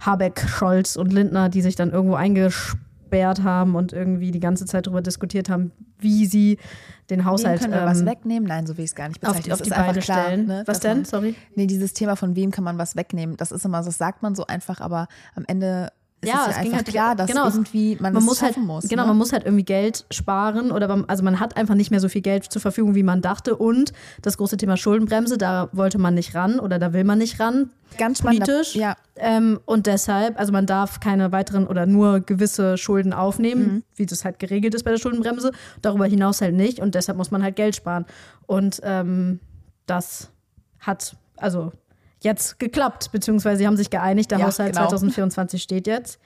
Habeck, 0.00 0.40
Scholz 0.48 0.96
und 0.96 1.12
Lindner, 1.12 1.48
die 1.48 1.62
sich 1.62 1.76
dann 1.76 1.90
irgendwo 1.90 2.14
eingesperrt 3.10 3.42
haben 3.42 3.74
und 3.74 3.92
irgendwie 3.92 4.30
die 4.30 4.40
ganze 4.40 4.66
Zeit 4.66 4.86
darüber 4.86 5.02
diskutiert 5.02 5.48
haben, 5.48 5.72
wie 5.98 6.26
sie 6.26 6.58
den 7.10 7.20
Wem 7.20 7.24
Haushalt 7.26 7.60
können 7.60 7.72
wir 7.74 7.84
was 7.84 8.00
ähm, 8.00 8.06
wegnehmen? 8.06 8.48
Nein, 8.48 8.66
so 8.66 8.76
will 8.76 8.84
ich 8.84 8.90
es 8.90 8.94
gar 8.94 9.08
nicht 9.08 9.22
auf, 9.26 9.32
bezeichnen. 9.34 9.44
die- 9.44 9.52
auf 9.52 9.62
die 9.62 9.68
ist 9.68 9.72
einfach 9.72 9.86
Beine 9.88 10.00
klar, 10.00 10.24
stellen. 10.24 10.46
ne, 10.46 10.62
Was 10.66 10.80
denn? 10.80 10.96
Man, 10.98 11.04
Sorry. 11.04 11.34
nee, 11.56 11.66
dieses 11.66 11.92
Thema 11.92 12.16
von 12.16 12.36
wem 12.36 12.50
kann 12.50 12.64
man 12.64 12.78
was 12.78 12.96
wegnehmen, 12.96 13.36
das 13.36 13.52
ist 13.52 13.64
immer, 13.64 13.82
das 13.82 13.98
sagt 13.98 14.22
man 14.22 14.34
so 14.34 14.46
einfach, 14.46 14.80
aber 14.80 15.08
am 15.34 15.44
Ende 15.46 15.90
ist 16.22 16.28
Ja, 16.28 16.40
es 16.40 16.46
ja 16.46 16.50
es 16.50 16.56
ging 16.56 16.64
einfach 16.72 16.76
halt 16.78 16.86
klar, 16.88 17.16
dass 17.16 17.26
genau, 17.30 17.46
irgendwie 17.46 17.96
man, 18.00 18.12
man 18.12 18.22
muss 18.24 18.42
halt, 18.42 18.56
muss. 18.58 18.88
genau, 18.88 19.02
ne? 19.02 19.08
man 19.08 19.16
muss 19.18 19.32
halt 19.32 19.44
irgendwie 19.44 19.64
Geld 19.64 20.04
sparen 20.10 20.70
oder 20.72 20.88
man, 20.88 21.04
also 21.06 21.22
man 21.24 21.40
hat 21.40 21.56
einfach 21.56 21.74
nicht 21.74 21.90
mehr 21.90 22.00
so 22.00 22.08
viel 22.08 22.20
Geld 22.22 22.44
zur 22.44 22.60
Verfügung, 22.60 22.94
wie 22.94 23.02
man 23.02 23.22
dachte. 23.22 23.56
Und 23.56 23.92
das 24.22 24.36
große 24.36 24.56
Thema 24.56 24.76
Schuldenbremse, 24.76 25.38
da 25.38 25.68
wollte 25.72 25.98
man 25.98 26.14
nicht 26.14 26.34
ran 26.34 26.60
oder 26.60 26.78
da 26.78 26.92
will 26.92 27.04
man 27.04 27.18
nicht 27.18 27.40
ran. 27.40 27.70
Ganz 27.98 28.22
politisch. 28.22 28.74
ja. 28.76 28.96
Ähm, 29.16 29.58
und 29.64 29.86
deshalb, 29.86 30.38
also 30.38 30.52
man 30.52 30.64
darf 30.66 31.00
keine 31.00 31.32
weiteren 31.32 31.66
oder 31.66 31.86
nur 31.86 32.20
gewisse 32.20 32.78
Schulden 32.78 33.12
aufnehmen, 33.12 33.62
Mhm. 33.66 33.82
wie 33.96 34.06
das 34.06 34.24
halt 34.24 34.38
geregelt 34.38 34.74
ist 34.74 34.84
bei 34.84 34.90
der 34.92 34.98
Schuldenbremse. 34.98 35.50
Darüber 35.82 36.06
hinaus 36.06 36.40
halt 36.40 36.54
nicht. 36.54 36.78
Und 36.80 36.94
deshalb 36.94 37.18
muss 37.18 37.30
man 37.30 37.42
halt 37.42 37.56
Geld 37.56 37.74
sparen. 37.76 38.06
Und 38.46 38.80
ähm, 38.84 39.40
das 39.86 40.30
hat 40.78 41.16
also 41.36 41.72
jetzt 42.20 42.58
geklappt, 42.58 43.10
beziehungsweise 43.12 43.58
sie 43.58 43.66
haben 43.66 43.76
sich 43.76 43.90
geeinigt, 43.90 44.30
der 44.30 44.38
Ja, 44.38 44.46
Haushalt 44.46 44.72
genau. 44.74 44.86
2024 44.88 45.62
steht 45.62 45.86
jetzt. 45.86 46.18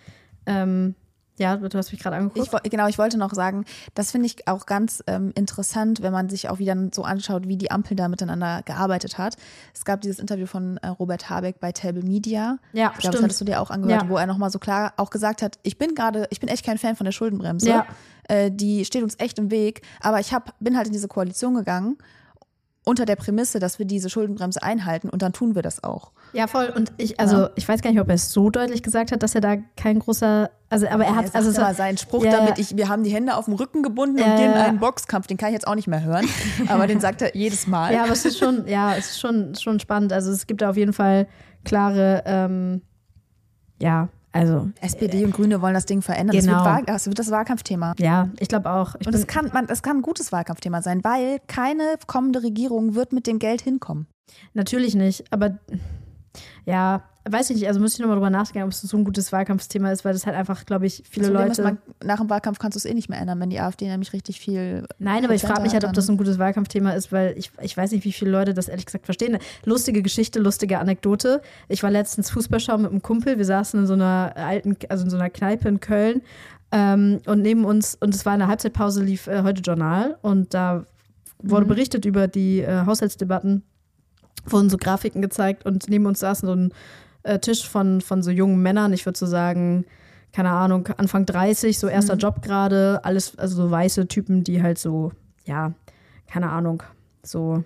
Ähm, 0.47 0.95
ja, 1.37 1.57
du 1.57 1.77
hast 1.77 1.91
mich 1.91 2.01
gerade 2.01 2.15
angeguckt. 2.17 2.49
Ich, 2.63 2.71
genau, 2.71 2.87
ich 2.87 2.97
wollte 2.97 3.19
noch 3.19 3.33
sagen, 3.35 3.65
das 3.95 4.13
finde 4.13 4.27
ich 4.27 4.47
auch 4.47 4.67
ganz 4.67 5.03
ähm, 5.09 5.33
interessant, 5.35 6.01
wenn 6.01 6.13
man 6.13 6.29
sich 6.29 6.49
auch 6.49 6.61
wieder 6.61 6.77
so 6.95 7.03
anschaut, 7.03 7.49
wie 7.49 7.57
die 7.57 7.73
Ampel 7.73 7.97
da 7.97 8.07
miteinander 8.07 8.63
gearbeitet 8.65 9.19
hat. 9.19 9.37
Es 9.75 9.85
gab 9.85 10.01
dieses 10.01 10.21
Interview 10.21 10.47
von 10.47 10.77
äh, 10.77 10.87
Robert 10.89 11.29
Habeck 11.31 11.59
bei 11.59 11.73
Table 11.73 12.05
Media. 12.05 12.59
Ja, 12.73 12.93
ich 12.95 13.01
glaube, 13.01 13.17
das 13.17 13.25
hattest 13.25 13.41
du 13.41 13.45
dir 13.45 13.61
auch 13.61 13.71
angehört, 13.71 14.03
Ja. 14.03 14.09
wo 14.09 14.17
er 14.17 14.27
nochmal 14.27 14.51
so 14.51 14.61
klar 14.61 14.93
auch 14.97 15.11
gesagt 15.11 15.43
hat, 15.43 15.59
ich 15.65 15.77
bin 15.77 15.97
gerade, 15.97 16.29
ich 16.31 16.39
bin 16.39 16.49
echt 16.49 16.65
kein 16.65 16.79
Fan 16.79 16.95
von 16.95 17.05
der 17.05 17.13
Schuldenbremse. 17.13 17.69
Ja. 17.69 17.87
Äh, 18.29 18.53
die 18.53 18.85
steht 18.85 19.03
uns 19.03 19.17
echt 19.19 19.37
im 19.41 19.51
Weg, 19.51 19.83
aber 20.01 20.21
ich 20.21 20.33
hab, 20.33 20.55
bin 20.61 20.77
halt 20.77 20.87
in 20.87 20.93
diese 20.93 21.09
Koalition 21.09 21.55
gegangen 21.57 21.99
unter 22.85 23.07
der 23.07 23.17
Prämisse, 23.17 23.59
dass 23.61 23.79
wir 23.79 23.87
diese 23.87 24.11
Schuldenbremse 24.11 24.63
einhalten 24.63 25.09
und 25.09 25.23
dann 25.23 25.33
tun 25.33 25.55
wir 25.55 25.63
das 25.63 25.83
auch. 25.83 26.13
Ja, 26.35 26.47
voll. 26.47 26.71
Und 26.75 26.93
ich, 26.99 27.19
also 27.19 27.37
Ja. 27.43 27.51
ich 27.55 27.67
weiß 27.67 27.81
gar 27.81 27.91
nicht, 27.91 28.01
ob 28.01 28.09
er 28.09 28.15
es 28.17 28.31
so 28.31 28.51
deutlich 28.51 28.83
gesagt 28.83 29.11
hat, 29.11 29.23
dass 29.23 29.35
er 29.35 29.41
da 29.41 29.57
kein 29.77 29.99
großer, 30.01 30.51
also 30.69 30.87
aber 30.89 31.05
er 31.07 31.17
hat, 31.17 31.27
Er 31.27 31.35
also 31.37 31.51
es 31.51 31.57
mal 31.57 31.75
seinen 31.75 31.97
Spruch 31.97 32.25
Ja, 32.25 32.33
damit, 32.33 32.59
ich, 32.59 32.77
wir 32.77 32.89
haben 32.89 33.03
die 33.03 33.11
Hände 33.11 33.37
auf 33.37 33.47
dem 33.47 33.55
Rücken 33.55 33.83
gebunden 33.83 34.19
Ja, 34.19 34.33
und 34.33 34.37
gehen 34.37 34.51
in 34.53 34.57
einen 34.59 34.79
Boxkampf. 34.81 35.27
Den 35.27 35.37
kann 35.39 35.49
ich 35.49 35.55
jetzt 35.55 35.67
auch 35.67 35.75
nicht 35.77 35.89
mehr 35.89 36.03
hören, 36.05 36.27
aber 36.69 36.87
den 36.87 37.01
sagt 37.01 37.23
er 37.23 37.35
jedes 37.35 37.67
Mal. 37.67 37.93
Ja, 37.95 38.03
aber 38.03 38.13
es 38.13 38.25
ist 38.27 38.39
schon, 38.39 38.67
ja, 38.67 38.95
es 38.95 39.13
ist 39.13 39.21
schon, 39.21 39.55
schon 39.55 39.81
spannend. 39.81 40.13
Also 40.13 40.31
es 40.31 40.47
gibt 40.47 40.61
da 40.61 40.71
auf 40.71 40.77
jeden 40.77 40.93
Fall 40.93 41.27
klare, 41.65 42.23
ähm, 42.27 42.83
ja, 43.81 44.09
also 44.35 44.69
SPD 44.81 45.25
und 45.25 45.33
Grüne 45.33 45.63
wollen 45.63 45.75
das 45.75 45.87
Ding 45.87 46.03
verändern. 46.03 46.37
Genau. 46.37 46.65
Das, 46.65 46.77
wird 46.77 46.89
das 46.89 47.07
wird 47.07 47.19
das 47.21 47.31
Wahlkampfthema. 47.31 47.95
ja, 47.99 48.29
ich 48.41 48.49
glaube 48.49 48.69
auch. 48.69 48.97
Ich 48.99 49.07
Und 49.07 49.15
es 49.15 49.29
kann, 49.29 49.51
man, 49.55 49.67
es 49.69 49.81
kann 49.83 49.99
ein 49.99 50.03
gutes 50.03 50.33
Wahlkampfthema 50.33 50.83
sein, 50.83 51.05
weil 51.05 51.39
keine 51.47 51.95
kommende 52.09 52.43
Regierung 52.43 52.97
wird 52.97 53.13
mit 53.13 53.29
dem 53.29 53.39
Geld 53.39 53.63
hinkommen. 53.63 54.09
natürlich 54.53 54.97
nicht, 54.97 55.25
aber 55.33 55.59
ja, 56.67 57.05
weiß 57.29 57.51
ich 57.51 57.57
nicht, 57.57 57.69
also 57.69 57.81
muss 57.81 57.95
ich 57.95 58.01
nochmal 58.01 58.17
drüber 58.17 58.31
nachdenken, 58.31 58.67
ob 58.67 58.73
es 58.73 58.83
so 58.83 58.97
ein 58.97 59.05
gutes 59.05 59.33
Wahlkampfthema 59.33 59.91
ist, 59.91 60.05
weil 60.05 60.13
das 60.13 60.27
halt 60.27 60.37
einfach, 60.37 60.67
glaube 60.67 60.87
ich, 60.87 61.03
viele 61.09 61.29
Problem 61.29 61.49
Leute. 61.49 61.63
man, 61.63 61.79
nach 62.05 62.19
dem 62.19 62.29
Wahlkampf 62.29 62.59
kannst 62.59 62.77
du 62.77 62.79
es 62.79 62.85
eh 62.85 62.93
nicht 62.93 63.09
mehr 63.09 63.19
ändern, 63.19 63.41
wenn 63.41 63.49
die 63.49 63.61
AfD 63.61 63.87
nämlich 63.87 64.13
richtig 64.13 64.41
viel. 64.41 64.87
Nein, 64.99 65.25
aber 65.25 65.35
ich 65.35 65.43
frage 65.43 65.63
mich 65.63 65.73
halt, 65.73 65.85
ob 65.85 65.95
das 65.95 66.09
ein 66.11 66.19
gutes 66.19 66.39
Wahlkampfthema 66.39 66.91
ist, 66.91 67.13
weil 67.13 67.35
ich, 67.39 67.51
ich 67.63 67.77
weiß 67.77 67.93
nicht, 67.93 68.05
wie 68.05 68.13
viele 68.13 68.31
Leute 68.31 68.53
das 68.53 68.69
ehrlich 68.69 68.85
gesagt 68.85 69.07
verstehen. 69.07 69.39
Lustige 69.65 70.03
Geschichte, 70.03 70.39
lustige 70.39 70.79
Anekdote. 70.79 71.41
Ich 71.69 71.83
war 71.83 71.91
letztens 71.91 72.31
Fußball 72.31 72.61
schauen 72.61 72.83
mit 72.83 72.91
einem 72.91 73.03
Kumpel. 73.03 73.39
Wir 73.39 73.47
saßen 73.47 73.81
in 73.81 73.87
so 73.87 73.95
einer 73.95 74.35
alten, 74.37 74.77
also 74.91 75.05
in 75.05 75.11
so 75.11 75.17
einer 75.17 75.31
Kneipe 75.31 75.69
in 75.69 75.81
Köln. 75.81 76.21
Ähm, 76.73 77.21
und 77.25 77.41
neben 77.41 77.65
uns, 77.65 77.95
und 77.95 78.15
es 78.15 78.27
war 78.27 78.35
in 78.35 78.41
der 78.41 78.49
Halbzeitpause, 78.49 79.03
lief 79.03 79.29
äh, 79.29 79.43
heute 79.43 79.63
Journal. 79.63 80.19
Und 80.21 80.53
da 80.53 80.85
wurde 81.39 81.65
berichtet 81.65 82.05
über 82.05 82.29
die 82.29 82.61
äh, 82.61 82.85
Haushaltsdebatten, 82.85 83.63
wurden 84.45 84.69
so 84.69 84.77
Grafiken 84.77 85.23
gezeigt. 85.23 85.65
Und 85.65 85.89
neben 85.89 86.05
uns 86.05 86.21
saßen 86.21 86.47
so 86.47 86.55
ein 86.55 86.73
äh, 87.25 87.39
Tisch 87.39 87.69
von, 87.69 88.01
von 88.01 88.23
so 88.23 88.31
jungen 88.31 88.63
Männern. 88.63 88.93
Ich 88.93 89.05
würde 89.05 89.19
so 89.19 89.27
sagen, 89.27 89.85
keine 90.33 90.51
Ahnung, 90.51 90.89
Anfang 90.97 91.27
30, 91.27 91.79
so 91.79 91.89
erster 91.89 92.17
Job 92.17 92.43
gerade, 92.43 93.01
alles, 93.05 93.39
also 93.39 93.57
so 93.57 93.71
weiße 93.71 94.09
Typen, 94.09 94.45
die 94.45 94.63
halt 94.63 94.79
so, 94.79 95.13
ja, 95.45 95.73
keine 96.27 96.51
Ahnung, 96.51 96.83
so 97.23 97.63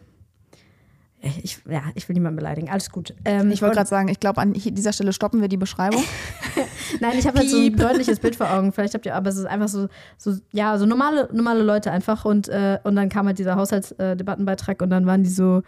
ich, 1.21 1.59
ja, 1.69 1.83
ich 1.95 2.09
will 2.09 2.15
niemanden 2.15 2.37
beleidigen. 2.37 2.69
Alles 2.71 2.91
gut. 2.91 3.13
Ähm, 3.25 3.51
Ich 3.51 3.61
wollte 3.61 3.75
gerade 3.75 3.89
sagen, 3.89 4.09
ich 4.09 4.21
glaube, 4.21 4.41
an 4.41 4.53
dieser 4.53 4.93
Stelle 4.93 5.13
stoppen 5.13 5.41
wir 5.41 5.49
die 5.49 5.57
Beschreibung. 5.57 6.03
Nein, 7.01 7.19
ich 7.19 7.27
habe 7.27 7.39
halt 7.39 7.51
so 7.51 7.59
ein 7.59 7.75
deutliches 7.75 8.21
Bild 8.21 8.37
vor 8.37 8.51
Augen. 8.51 8.73
Vielleicht 8.73 8.95
habt 8.95 9.05
ihr, 9.05 9.17
aber 9.17 9.29
es 9.29 9.37
ist 9.37 9.47
einfach 9.47 9.69
so, 9.69 9.89
so 10.17 10.37
ja, 10.53 10.79
so 10.79 10.87
normale, 10.87 11.29
normale 11.33 11.63
Leute 11.63 11.91
einfach. 11.91 12.25
Und, 12.25 12.49
äh, 12.49 12.79
und 12.85 12.95
dann 12.95 13.09
kam 13.09 13.27
halt 13.27 13.39
dieser 13.39 13.57
Haushaltsdebattenbeitrag 13.57 14.81
und 14.81 14.91
dann 14.91 15.07
waren 15.07 15.25
die 15.25 15.31
so, 15.31 15.63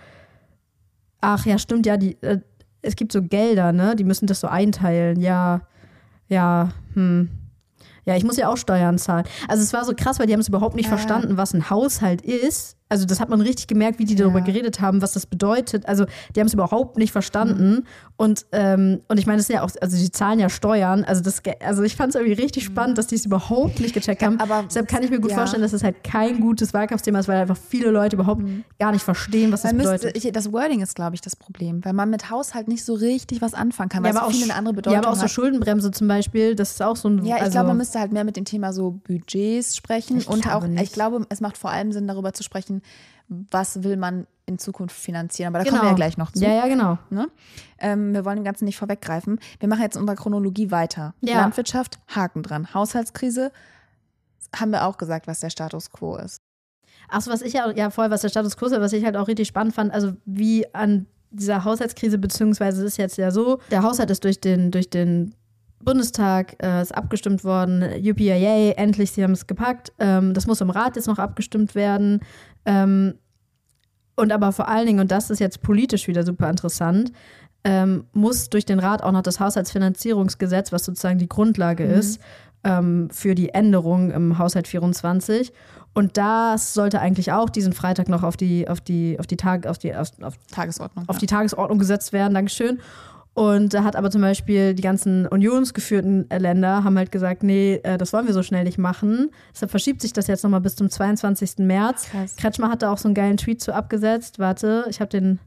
ach 1.21 1.45
ja, 1.47 1.59
stimmt, 1.59 1.85
ja, 1.87 1.97
die, 1.97 2.21
äh, 2.23 2.41
es 2.83 2.97
gibt 2.97 3.13
so 3.13 3.23
Gelder, 3.23 3.73
ne? 3.73 3.97
Die 3.97 4.05
müssen 4.05 4.27
das 4.27 4.41
so 4.41 4.47
einteilen. 4.49 5.21
Ja, 5.21 5.63
ja, 6.29 6.71
hm. 6.95 7.29
Ja, 8.07 8.17
ich 8.17 8.25
muss 8.25 8.37
ja 8.39 8.49
auch 8.49 8.57
Steuern 8.57 8.99
zahlen. 8.99 9.27
Also 9.49 9.63
es 9.63 9.73
war 9.73 9.85
so 9.85 9.93
krass, 9.95 10.19
weil 10.19 10.27
die 10.27 10.33
haben 10.33 10.41
es 10.41 10.49
überhaupt 10.49 10.75
nicht 10.75 10.87
Ja. 10.87 10.97
verstanden, 10.97 11.37
was 11.37 11.53
ein 11.55 11.69
Haushalt 11.71 12.23
ist. 12.23 12.77
Also 12.91 13.07
das 13.07 13.21
hat 13.21 13.29
man 13.31 13.41
richtig 13.41 13.67
gemerkt, 13.69 13.99
wie 13.99 14.05
die 14.05 14.17
darüber 14.17 14.41
Ja. 14.41 14.45
geredet 14.45 14.81
haben, 14.81 15.01
was 15.01 15.13
das 15.13 15.25
bedeutet. 15.25 15.87
Also 15.87 16.05
die 16.35 16.41
haben 16.41 16.49
es 16.49 16.55
überhaupt 16.55 16.99
nicht 16.99 17.13
verstanden. 17.13 17.87
Und, 18.17 18.45
ähm, 18.53 19.01
und 19.09 19.19
ich 19.19 19.27
meine, 19.27 19.39
das 19.39 19.47
sind 19.47 19.57
ja 19.57 19.63
auch, 19.63 19.71
also 19.81 19.97
die 19.97 20.11
zahlen 20.11 20.39
ja 20.41 20.49
Steuern. 20.51 21.05
Also, 21.05 21.23
das, 21.23 21.41
also 21.65 21.83
ich 21.85 21.97
fand 21.97 22.11
es 22.15 22.21
irgendwie 22.21 22.43
richtig 22.43 22.65
spannend, 22.65 22.99
dass 22.99 23.07
die 23.07 23.15
es 23.15 23.25
überhaupt 23.25 23.81
nicht 23.81 23.95
gecheckt 23.95 24.23
haben. 24.23 24.39
aber- 24.41 24.65
Deshalb 24.69 24.89
kann 24.89 25.03
ich 25.03 25.11
mir 25.11 25.21
gut 25.21 25.31
ja. 25.31 25.37
vorstellen, 25.39 25.63
dass 25.63 25.73
es 25.73 25.83
halt 25.83 26.05
kein 26.05 26.41
gutes 26.41 26.75
Wahlkampfthema 26.75 27.21
ist, 27.21 27.29
weil 27.29 27.39
einfach 27.41 27.57
viele 27.57 27.91
Leute 27.91 28.17
überhaupt 28.17 28.43
gar 28.79 28.93
nicht 28.93 29.03
verstehen, 29.05 29.53
was 29.53 29.63
das 29.63 29.71
Man 29.73 29.77
müsste, 29.79 30.09
bedeutet. 30.09 30.25
ich, 30.25 30.33
das 30.33 30.53
Wording 30.53 30.83
ist, 30.83 30.95
glaube 30.95 31.15
ich, 31.15 31.21
das 31.23 31.37
Problem, 31.37 31.85
weil 31.85 31.93
man 31.93 32.11
mit 32.11 32.29
Haushalt 32.31 32.69
nicht 32.69 32.85
so 32.85 32.95
richtig 32.95 33.41
was 33.41 33.55
anfangen 33.55 33.89
kann, 33.89 34.03
weil 34.03 34.13
ja, 34.13 34.21
aber 34.21 34.33
so 34.33 34.39
auch, 34.39 34.43
eine 34.45 34.55
andere 34.55 34.75
ja, 34.75 34.77
Bedeutung 34.77 34.99
aber 34.99 35.11
auch 35.11 35.17
so 35.17 35.23
hat. 35.23 35.31
Schuldenbremse 35.31 35.91
zum 35.93 36.09
Beispiel, 36.09 36.55
das 36.57 36.73
ist 36.73 36.83
auch 36.83 36.97
so 36.97 37.09
ein. 37.09 37.25
Ja, 37.25 37.37
ich 37.37 37.43
also, 37.43 37.53
glaube, 37.53 37.69
man 37.69 37.77
müsste 37.79 38.01
halt 38.01 38.13
mehr 38.13 38.25
mit 38.25 38.37
dem 38.37 38.45
Thema 38.45 38.73
so 38.73 38.91
Budgets 39.07 39.77
sprechen 39.77 40.23
und 40.23 40.53
auch, 40.53 40.67
nicht. 40.67 40.83
ich 40.83 40.93
glaube, 40.93 41.25
es 41.29 41.41
macht 41.41 41.57
vor 41.57 41.71
allem 41.71 41.93
Sinn, 41.93 42.09
darüber 42.09 42.33
zu 42.33 42.43
sprechen, 42.43 42.80
was 43.29 43.83
will 43.83 43.97
man 43.97 44.27
in 44.47 44.59
Zukunft 44.59 44.97
finanzieren. 44.97 45.55
Aber 45.55 45.59
da 45.59 45.65
genau. 45.65 45.77
kommen 45.77 45.89
wir 45.89 45.93
ja 45.93 45.97
gleich 45.97 46.17
noch 46.17 46.33
zu. 46.33 46.45
Ja, 46.45 46.53
ja, 46.53 46.67
genau. 46.67 46.99
Ne? 47.09 47.29
Ähm, 47.79 48.13
wir 48.13 48.25
wollen 48.25 48.37
dem 48.37 48.45
Ganzen 48.45 48.65
nicht 48.65 48.77
vorweggreifen. 48.77 49.39
Wir 49.61 49.69
machen 49.69 49.83
jetzt 49.83 49.95
in 49.95 50.01
unserer 50.01 50.17
Chronologie 50.17 50.71
weiter. 50.71 51.15
Ja. 51.21 51.41
Landwirtschaft, 51.41 52.01
Haken 52.09 52.43
dran. 52.43 52.75
Haushaltskrise, 52.75 53.53
haben 54.55 54.73
wir 54.73 54.85
auch 54.85 54.99
gesagt, 54.99 55.29
was 55.29 55.41
der 55.41 55.51
Status 55.51 55.91
quo 55.91 56.17
ist. 56.17 56.43
Achso, 57.09 57.31
was 57.31 57.43
ich 57.43 57.55
ja, 57.55 57.71
ja 57.71 57.91
voll, 57.91 58.11
was 58.11 58.23
der 58.23 58.29
Status 58.29 58.57
quo 58.57 58.67
ist, 58.67 58.73
was 58.73 58.93
ich 58.93 59.05
halt 59.05 59.17
auch 59.17 59.29
richtig 59.29 59.49
spannend 59.49 59.75
fand, 59.75 59.93
also 59.93 60.13
wie 60.25 60.73
an 60.75 61.07
dieser 61.31 61.65
Haushaltskrise, 61.65 62.19
beziehungsweise 62.19 62.85
es 62.85 62.93
ist 62.93 62.97
jetzt 62.97 63.17
ja 63.17 63.31
so, 63.31 63.61
der 63.71 63.83
Haushalt 63.83 64.11
ist 64.11 64.25
durch 64.25 64.41
den, 64.41 64.71
durch 64.71 64.91
den 64.91 65.35
Bundestag, 65.83 66.57
äh, 66.63 66.83
ist 66.83 66.95
abgestimmt 66.95 67.45
worden, 67.45 67.83
UPIA, 67.83 68.73
endlich, 68.73 69.13
sie 69.13 69.23
haben 69.23 69.33
es 69.33 69.47
gepackt. 69.47 69.93
Ähm, 69.99 70.35
das 70.35 70.47
muss 70.47 70.61
im 70.61 70.71
Rat 70.71 70.97
jetzt 70.97 71.09
noch 71.09 71.19
abgestimmt 71.19 71.75
werden. 71.75 72.21
Ähm, 72.67 73.15
und 74.17 74.33
aber 74.33 74.53
vor 74.53 74.69
allen 74.69 74.87
Dingen, 74.87 75.01
und 75.01 75.11
das 75.11 75.31
ist 75.31 75.39
jetzt 75.39 75.63
politisch 75.63 76.07
wieder 76.07 76.25
super 76.25 76.51
interessant, 76.51 77.13
ähm, 77.65 78.05
muss 78.13 78.51
durch 78.51 78.65
den 78.65 78.79
Rat 78.79 79.03
auch 79.03 79.13
noch 79.13 79.23
das 79.23 79.41
Haushaltsfinanzierungsgesetz, 79.41 80.73
was 80.73 80.85
sozusagen 80.85 81.19
die 81.19 81.29
Grundlage 81.29 81.85
ist, 81.85 82.21
ähm, 82.65 83.09
für 83.11 83.35
die 83.35 83.51
Änderung 83.51 84.11
im 84.11 84.39
Haushalt 84.39 84.69
24. 84.69 85.53
Und 85.93 86.17
das 86.17 86.75
sollte 86.75 87.01
eigentlich 87.01 87.33
auch 87.33 87.51
diesen 87.51 87.73
Freitag 87.73 88.09
noch 88.09 88.23
auf 88.23 88.37
die, 88.37 88.69
auf 88.69 88.81
die, 88.81 89.19
auf 89.19 89.27
die 89.27 89.37
Tag, 89.37 89.67
auf 89.67 89.79
die, 89.79 89.95
auf, 89.95 90.11
auf 90.23 90.35
Tagesordnung. 90.51 91.09
auf 91.09 91.19
die 91.19 91.27
Tagesordnung 91.27 91.79
gesetzt 91.79 92.13
werden, 92.13 92.35
Dankeschön. 92.35 92.81
Und 93.33 93.73
da 93.73 93.85
hat 93.85 93.97
aber 93.97 94.11
zum 94.11 94.23
Beispiel 94.23 94.75
die 94.75 94.83
ganzen 94.83 95.27
unionsgeführten 95.27 96.29
Länder 96.31 96.83
haben 96.85 96.99
halt 96.99 97.13
gesagt, 97.13 97.43
nee, 97.43 97.81
äh, 97.85 97.97
das 97.97 98.13
wollen 98.13 98.27
wir 98.27 98.35
so 98.35 98.43
schnell 98.43 98.65
nicht 98.65 98.77
machen. 98.77 99.31
Deshalb 99.53 99.71
verschiebt 99.71 100.03
sich 100.03 100.13
das 100.13 100.27
jetzt 100.27 100.43
nochmal 100.43 100.61
bis 100.61 100.77
zum 100.77 100.91
22. 100.91 101.59
März. 101.59 102.09
Krass. 102.11 102.37
Kretschmer 102.37 102.69
hat 102.69 102.83
da 102.83 102.93
auch 102.93 102.99
so 102.99 103.09
einen 103.09 103.15
geilen 103.15 103.37
Tweet 103.37 103.63
zu 103.63 103.73
abgesetzt. 103.73 104.39
Warte, 104.41 104.85
ich 104.91 105.01
habe 105.01 105.11
den, 105.11 105.39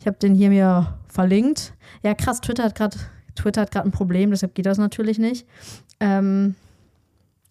ich 0.00 0.06
habe 0.06 0.16
den 0.16 0.34
hier 0.34 0.48
mir 0.48 0.98
verlinkt. 1.06 1.74
Ja, 2.02 2.14
krass, 2.14 2.40
Twitter 2.40 2.64
hat 2.64 2.74
gerade 2.74 2.96
Twitter 3.34 3.62
hat 3.62 3.70
gerade 3.70 3.88
ein 3.88 3.92
Problem, 3.92 4.30
deshalb 4.30 4.54
geht 4.54 4.66
das 4.66 4.78
natürlich 4.78 5.18
nicht. 5.18 5.46
Ähm, 6.00 6.54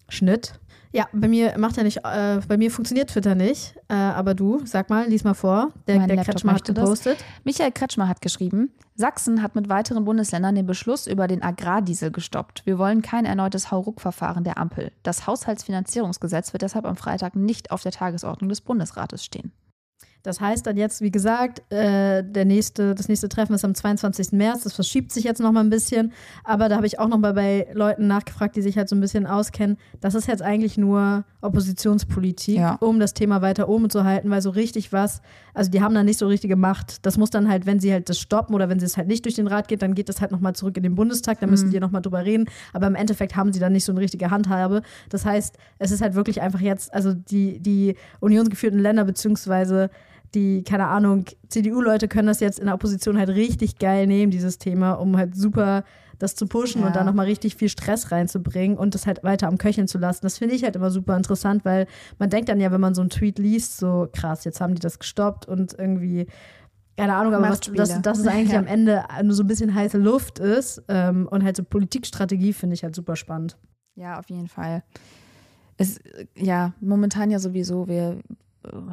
Schnitt. 0.08 0.58
Ja, 0.94 1.08
bei 1.12 1.26
mir 1.26 1.58
macht 1.58 1.76
er 1.76 1.82
nicht, 1.82 2.04
äh, 2.04 2.40
bei 2.46 2.56
mir 2.56 2.70
funktioniert 2.70 3.10
Twitter 3.10 3.34
nicht. 3.34 3.74
Äh, 3.88 3.94
aber 3.94 4.34
du, 4.34 4.60
sag 4.64 4.90
mal, 4.90 5.08
lies 5.08 5.24
mal 5.24 5.34
vor. 5.34 5.72
Der, 5.88 5.98
Mein 5.98 6.06
der 6.06 6.18
Laptop 6.18 6.34
Kretschmer 6.34 6.52
hat 6.52 6.54
möchte 6.60 6.72
das. 6.72 6.84
gepostet. 6.84 7.24
Michael 7.42 7.72
Kretschmer 7.72 8.06
hat 8.06 8.20
geschrieben, 8.20 8.70
Sachsen 8.94 9.42
hat 9.42 9.56
mit 9.56 9.68
weiteren 9.68 10.04
Bundesländern 10.04 10.54
den 10.54 10.66
Beschluss 10.66 11.08
über 11.08 11.26
den 11.26 11.42
Agrardiesel 11.42 12.12
gestoppt. 12.12 12.64
Wir 12.64 12.78
wollen 12.78 13.02
kein 13.02 13.24
erneutes 13.24 13.72
Hauruck-Verfahren 13.72 14.44
der 14.44 14.56
Ampel. 14.56 14.92
Das 15.02 15.26
Haushaltsfinanzierungsgesetz 15.26 16.52
wird 16.52 16.62
deshalb 16.62 16.86
am 16.86 16.94
Freitag 16.94 17.34
nicht 17.34 17.72
auf 17.72 17.82
der 17.82 17.90
Tagesordnung 17.90 18.48
des 18.48 18.60
Bundesrates 18.60 19.24
stehen. 19.24 19.50
Das 20.24 20.40
heißt 20.40 20.66
dann 20.66 20.76
jetzt, 20.76 21.00
wie 21.02 21.10
gesagt, 21.12 21.62
äh, 21.72 22.24
der 22.24 22.44
nächste, 22.46 22.94
das 22.94 23.08
nächste 23.08 23.28
Treffen 23.28 23.52
ist 23.54 23.64
am 23.64 23.74
22. 23.74 24.32
März. 24.32 24.64
Das 24.64 24.72
verschiebt 24.72 25.12
sich 25.12 25.22
jetzt 25.24 25.38
noch 25.40 25.52
mal 25.52 25.60
ein 25.60 25.68
bisschen. 25.70 26.12
Aber 26.44 26.68
da 26.68 26.76
habe 26.76 26.86
ich 26.86 26.98
auch 26.98 27.08
noch 27.08 27.18
mal 27.18 27.34
bei 27.34 27.68
Leuten 27.74 28.06
nachgefragt, 28.06 28.56
die 28.56 28.62
sich 28.62 28.76
halt 28.78 28.88
so 28.88 28.96
ein 28.96 29.00
bisschen 29.00 29.26
auskennen. 29.26 29.76
Das 30.00 30.14
ist 30.14 30.26
jetzt 30.26 30.42
eigentlich 30.42 30.78
nur 30.78 31.24
Oppositionspolitik, 31.42 32.56
Ja. 32.56 32.76
um 32.80 32.98
das 33.00 33.12
Thema 33.14 33.42
weiter 33.42 33.68
oben 33.68 33.90
zu 33.90 34.04
halten, 34.04 34.30
weil 34.30 34.40
so 34.40 34.48
richtig 34.50 34.92
was, 34.92 35.20
also 35.52 35.70
die 35.70 35.82
haben 35.82 35.94
da 35.94 36.02
nicht 36.02 36.18
so 36.18 36.26
richtige 36.26 36.56
Macht. 36.56 37.04
Das 37.04 37.18
muss 37.18 37.28
dann 37.30 37.48
halt, 37.50 37.66
wenn 37.66 37.78
sie 37.78 37.92
halt 37.92 38.08
das 38.08 38.18
stoppen 38.18 38.54
oder 38.54 38.68
wenn 38.70 38.80
sie 38.80 38.86
es 38.86 38.96
halt 38.96 39.08
nicht 39.08 39.24
durch 39.26 39.34
den 39.34 39.46
Rat 39.46 39.68
geht, 39.68 39.82
dann 39.82 39.94
geht 39.94 40.08
das 40.08 40.20
halt 40.22 40.32
noch 40.32 40.40
mal 40.40 40.54
zurück 40.54 40.76
in 40.78 40.82
den 40.82 40.94
Bundestag. 40.94 41.40
Da 41.40 41.46
müssen 41.46 41.70
die 41.70 41.80
noch 41.80 41.90
mal 41.90 42.00
drüber 42.00 42.24
reden. 42.24 42.46
Aber 42.72 42.86
im 42.86 42.94
Endeffekt 42.94 43.36
haben 43.36 43.52
sie 43.52 43.60
dann 43.60 43.72
nicht 43.72 43.84
so 43.84 43.92
eine 43.92 44.00
richtige 44.00 44.30
Handhabe. 44.30 44.80
Das 45.10 45.26
heißt, 45.26 45.56
es 45.78 45.90
ist 45.90 46.00
halt 46.00 46.14
wirklich 46.14 46.40
einfach 46.40 46.60
jetzt, 46.60 46.94
also 46.94 47.12
die, 47.12 47.60
die 47.60 47.96
unionsgeführten 48.20 48.78
Länder 48.80 49.04
beziehungsweise 49.04 49.90
die, 50.34 50.62
keine 50.64 50.88
Ahnung, 50.88 51.24
CDU-Leute 51.48 52.08
können 52.08 52.26
das 52.28 52.40
jetzt 52.40 52.58
in 52.58 52.66
der 52.66 52.74
Opposition 52.74 53.18
halt 53.18 53.28
richtig 53.30 53.78
geil 53.78 54.06
nehmen, 54.06 54.30
dieses 54.30 54.58
Thema, 54.58 54.92
um 54.92 55.16
halt 55.16 55.34
super 55.36 55.84
das 56.18 56.36
zu 56.36 56.46
pushen 56.46 56.80
Ja. 56.80 56.86
und 56.86 56.96
da 56.96 57.02
nochmal 57.04 57.26
richtig 57.26 57.56
viel 57.56 57.68
Stress 57.68 58.12
reinzubringen 58.12 58.78
und 58.78 58.94
das 58.94 59.06
halt 59.06 59.24
weiter 59.24 59.48
am 59.48 59.58
Köcheln 59.58 59.88
zu 59.88 59.98
lassen. 59.98 60.20
Das 60.22 60.38
finde 60.38 60.54
ich 60.54 60.62
halt 60.62 60.76
immer 60.76 60.90
super 60.90 61.16
interessant, 61.16 61.64
weil 61.64 61.86
man 62.18 62.30
denkt 62.30 62.48
dann 62.48 62.60
ja, 62.60 62.70
wenn 62.70 62.80
man 62.80 62.94
so 62.94 63.00
einen 63.00 63.10
Tweet 63.10 63.38
liest, 63.38 63.78
so 63.78 64.08
krass, 64.12 64.44
jetzt 64.44 64.60
haben 64.60 64.74
die 64.74 64.80
das 64.80 64.98
gestoppt 65.00 65.46
und 65.48 65.76
irgendwie, 65.76 66.26
keine 66.96 67.14
Ahnung, 67.16 67.34
aber 67.34 67.48
was, 67.50 67.60
dass, 67.60 68.00
dass 68.00 68.18
es 68.20 68.26
eigentlich 68.28 68.52
Ja. 68.52 68.58
am 68.60 68.66
Ende 68.66 69.02
nur 69.24 69.34
so 69.34 69.42
ein 69.42 69.48
bisschen 69.48 69.74
heiße 69.74 69.98
Luft 69.98 70.38
ist 70.38 70.82
ähm, 70.88 71.26
und 71.28 71.42
halt 71.42 71.56
so 71.56 71.64
Politikstrategie 71.64 72.52
finde 72.52 72.74
ich 72.74 72.84
halt 72.84 72.94
super 72.94 73.16
spannend. 73.16 73.56
Ja, 73.96 74.18
auf 74.18 74.30
jeden 74.30 74.48
Fall. 74.48 74.84
Es, 75.76 75.98
ja, 76.36 76.72
momentan 76.80 77.32
ja 77.32 77.40
sowieso, 77.40 77.88
wir 77.88 78.18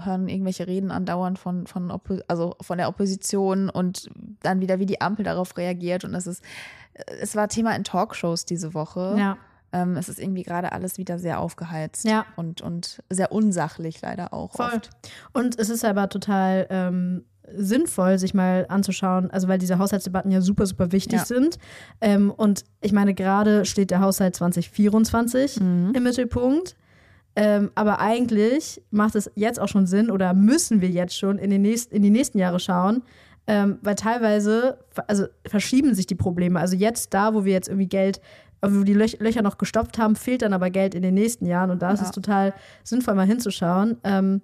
hören 0.04 0.28
irgendwelche 0.30 0.68
Reden 0.68 0.92
andauernd 0.92 1.40
von, 1.40 1.68
von, 1.68 1.92
Oppo 1.92 2.20
also 2.28 2.56
von 2.62 2.78
der 2.78 2.88
Opposition 2.90 3.70
und 3.70 4.10
dann 4.44 4.60
wieder, 4.62 4.80
wie 4.80 4.86
die 4.86 5.02
Ampel 5.02 5.24
darauf 5.26 5.58
reagiert. 5.58 6.04
Und 6.04 6.14
es 6.16 6.28
ist, 6.28 6.44
es 7.22 7.36
war 7.36 7.48
Thema 7.48 7.76
in 7.76 7.84
Talkshows 7.84 8.46
diese 8.46 8.74
Woche. 8.74 9.16
Ja. 9.18 9.38
Ähm, 9.74 9.96
es 9.96 10.10
ist 10.10 10.20
irgendwie 10.20 10.44
gerade 10.44 10.74
alles 10.74 10.98
wieder 10.98 11.18
sehr 11.18 11.40
aufgeheizt 11.40 12.04
Ja. 12.06 12.26
und, 12.36 12.62
und 12.62 13.02
sehr 13.10 13.32
unsachlich 13.32 14.02
leider 14.02 14.34
auch 14.34 14.56
Voll. 14.58 14.66
oft. 14.76 14.90
Und 15.34 15.58
es 15.60 15.70
ist 15.70 15.86
aber 15.86 16.10
total 16.10 16.68
ähm, 16.70 17.24
sinnvoll, 17.54 18.18
sich 18.20 18.34
mal 18.34 18.66
anzuschauen, 18.70 19.32
also 19.32 19.48
weil 19.48 19.58
diese 19.60 19.78
Haushaltsdebatten 19.80 20.32
ja 20.32 20.42
super, 20.42 20.66
super 20.66 20.92
wichtig 20.92 21.20
Ja. 21.20 21.26
sind. 21.26 21.58
Ähm, 22.02 22.32
und 22.32 22.66
ich 22.82 22.92
meine, 22.92 23.14
gerade 23.14 23.64
steht 23.66 23.92
der 23.92 24.02
Haushalt 24.02 24.36
2024 24.36 25.60
Mhm. 25.60 25.94
im 25.96 26.04
Mittelpunkt. 26.04 26.76
Ähm, 27.36 27.72
aber 27.76 28.00
eigentlich 28.02 28.82
macht 28.92 29.16
es 29.16 29.32
jetzt 29.36 29.60
auch 29.60 29.68
schon 29.70 29.88
Sinn 29.88 30.12
oder 30.12 30.34
müssen 30.34 30.82
wir 30.82 30.90
jetzt 30.90 31.18
schon 31.18 31.38
in, 31.38 31.50
den 31.50 31.62
nächsten, 31.62 31.96
in 31.96 32.02
die 32.02 32.10
nächsten 32.10 32.38
Jahre 32.38 32.60
schauen, 32.60 33.04
ähm, 33.48 33.80
weil 33.82 33.96
teilweise 33.96 34.80
also 35.08 35.26
verschieben 35.48 35.96
sich 35.96 36.06
die 36.08 36.16
Probleme. 36.16 36.60
Also 36.60 36.76
jetzt 36.76 37.14
da, 37.14 37.34
wo 37.34 37.46
wir 37.46 37.54
jetzt 37.54 37.70
irgendwie 37.70 37.88
Geld, 37.88 38.20
äh, 38.62 38.68
wo 38.70 38.84
die 38.84 38.94
Löch 38.94 39.18
Löcher 39.20 39.42
noch 39.42 39.58
gestoppt 39.58 39.98
haben, 39.98 40.16
fehlt 40.16 40.42
dann 40.42 40.54
aber 40.54 40.70
Geld 40.70 40.94
in 40.94 41.02
den 41.02 41.14
nächsten 41.14 41.46
Jahren 41.46 41.72
und 41.72 41.82
da 41.82 41.92
ist 41.92 42.02
Ja. 42.02 42.06
es 42.08 42.12
total 42.12 42.54
sinnvoll, 42.84 43.16
mal 43.16 43.26
hinzuschauen. 43.26 43.98
Ähm, 44.04 44.42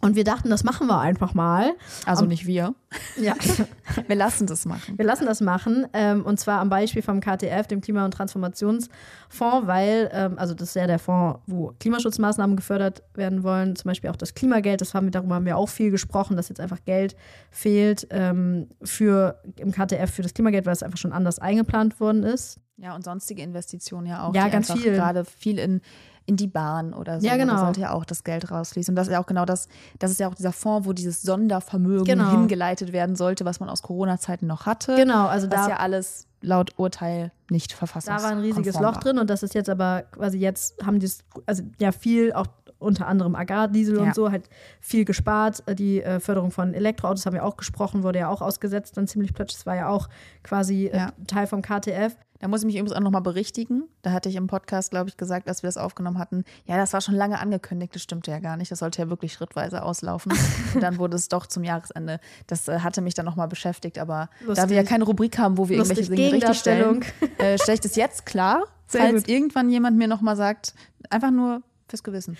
und 0.00 0.16
wir 0.16 0.24
dachten, 0.24 0.48
das 0.50 0.64
machen 0.64 0.86
wir 0.86 0.98
einfach 0.98 1.34
mal. 1.34 1.72
Also 2.06 2.24
nicht 2.24 2.46
wir. 2.46 2.74
Ja. 3.16 3.34
Wir 4.08 4.16
lassen 4.16 4.46
das 4.48 4.64
machen. 4.64 4.98
Wir 4.98 5.04
lassen 5.04 5.26
das 5.26 5.40
machen 5.40 5.86
ähm, 5.92 6.24
und 6.24 6.40
zwar 6.40 6.60
am 6.60 6.70
Beispiel 6.70 7.02
vom 7.02 7.20
KTF, 7.20 7.68
dem 7.68 7.80
Klima- 7.80 8.04
und 8.04 8.12
Transformationsfonds, 8.12 9.66
weil, 9.66 10.10
ähm, 10.12 10.38
also 10.38 10.54
das 10.54 10.70
ist 10.70 10.74
ja 10.74 10.88
der 10.88 10.98
Fonds, 10.98 11.38
wo 11.46 11.72
Klimaschutzmaßnahmen 11.78 12.56
gefördert 12.56 13.04
werden 13.14 13.44
wollen, 13.44 13.76
zum 13.76 13.88
Beispiel 13.90 14.10
auch 14.10 14.16
das 14.16 14.34
Klimageld, 14.34 14.80
das 14.80 14.94
haben 14.94 15.06
wir, 15.06 15.12
darüber 15.12 15.36
haben 15.36 15.46
wir 15.46 15.56
auch 15.56 15.68
viel 15.68 15.92
gesprochen, 15.92 16.36
dass 16.36 16.48
jetzt 16.48 16.60
einfach 16.60 16.84
Geld 16.84 17.14
fehlt 17.52 18.08
ähm, 18.10 18.68
für 18.82 19.40
im 19.56 19.70
KTF 19.70 20.10
für 20.10 20.22
das 20.22 20.34
Klimageld, 20.34 20.66
weil 20.66 20.72
es 20.72 20.82
einfach 20.82 20.98
schon 20.98 21.12
anders 21.12 21.38
eingeplant 21.38 22.00
worden 22.00 22.24
ist. 22.24 22.58
Ja, 22.76 22.94
und 22.94 23.04
sonstige 23.04 23.42
Investitionen 23.42 24.06
ja 24.06 24.26
auch. 24.26 24.34
Ja, 24.34 24.48
ganz 24.48 24.72
viel. 24.72 24.94
Gerade 24.94 25.24
viel 25.24 25.58
in, 25.58 25.82
in 26.30 26.36
die 26.36 26.46
Bahn 26.46 26.94
oder 26.94 27.20
so. 27.20 27.26
Ja, 27.26 27.36
genau. 27.36 27.54
Da 27.54 27.58
sollte 27.58 27.80
ja 27.80 27.90
auch 27.92 28.04
das 28.04 28.22
Geld 28.22 28.52
rausfließen. 28.52 28.92
Und 28.92 28.96
das 28.96 29.08
ist 29.08 29.12
ja 29.12 29.20
auch 29.20 29.26
genau 29.26 29.44
das, 29.44 29.66
das 29.98 30.12
ist 30.12 30.20
ja 30.20 30.28
auch 30.28 30.34
dieser 30.36 30.52
Fonds, 30.52 30.86
wo 30.86 30.92
dieses 30.92 31.22
Sondervermögen 31.22 32.04
Genau. 32.04 32.30
hingeleitet 32.30 32.92
werden 32.92 33.16
sollte, 33.16 33.44
was 33.44 33.58
man 33.58 33.68
aus 33.68 33.82
Corona-Zeiten 33.82 34.46
noch 34.46 34.64
hatte. 34.64 34.94
Genau, 34.94 35.26
also 35.26 35.50
Was 35.50 35.64
da 35.66 35.68
ja 35.70 35.76
alles 35.78 36.28
laut 36.40 36.70
Urteil 36.78 37.32
nicht 37.50 37.72
verfasst 37.72 38.06
Da 38.06 38.22
war 38.22 38.30
ein 38.30 38.38
riesiges 38.38 38.78
Loch 38.78 38.96
drin 38.98 39.18
und 39.18 39.28
das 39.28 39.42
ist 39.42 39.54
jetzt 39.54 39.68
aber 39.68 40.04
quasi 40.12 40.38
jetzt 40.38 40.80
haben 40.86 41.00
die 41.00 41.06
es, 41.06 41.24
also 41.46 41.64
ja 41.80 41.90
viel 41.92 42.32
auch 42.32 42.46
unter 42.78 43.08
anderem 43.08 43.34
Agrardiesel 43.34 43.96
Ja. 43.96 44.02
und 44.04 44.14
so, 44.14 44.30
halt 44.30 44.48
viel 44.80 45.04
gespart. 45.04 45.62
Die 45.78 46.00
äh, 46.02 46.18
Förderung 46.20 46.50
von 46.52 46.72
Elektroautos 46.74 47.26
haben 47.26 47.34
wir 47.34 47.44
auch 47.44 47.56
gesprochen, 47.56 48.04
wurde 48.04 48.20
ja 48.20 48.28
auch 48.28 48.40
ausgesetzt, 48.40 48.96
dann 48.96 49.06
ziemlich 49.08 49.34
plötzlich. 49.34 49.58
Das 49.58 49.66
war 49.66 49.74
ja 49.76 49.88
auch 49.88 50.08
quasi 50.44 50.86
äh, 50.86 50.96
Ja. 50.96 51.12
Teil 51.26 51.46
vom 51.48 51.60
KTF. 51.60 52.14
Da 52.40 52.48
muss 52.48 52.62
ich 52.62 52.66
mich 52.66 52.76
übrigens 52.76 52.92
auch 52.92 53.00
nochmal 53.00 53.20
berichtigen. 53.20 53.84
Da 54.00 54.12
hatte 54.12 54.30
ich 54.30 54.36
im 54.36 54.46
Podcast, 54.46 54.90
glaube 54.90 55.10
ich, 55.10 55.18
gesagt, 55.18 55.46
als 55.46 55.62
wir 55.62 55.68
das 55.68 55.76
aufgenommen 55.76 56.18
hatten, 56.18 56.44
ja, 56.64 56.78
das 56.78 56.94
war 56.94 57.02
schon 57.02 57.14
lange 57.14 57.38
angekündigt, 57.38 57.94
das 57.94 58.02
stimmte 58.02 58.30
ja 58.30 58.38
gar 58.38 58.56
nicht. 58.56 58.70
Das 58.72 58.78
sollte 58.78 59.02
ja 59.02 59.10
wirklich 59.10 59.34
schrittweise 59.34 59.82
auslaufen. 59.82 60.32
Und 60.74 60.82
dann 60.82 60.96
wurde 60.96 61.16
es 61.16 61.28
doch 61.28 61.46
zum 61.46 61.64
Jahresende. 61.64 62.18
Das 62.46 62.66
äh, 62.66 62.78
hatte 62.80 63.02
mich 63.02 63.12
dann 63.12 63.26
nochmal 63.26 63.46
beschäftigt, 63.46 63.98
aber 63.98 64.30
da 64.40 64.46
Lustig. 64.46 64.68
wir 64.70 64.76
ja 64.76 64.84
keine 64.84 65.04
Rubrik 65.04 65.38
haben, 65.38 65.58
wo 65.58 65.68
wir 65.68 65.76
Lustig, 65.76 65.98
irgendwelche 65.98 66.22
Dinge 66.22 66.36
richtig 66.36 66.58
stellen, 66.58 67.04
äh, 67.38 67.58
stelle 67.58 67.74
ich 67.74 67.80
das 67.80 67.94
jetzt 67.96 68.24
klar, 68.24 68.64
Sehr 68.86 69.02
falls 69.02 69.24
gut. 69.24 69.28
irgendwann 69.28 69.68
jemand 69.68 69.98
mir 69.98 70.08
nochmal 70.08 70.36
sagt, 70.36 70.74
einfach 71.10 71.30
nur 71.30 71.60
fürs 71.88 72.02
Gewissen. 72.02 72.38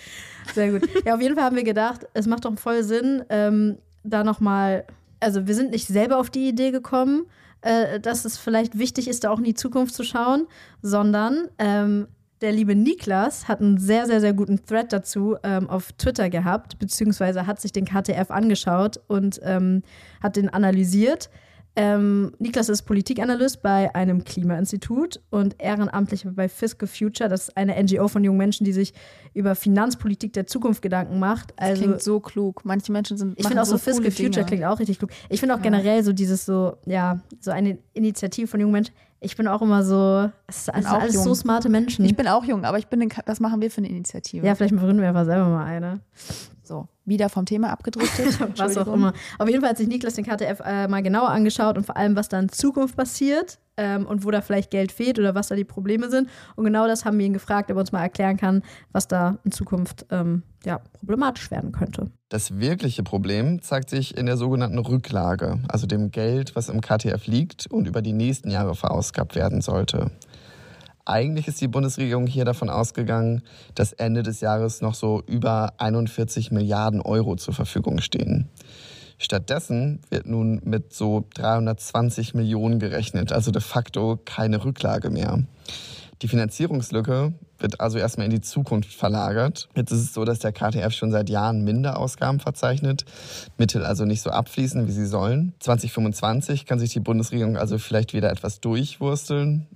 Sehr 0.55 0.71
gut. 0.71 0.89
Ja, 1.05 1.13
auf 1.13 1.21
jeden 1.21 1.35
Fall 1.35 1.43
haben 1.43 1.55
wir 1.55 1.63
gedacht, 1.63 2.07
es 2.15 2.25
macht 2.25 2.45
doch 2.45 2.57
voll 2.57 2.83
Sinn, 2.83 3.23
ähm, 3.29 3.77
da 4.03 4.23
nochmal, 4.23 4.85
also 5.19 5.45
wir 5.45 5.53
sind 5.53 5.69
nicht 5.71 5.87
selber 5.87 6.17
auf 6.17 6.31
die 6.31 6.49
Idee 6.49 6.71
gekommen, 6.71 7.27
äh, 7.61 7.99
dass 7.99 8.25
es 8.25 8.37
vielleicht 8.37 8.77
wichtig 8.77 9.07
ist, 9.07 9.23
da 9.23 9.31
auch 9.31 9.37
in 9.37 9.43
die 9.43 9.53
Zukunft 9.53 9.93
zu 9.93 10.03
schauen, 10.03 10.47
sondern 10.81 11.47
ähm, 11.57 12.07
der 12.41 12.51
liebe 12.51 12.75
Niklas 12.75 13.47
hat 13.47 13.61
einen 13.61 13.77
sehr, 13.77 14.07
sehr, 14.07 14.19
sehr 14.19 14.33
guten 14.33 14.65
Thread 14.65 14.91
dazu 14.91 15.37
ähm, 15.43 15.69
auf 15.69 15.91
Twitter 15.93 16.29
gehabt, 16.29 16.79
beziehungsweise 16.79 17.45
hat 17.45 17.61
sich 17.61 17.71
den 17.71 17.85
KTF 17.85 18.31
angeschaut 18.31 18.99
und 19.07 19.39
ähm, 19.43 19.83
hat 20.21 20.35
den 20.35 20.49
analysiert. 20.49 21.29
Ähm, 21.75 22.33
Niklas 22.39 22.67
ist 22.67 22.81
Politikanalyst 22.81 23.61
bei 23.61 23.93
einem 23.95 24.25
Klimainstitut 24.25 25.21
und 25.29 25.55
ehrenamtlich 25.57 26.25
bei 26.29 26.49
Fiscal 26.49 26.87
Future. 26.87 27.29
Das 27.29 27.47
ist 27.47 27.57
eine 27.57 27.81
NGO 27.81 28.09
von 28.09 28.23
jungen 28.25 28.37
Menschen, 28.37 28.65
die 28.65 28.73
sich 28.73 28.93
über 29.33 29.55
Finanzpolitik 29.55 30.33
der 30.33 30.47
Zukunft 30.47 30.81
Gedanken 30.81 31.19
macht. 31.19 31.53
Das 31.55 31.69
Also 31.69 31.83
klingt 31.83 32.01
so 32.01 32.19
klug. 32.19 32.65
Manche 32.65 32.91
Menschen 32.91 33.17
sind 33.17 33.39
ich 33.39 33.47
finde 33.47 33.61
auch 33.61 33.65
so, 33.65 33.77
coole 33.77 33.79
Fiscal 33.79 34.11
Future 34.11 34.29
Dinge. 34.31 34.45
klingt 34.45 34.63
auch 34.65 34.79
richtig 34.79 34.99
klug. 34.99 35.11
Ich 35.29 35.39
finde 35.39 35.55
auch 35.55 35.59
Ja. 35.59 35.63
generell 35.63 36.03
so 36.03 36.11
dieses 36.11 36.45
so, 36.45 36.75
ja, 36.85 37.21
so 37.39 37.51
eine 37.51 37.77
Initiative 37.93 38.47
von 38.47 38.59
jungen 38.59 38.73
Menschen. 38.73 38.93
Ich 39.21 39.37
bin 39.37 39.47
auch 39.47 39.61
immer 39.61 39.83
so, 39.83 40.29
es 40.47 40.63
ist 40.63 40.69
alles, 40.69 41.13
jung. 41.13 41.23
so 41.23 41.35
smarte 41.35 41.69
Menschen. 41.69 42.03
Ich 42.03 42.15
bin 42.15 42.27
auch 42.27 42.43
jung, 42.43 42.65
aber 42.65 42.79
ich 42.79 42.87
bin, 42.87 43.01
in, 43.01 43.09
was 43.27 43.39
machen 43.39 43.61
wir 43.61 43.69
für 43.71 43.77
eine 43.77 43.87
Initiative? 43.89 44.45
ja, 44.45 44.55
vielleicht 44.55 44.75
gründen 44.75 44.99
wir 44.99 45.07
einfach 45.09 45.25
selber 45.25 45.47
mal 45.47 45.63
eine. 45.65 45.99
So, 46.71 46.87
wieder 47.03 47.27
vom 47.27 47.45
Thema 47.45 47.69
abgedriftet. 47.69 48.39
Was 48.57 48.77
auch 48.77 48.87
immer. 48.87 49.11
Auf 49.39 49.49
jeden 49.49 49.59
Fall 49.59 49.71
hat 49.71 49.77
sich 49.77 49.89
Niklas 49.89 50.13
den 50.13 50.23
KTF 50.23 50.61
äh, 50.63 50.87
mal 50.87 51.03
genauer 51.03 51.27
angeschaut 51.27 51.75
und 51.75 51.85
vor 51.85 51.97
allem, 51.97 52.15
was 52.15 52.29
da 52.29 52.39
in 52.39 52.47
Zukunft 52.47 52.95
passiert 52.95 53.59
ähm, 53.75 54.05
und 54.05 54.23
wo 54.23 54.31
da 54.31 54.39
vielleicht 54.39 54.71
Geld 54.71 54.93
fehlt 54.93 55.19
oder 55.19 55.35
was 55.35 55.49
da 55.49 55.55
die 55.55 55.65
Probleme 55.65 56.09
sind. 56.09 56.29
Und 56.55 56.63
genau 56.63 56.87
das 56.87 57.03
haben 57.03 57.19
wir 57.19 57.25
ihn 57.25 57.33
gefragt, 57.33 57.69
ob 57.69 57.75
er 57.75 57.81
uns 57.81 57.91
mal 57.91 58.03
erklären 58.03 58.37
kann, 58.37 58.63
was 58.93 59.09
da 59.09 59.39
in 59.43 59.51
Zukunft 59.51 60.05
ähm, 60.11 60.43
ja, 60.63 60.79
problematisch 60.93 61.51
werden 61.51 61.73
könnte. 61.73 62.09
Das 62.29 62.57
wirkliche 62.57 63.03
Problem 63.03 63.61
zeigt 63.61 63.89
sich 63.89 64.15
in 64.15 64.25
der 64.25 64.37
sogenannten 64.37 64.79
Rücklage, 64.79 65.59
also 65.67 65.87
dem 65.87 66.09
Geld, 66.11 66.55
was 66.55 66.69
im 66.69 66.79
KTF 66.79 67.27
liegt 67.27 67.67
und 67.67 67.85
über 67.85 68.01
die 68.01 68.13
nächsten 68.13 68.49
Jahre 68.49 68.75
verausgabt 68.75 69.35
werden 69.35 69.59
sollte. 69.59 70.09
Eigentlich 71.05 71.47
ist 71.47 71.61
die 71.61 71.67
Bundesregierung 71.67 72.27
hier 72.27 72.45
davon 72.45 72.69
ausgegangen, 72.69 73.41
dass 73.75 73.93
Ende 73.93 74.23
des 74.23 74.41
Jahres 74.41 74.81
noch 74.81 74.93
so 74.93 75.23
über 75.25 75.73
41 75.77 76.51
Milliarden 76.51 77.01
Euro 77.01 77.35
zur 77.35 77.53
Verfügung 77.53 78.01
stehen. 78.01 78.49
Stattdessen 79.17 79.99
wird 80.09 80.25
nun 80.25 80.61
mit 80.63 80.93
so 80.93 81.27
320 81.35 82.33
Millionen 82.33 82.79
gerechnet, 82.79 83.31
also 83.31 83.51
de 83.51 83.61
facto 83.61 84.19
keine 84.25 84.63
Rücklage 84.63 85.11
mehr. 85.11 85.43
Die 86.21 86.27
Finanzierungslücke 86.27 87.33
wird 87.57 87.79
also 87.79 87.97
erstmal 87.97 88.25
in 88.25 88.31
die 88.31 88.41
Zukunft 88.41 88.93
verlagert. 88.93 89.69
Jetzt 89.75 89.91
ist 89.91 90.01
es 90.01 90.13
so, 90.13 90.23
dass 90.23 90.39
der 90.39 90.51
KTF 90.51 90.93
schon 90.93 91.11
seit 91.11 91.29
Jahren 91.29 91.63
Minderausgaben 91.63 92.39
verzeichnet, 92.39 93.05
Mittel 93.57 93.85
also 93.85 94.05
nicht 94.05 94.21
so 94.21 94.29
abfließen, 94.29 94.87
wie 94.87 94.91
sie 94.91 95.07
sollen. 95.07 95.53
2025 95.59 96.65
kann 96.65 96.79
sich 96.79 96.93
die 96.93 96.99
Bundesregierung 96.99 97.57
also 97.57 97.77
vielleicht 97.77 98.13
wieder 98.13 98.31
etwas 98.31 98.59
durchwursteln. 98.59 99.67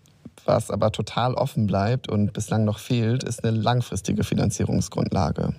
Was 0.46 0.70
aber 0.70 0.92
total 0.92 1.34
offen 1.34 1.66
bleibt 1.68 2.08
und 2.08 2.32
bislang 2.32 2.66
noch 2.66 2.80
fehlt, 2.80 3.24
ist 3.24 3.44
eine 3.44 3.58
langfristige 3.58 4.24
Finanzierungsgrundlage. 4.24 5.56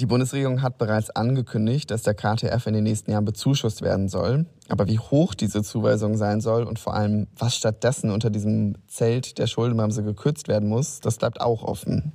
Die 0.00 0.06
Bundesregierung 0.06 0.62
hat 0.62 0.78
bereits 0.78 1.10
angekündigt, 1.10 1.88
dass 1.90 2.02
der 2.02 2.14
KTF 2.14 2.66
in 2.66 2.74
den 2.74 2.82
nächsten 2.82 3.12
Jahren 3.12 3.24
bezuschusst 3.24 3.80
werden 3.82 4.08
soll. 4.08 4.46
Aber 4.68 4.88
wie 4.88 4.98
hoch 4.98 5.34
diese 5.34 5.62
Zuweisung 5.62 6.16
sein 6.16 6.40
soll 6.40 6.64
und 6.64 6.80
vor 6.80 6.94
allem, 6.94 7.28
was 7.38 7.54
stattdessen 7.54 8.10
unter 8.10 8.30
diesem 8.30 8.74
Zelt 8.88 9.38
der 9.38 9.46
Schuldenbremse 9.46 10.02
gekürzt 10.02 10.48
werden 10.48 10.68
muss, 10.68 11.00
das 11.00 11.18
bleibt 11.18 11.40
auch 11.40 11.62
offen. 11.62 12.12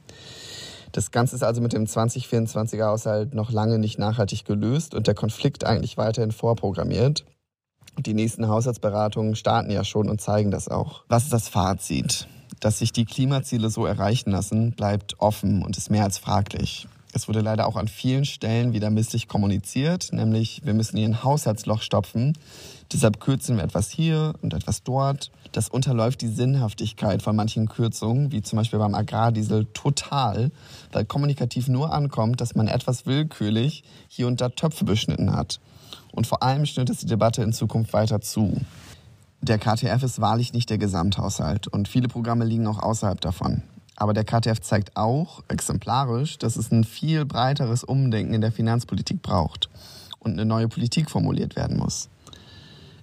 Das 0.92 1.12
Ganze 1.12 1.36
ist 1.36 1.44
also 1.44 1.62
mit 1.62 1.72
dem 1.72 1.86
2024er 1.86 2.86
Haushalt 2.86 3.34
noch 3.34 3.52
lange 3.52 3.80
nicht 3.80 3.98
nachhaltig 3.98 4.44
gelöst 4.44 4.94
und 4.94 5.08
der 5.08 5.16
Konflikt 5.16 5.64
eigentlich 5.64 5.98
weiterhin 5.98 6.32
vorprogrammiert. 6.32 7.24
Die 8.06 8.14
nächsten 8.14 8.48
Haushaltsberatungen 8.48 9.36
starten 9.36 9.72
ja 9.72 9.84
schon 9.84 10.10
und 10.10 10.22
zeigen 10.22 10.52
das 10.52 10.70
auch. 10.70 11.04
Was 11.10 11.24
ist 11.24 11.34
das 11.34 11.50
Fazit? 11.50 12.30
Dass 12.62 12.80
sich 12.80 12.94
die 12.94 13.04
Klimaziele 13.04 13.70
so 13.70 13.86
erreichen 13.86 14.32
lassen, 14.32 14.72
bleibt 14.72 15.20
offen 15.20 15.64
und 15.64 15.78
ist 15.78 15.92
mehr 15.92 16.06
als 16.06 16.18
fraglich. 16.18 16.88
Es 17.12 17.28
wurde 17.28 17.42
leider 17.42 17.68
auch 17.68 17.76
an 17.76 17.90
vielen 17.90 18.24
Stellen 18.24 18.72
wieder 18.72 18.90
misslich 18.90 19.28
kommuniziert, 19.28 20.14
nämlich 20.14 20.62
wir 20.64 20.74
müssen 20.74 20.96
hier 20.96 21.10
ein 21.10 21.24
Haushaltsloch 21.24 21.82
stopfen. 21.82 22.38
Deshalb 22.94 23.20
kürzen 23.20 23.58
wir 23.58 23.64
etwas 23.64 23.90
hier 23.90 24.34
und 24.42 24.54
etwas 24.54 24.84
dort. 24.84 25.30
Das 25.52 25.68
unterläuft 25.68 26.22
die 26.22 26.28
Sinnhaftigkeit 26.28 27.22
von 27.22 27.36
manchen 27.36 27.68
Kürzungen, 27.68 28.32
wie 28.32 28.42
zum 28.42 28.58
Beispiel 28.58 28.80
beim 28.80 28.96
Agrardiesel, 28.96 29.66
total, 29.74 30.52
weil 30.94 31.04
kommunikativ 31.04 31.68
nur 31.68 31.92
ankommt, 31.92 32.40
dass 32.40 32.56
man 32.56 32.70
etwas 32.70 33.06
willkürlich 33.06 33.84
hier 34.08 34.28
und 34.28 34.40
da 34.40 34.50
Töpfe 34.50 34.86
beschnitten 34.86 35.36
hat. 35.36 35.60
Und 36.12 36.28
vor 36.28 36.44
allem 36.44 36.66
schnürt 36.66 36.90
es 36.90 37.00
die 37.00 37.06
Debatte 37.06 37.44
in 37.44 37.54
Zukunft 37.54 37.94
weiter 37.94 38.22
zu. 38.22 38.60
Der 39.42 39.58
KTF 39.58 40.04
ist 40.04 40.20
wahrlich 40.20 40.54
nicht 40.54 40.70
der 40.70 40.78
Gesamthaushalt 40.78 41.68
und 41.68 41.88
viele 41.88 42.08
Programme 42.08 42.46
liegen 42.46 42.68
auch 42.68 42.82
außerhalb 42.82 43.22
davon. 43.22 43.64
Aber 43.96 44.14
der 44.14 44.24
KTF 44.24 44.60
zeigt 44.62 44.96
auch 44.98 45.44
exemplarisch, 45.48 46.38
dass 46.38 46.56
es 46.56 46.72
ein 46.72 46.84
viel 46.84 47.26
breiteres 47.26 47.84
Umdenken 47.84 48.34
in 48.34 48.42
der 48.42 48.52
Finanzpolitik 48.52 49.22
braucht 49.22 49.70
und 50.20 50.34
eine 50.34 50.46
neue 50.46 50.68
Politik 50.68 51.10
formuliert 51.10 51.56
werden 51.56 51.78
muss. 51.78 52.10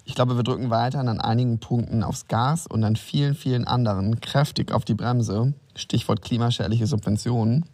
Ich 0.05 0.15
glaube, 0.15 0.37
wir 0.37 0.43
drücken 0.43 0.69
weiterhin 0.69 1.09
an 1.09 1.19
einigen 1.19 1.59
Punkten 1.59 2.01
aufs 2.01 2.27
Gas 2.27 2.65
und 2.65 2.83
an 2.83 2.95
vielen, 2.95 3.35
vielen 3.35 3.67
anderen 3.67 4.21
kräftig 4.21 4.71
auf 4.71 4.85
die 4.85 4.93
Bremse. 4.93 5.53
Stichwort 5.75 6.21
klimaschädliche 6.21 6.87
Subventionen. 6.87 7.65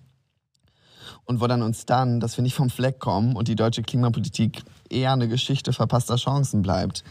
Und 1.26 1.39
wundern 1.39 1.62
uns 1.62 1.86
dann, 1.86 2.19
dass 2.19 2.38
wir 2.38 2.41
nicht 2.41 2.56
vom 2.56 2.69
Fleck 2.69 3.00
kommen 3.00 3.36
und 3.36 3.48
die 3.48 3.56
deutsche 3.56 3.84
Klimapolitik 3.84 4.63
eher 4.93 5.12
eine 5.12 5.27
Geschichte 5.27 5.73
verpasster 5.73 6.15
Chancen 6.15 6.62
bleibt. 6.62 7.03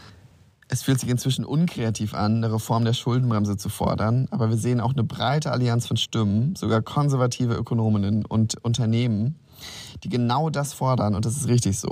Es 0.69 0.81
fühlt 0.81 0.99
sich 0.99 1.09
inzwischen 1.09 1.45
unkreativ 1.45 2.13
an, 2.13 2.37
eine 2.37 2.53
Reform 2.53 2.85
der 2.85 2.93
Schuldenbremse 2.93 3.57
zu 3.57 3.69
fordern, 3.69 4.27
aber 4.31 4.49
wir 4.49 4.57
sehen 4.57 4.81
auch 4.81 4.93
eine 4.93 5.03
breite 5.03 5.51
Allianz 5.51 5.85
von 5.85 5.97
Stimmen, 5.97 6.55
sogar 6.55 6.81
konservative 6.81 7.53
Ökonominnen 7.53 8.25
und 8.25 8.63
Unternehmen, 8.63 9.35
die 10.03 10.09
genau 10.09 10.49
das 10.49 10.73
fordern 10.73 11.15
und 11.15 11.25
das 11.25 11.35
ist 11.35 11.47
richtig 11.47 11.77
so. 11.77 11.89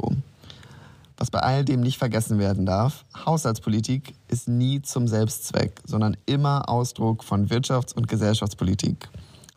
Was 1.18 1.30
bei 1.30 1.40
all 1.40 1.64
dem 1.64 1.82
nicht 1.82 2.00
vergessen 2.00 2.40
werden 2.40 2.66
darf, 2.66 3.06
Haushaltspolitik 3.26 4.16
ist 4.28 4.48
nie 4.48 4.82
zum 4.82 5.08
Selbstzweck, 5.08 5.80
sondern 5.86 6.18
immer 6.26 6.68
Ausdruck 6.68 7.24
von 7.24 7.50
Wirtschafts- 7.50 7.94
und 7.94 8.08
Gesellschaftspolitik. 8.08 9.08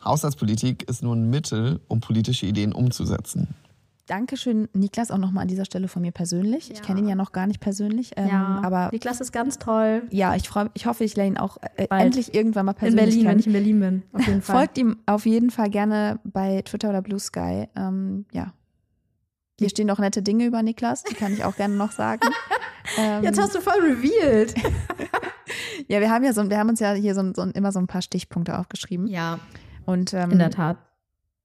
Haushaltspolitik 0.03 0.87
ist 0.87 1.01
nur 1.01 1.15
ein 1.15 1.31
Mittel, 1.31 1.79
um 1.87 2.01
politische 2.01 2.45
Ideen 2.45 2.73
umzusetzen. 2.73 3.55
Dankeschön, 4.07 4.67
Niklas, 4.73 5.09
auch 5.09 5.17
nochmal 5.17 5.41
an 5.43 5.47
dieser 5.47 5.65
Stelle 5.65 5.87
von 5.87 6.01
mir 6.03 6.11
persönlich. 6.11 6.69
Ich 6.71 6.77
Ja. 6.77 6.83
kenne 6.83 6.99
ihn 6.99 7.07
ja 7.07 7.15
noch 7.15 7.31
gar 7.31 7.47
nicht 7.47 7.59
persönlich, 7.59 8.11
ähm, 8.17 8.29
aber 8.31 8.89
Niklas 8.91 9.19
ist 9.19 9.31
ganz 9.31 9.57
toll. 9.57 10.03
ja, 10.11 10.35
ich 10.35 10.47
freue, 10.47 10.69
ich 10.75 10.85
hoffe, 10.85 11.03
ich 11.03 11.15
lerne 11.15 11.31
ihn 11.31 11.37
auch 11.37 11.57
äh, 11.75 11.87
endlich 11.89 12.35
irgendwann 12.35 12.67
mal 12.67 12.73
In 12.73 12.77
persönlich 12.77 13.05
Berlin, 13.05 13.19
wenn 13.25 13.27
kennen. 13.29 13.39
ich 13.39 13.47
in 13.47 13.53
Berlin 13.53 13.79
bin. 13.79 14.03
Auf 14.13 14.27
jeden 14.27 14.41
Fall. 14.43 14.55
Folgt 14.57 14.77
ihm 14.77 14.97
auf 15.07 15.25
jeden 15.25 15.49
Fall 15.49 15.69
gerne 15.71 16.19
bei 16.23 16.61
Twitter 16.63 16.89
oder 16.89 17.01
Blue 17.01 17.19
Sky. 17.19 17.67
Ähm, 17.75 18.25
ja. 18.31 18.53
Hier 19.57 19.69
stehen 19.69 19.87
noch 19.87 19.99
nette 19.99 20.21
Dinge 20.21 20.45
über 20.45 20.61
Niklas, 20.61 21.03
die 21.03 21.15
kann 21.15 21.33
ich 21.33 21.43
auch 21.43 21.55
gerne 21.55 21.75
noch 21.75 21.91
sagen. 21.91 22.21
Ähm, 22.99 23.23
Jetzt 23.23 23.41
hast 23.41 23.55
du 23.55 23.61
voll 23.61 23.81
revealed. 23.81 24.53
ja, 25.87 25.99
wir 25.99 26.11
haben 26.11 26.23
ja 26.23 26.33
so, 26.33 26.47
wir 26.47 26.59
haben 26.59 26.69
uns 26.69 26.79
ja 26.79 26.93
hier 26.93 27.15
so, 27.15 27.33
so 27.33 27.41
immer 27.41 27.71
so 27.71 27.79
ein 27.79 27.87
paar 27.87 28.03
Stichpunkte 28.03 28.59
aufgeschrieben. 28.59 29.07
Ja, 29.07 29.39
Und 29.87 30.13
ähm, 30.13 30.29
in 30.29 30.37
der 30.37 30.51
Tat. 30.51 30.77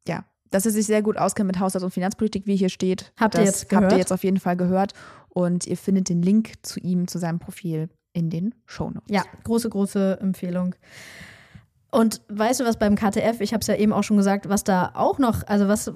ja, 0.06 0.24
dass 0.50 0.66
er 0.66 0.72
sich 0.72 0.86
sehr 0.86 1.02
gut 1.02 1.16
auskennt 1.16 1.46
mit 1.46 1.58
Haushalts- 1.58 1.84
und 1.84 1.92
Finanzpolitik, 1.92 2.46
wie 2.46 2.56
hier 2.56 2.68
steht. 2.68 3.12
Habt 3.18 3.36
ihr 3.36 3.44
jetzt 3.44 3.72
Habt 3.72 3.92
ihr 3.92 3.98
jetzt 3.98 4.12
auf 4.12 4.24
jeden 4.24 4.40
Fall 4.40 4.56
gehört. 4.56 4.92
Und 5.28 5.66
ihr 5.66 5.76
findet 5.76 6.08
den 6.08 6.22
Link 6.22 6.54
zu 6.62 6.80
ihm, 6.80 7.06
zu 7.06 7.18
seinem 7.18 7.38
Profil 7.38 7.88
in 8.12 8.30
den 8.30 8.54
Shownotes. 8.66 9.08
Ja, 9.08 9.22
große, 9.44 9.70
große 9.70 10.18
Empfehlung. 10.20 10.74
Und 11.92 12.20
weißt 12.28 12.60
du 12.60 12.64
was 12.64 12.78
beim 12.78 12.96
KTF, 12.96 13.40
ich 13.40 13.52
habe 13.52 13.60
es 13.60 13.66
ja 13.66 13.76
eben 13.76 13.92
auch 13.92 14.02
schon 14.02 14.16
gesagt, 14.16 14.48
was 14.48 14.64
da 14.64 14.92
auch 14.94 15.18
noch, 15.18 15.46
also 15.46 15.68
was, 15.68 15.92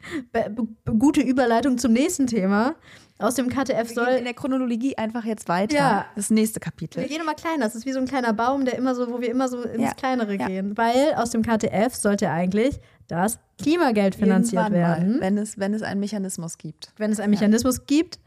gute 0.98 1.20
Überleitung 1.20 1.78
zum 1.78 1.92
nächsten 1.92 2.26
Thema. 2.26 2.74
Aus 3.18 3.36
dem 3.36 3.48
KTF 3.48 3.68
Wir 3.68 3.84
gehen 3.84 3.94
soll, 3.94 4.08
in 4.08 4.24
der 4.24 4.34
Chronologie 4.34 4.98
einfach 4.98 5.24
jetzt 5.24 5.48
weiter. 5.48 5.76
Ja. 5.76 6.06
Das 6.16 6.30
nächste 6.30 6.56
wir 6.56 6.62
Kapitel. 6.62 7.06
gehen 7.06 7.20
immer 7.20 7.34
kleiner, 7.34 7.64
das 7.64 7.76
ist 7.76 7.86
wie 7.86 7.92
so 7.92 8.00
ein 8.00 8.06
kleiner 8.06 8.32
Baum, 8.32 8.64
der 8.64 8.76
immer 8.76 8.94
so, 8.96 9.08
wo 9.08 9.20
wir 9.20 9.30
immer 9.30 9.48
so 9.48 9.62
ins 9.62 9.82
Ja, 9.82 9.94
Kleinere 9.94 10.34
ja. 10.34 10.46
gehen. 10.48 10.76
Weil 10.76 11.14
aus 11.14 11.30
dem 11.30 11.42
KTF 11.42 11.94
sollte 11.94 12.28
eigentlich 12.30 12.80
das 13.06 13.38
Klimageld 13.60 14.14
finanziert 14.14 14.62
Irgendwann 14.62 14.98
werden. 14.98 15.12
Mal, 15.14 15.20
wenn, 15.20 15.38
es, 15.38 15.58
wenn 15.58 15.74
es 15.74 15.82
einen 15.82 16.00
Mechanismus 16.00 16.58
gibt. 16.58 16.92
wenn 16.96 17.12
es 17.12 17.20
einen 17.20 17.30
Mechanismus 17.30 17.86
gibt, 17.86 18.18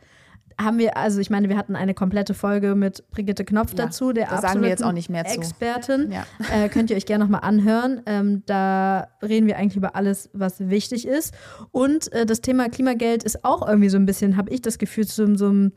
haben 0.59 0.79
wir, 0.79 0.97
also 0.97 1.19
ich 1.19 1.29
meine, 1.29 1.49
wir 1.49 1.57
hatten 1.57 1.75
eine 1.75 1.93
komplette 1.93 2.33
Folge 2.33 2.73
mit 2.73 3.03
Brigitte 3.11 3.45
Knopf 3.45 3.71
Ja, 3.71 3.85
dazu, 3.85 4.11
der 4.11 4.27
da 4.27 4.41
sagen 4.41 4.61
wir 4.61 4.69
jetzt 4.69 4.83
auch 4.83 4.91
nicht 4.91 5.09
mehr 5.09 5.23
zu. 5.25 5.35
Expertin. 5.35 6.11
Ja. 6.11 6.25
Äh, 6.51 6.69
könnt 6.69 6.89
ihr 6.89 6.97
euch 6.97 7.05
gerne 7.05 7.23
nochmal 7.23 7.41
anhören. 7.41 8.01
Ähm, 8.07 8.41
da 8.47 9.07
reden 9.21 9.45
wir 9.45 9.57
eigentlich 9.57 9.77
über 9.77 9.95
alles, 9.95 10.29
was 10.33 10.69
wichtig 10.69 11.07
ist. 11.07 11.35
Und 11.71 12.11
äh, 12.11 12.25
das 12.25 12.41
Thema 12.41 12.69
Klimageld 12.69 13.23
ist 13.23 13.45
auch 13.45 13.67
irgendwie 13.67 13.89
so 13.89 13.97
ein 13.97 14.07
bisschen, 14.07 14.35
habe 14.35 14.49
ich 14.49 14.61
das 14.61 14.79
Gefühl, 14.79 15.05
zu 15.05 15.35
so 15.35 15.45
einem 15.47 15.71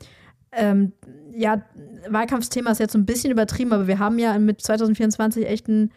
ähm, 0.51 0.93
ja, 1.33 1.61
Wahlkampfthema 2.09 2.71
ist 2.71 2.79
jetzt 2.79 2.93
so 2.93 2.99
ein 2.99 3.05
bisschen 3.05 3.31
übertrieben, 3.31 3.71
aber 3.73 3.87
wir 3.87 3.99
haben 3.99 4.19
ja 4.19 4.37
mit 4.37 4.61
2024 4.61 5.47
echt 5.47 5.67
ein 5.67 5.91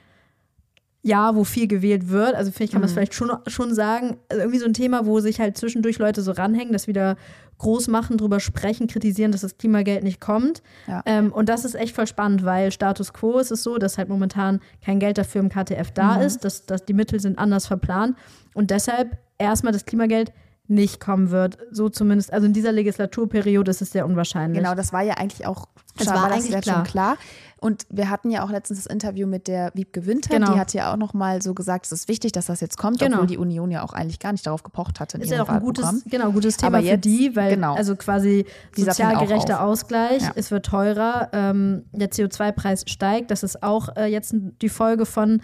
Jahr, 1.05 1.37
wo 1.37 1.45
viel 1.45 1.69
gewählt 1.69 2.09
wird. 2.09 2.35
Also 2.35 2.51
finde 2.51 2.65
ich, 2.65 2.71
kann 2.73 2.81
man 2.81 2.89
es 2.89 2.95
vielleicht 2.95 3.15
schon, 3.15 3.31
schon 3.47 3.75
sagen. 3.75 4.17
Also 4.31 4.41
irgendwie 4.43 4.59
so 4.59 4.65
ein 4.65 4.73
Thema, 4.73 5.05
wo 5.07 5.21
sich 5.21 5.39
halt 5.39 5.57
zwischendurch 5.59 5.99
Leute 5.99 6.23
so 6.23 6.33
ranhängen, 6.33 6.73
das 6.73 6.87
wieder 6.89 7.17
groß 7.59 7.89
machen, 7.89 8.17
drüber 8.17 8.41
sprechen, 8.41 8.87
kritisieren, 8.89 9.31
dass 9.31 9.43
das 9.43 9.59
Klimageld 9.59 10.03
nicht 10.03 10.19
kommt. 10.21 10.63
Ja. 10.89 11.03
Ähm, 11.07 11.31
und 11.31 11.49
das 11.51 11.65
ist 11.67 11.75
echt 11.75 11.95
voll 11.95 12.07
spannend, 12.07 12.45
weil 12.45 12.73
Status 12.73 13.13
quo 13.13 13.39
ist 13.39 13.53
es 13.53 13.63
so, 13.63 13.77
dass 13.79 13.99
halt 13.99 14.09
momentan 14.09 14.61
kein 14.85 14.99
Geld 14.99 15.19
dafür 15.19 15.43
im 15.43 15.51
KTF 15.51 15.91
da 15.93 16.21
ist, 16.23 16.45
dass, 16.45 16.65
dass 16.67 16.85
die 16.85 16.95
Mittel 16.95 17.21
sind 17.21 17.39
anders 17.39 17.67
verplant 17.67 18.17
und 18.55 18.71
deshalb 18.71 19.19
erstmal 19.39 19.73
das 19.75 19.85
Klimageld 19.85 20.33
nicht 20.67 20.99
kommen 20.99 21.31
wird. 21.31 21.59
So 21.71 21.91
zumindest, 21.91 22.33
also 22.33 22.47
in 22.47 22.55
dieser 22.55 22.73
Legislaturperiode 22.73 23.71
ist 23.71 23.83
es 23.83 23.91
sehr 23.93 24.07
unwahrscheinlich. 24.07 24.63
Genau, 24.63 24.75
das 24.75 24.93
war 24.95 25.03
ja 25.03 25.15
eigentlich 25.19 25.47
auch 25.47 25.67
schon- 25.99 26.07
war 26.15 26.29
das 26.31 26.39
eigentlich 26.39 26.63
klar. 26.63 26.77
schon 26.77 26.85
klar. 26.85 27.17
Und 27.65 27.87
wir 27.89 28.11
hatten 28.11 28.31
ja 28.31 28.45
auch 28.45 28.51
letztens 28.51 28.85
das 28.85 28.93
Interview 28.93 29.27
mit 29.27 29.49
der 29.49 29.71
Wiebke 29.75 30.05
Winter. 30.05 30.35
Genau. 30.35 30.53
Die 30.53 30.61
hat 30.61 30.75
ja 30.75 30.93
auch 30.93 30.99
noch 30.99 31.15
mal 31.15 31.41
so 31.41 31.55
gesagt, 31.55 31.87
es 31.87 31.93
ist 31.93 32.09
wichtig, 32.09 32.33
dass 32.33 32.47
das 32.47 32.61
jetzt 32.61 32.77
kommt, 32.77 32.99
Genau. 32.99 33.17
obwohl 33.17 33.27
die 33.27 33.39
Union 33.39 33.71
ja 33.71 33.83
auch 33.83 33.95
eigentlich 33.95 34.19
gar 34.19 34.33
nicht 34.33 34.47
darauf 34.47 34.63
gepocht 34.63 35.01
hatte 35.01 35.17
in 35.17 35.23
Ist 35.23 35.31
ja 35.31 35.43
auch 35.43 35.49
ein 35.49 35.61
gutes, 35.61 36.05
genau, 36.05 36.31
gutes 36.31 36.59
Thema 36.59 36.77
Aber 36.77 36.81
für 36.81 36.91
jetzt- 36.93 37.05
die, 37.07 37.35
weil 37.35 37.55
genau. 37.55 37.75
also 37.75 37.97
quasi 37.97 38.45
sozialgerechter 38.77 39.61
auf. 39.63 39.71
Ausgleich, 39.71 40.23
Ja. 40.23 40.33
es 40.37 40.51
wird 40.51 40.67
teurer, 40.67 41.31
ähm, 41.33 41.85
der 41.93 42.11
CO2-Preis 42.11 42.85
steigt. 42.87 43.31
Das 43.31 43.43
ist 43.43 43.63
auch 43.63 43.97
äh, 43.97 44.07
jetzt 44.07 44.35
die 44.61 44.69
Folge 44.69 45.07
von 45.07 45.41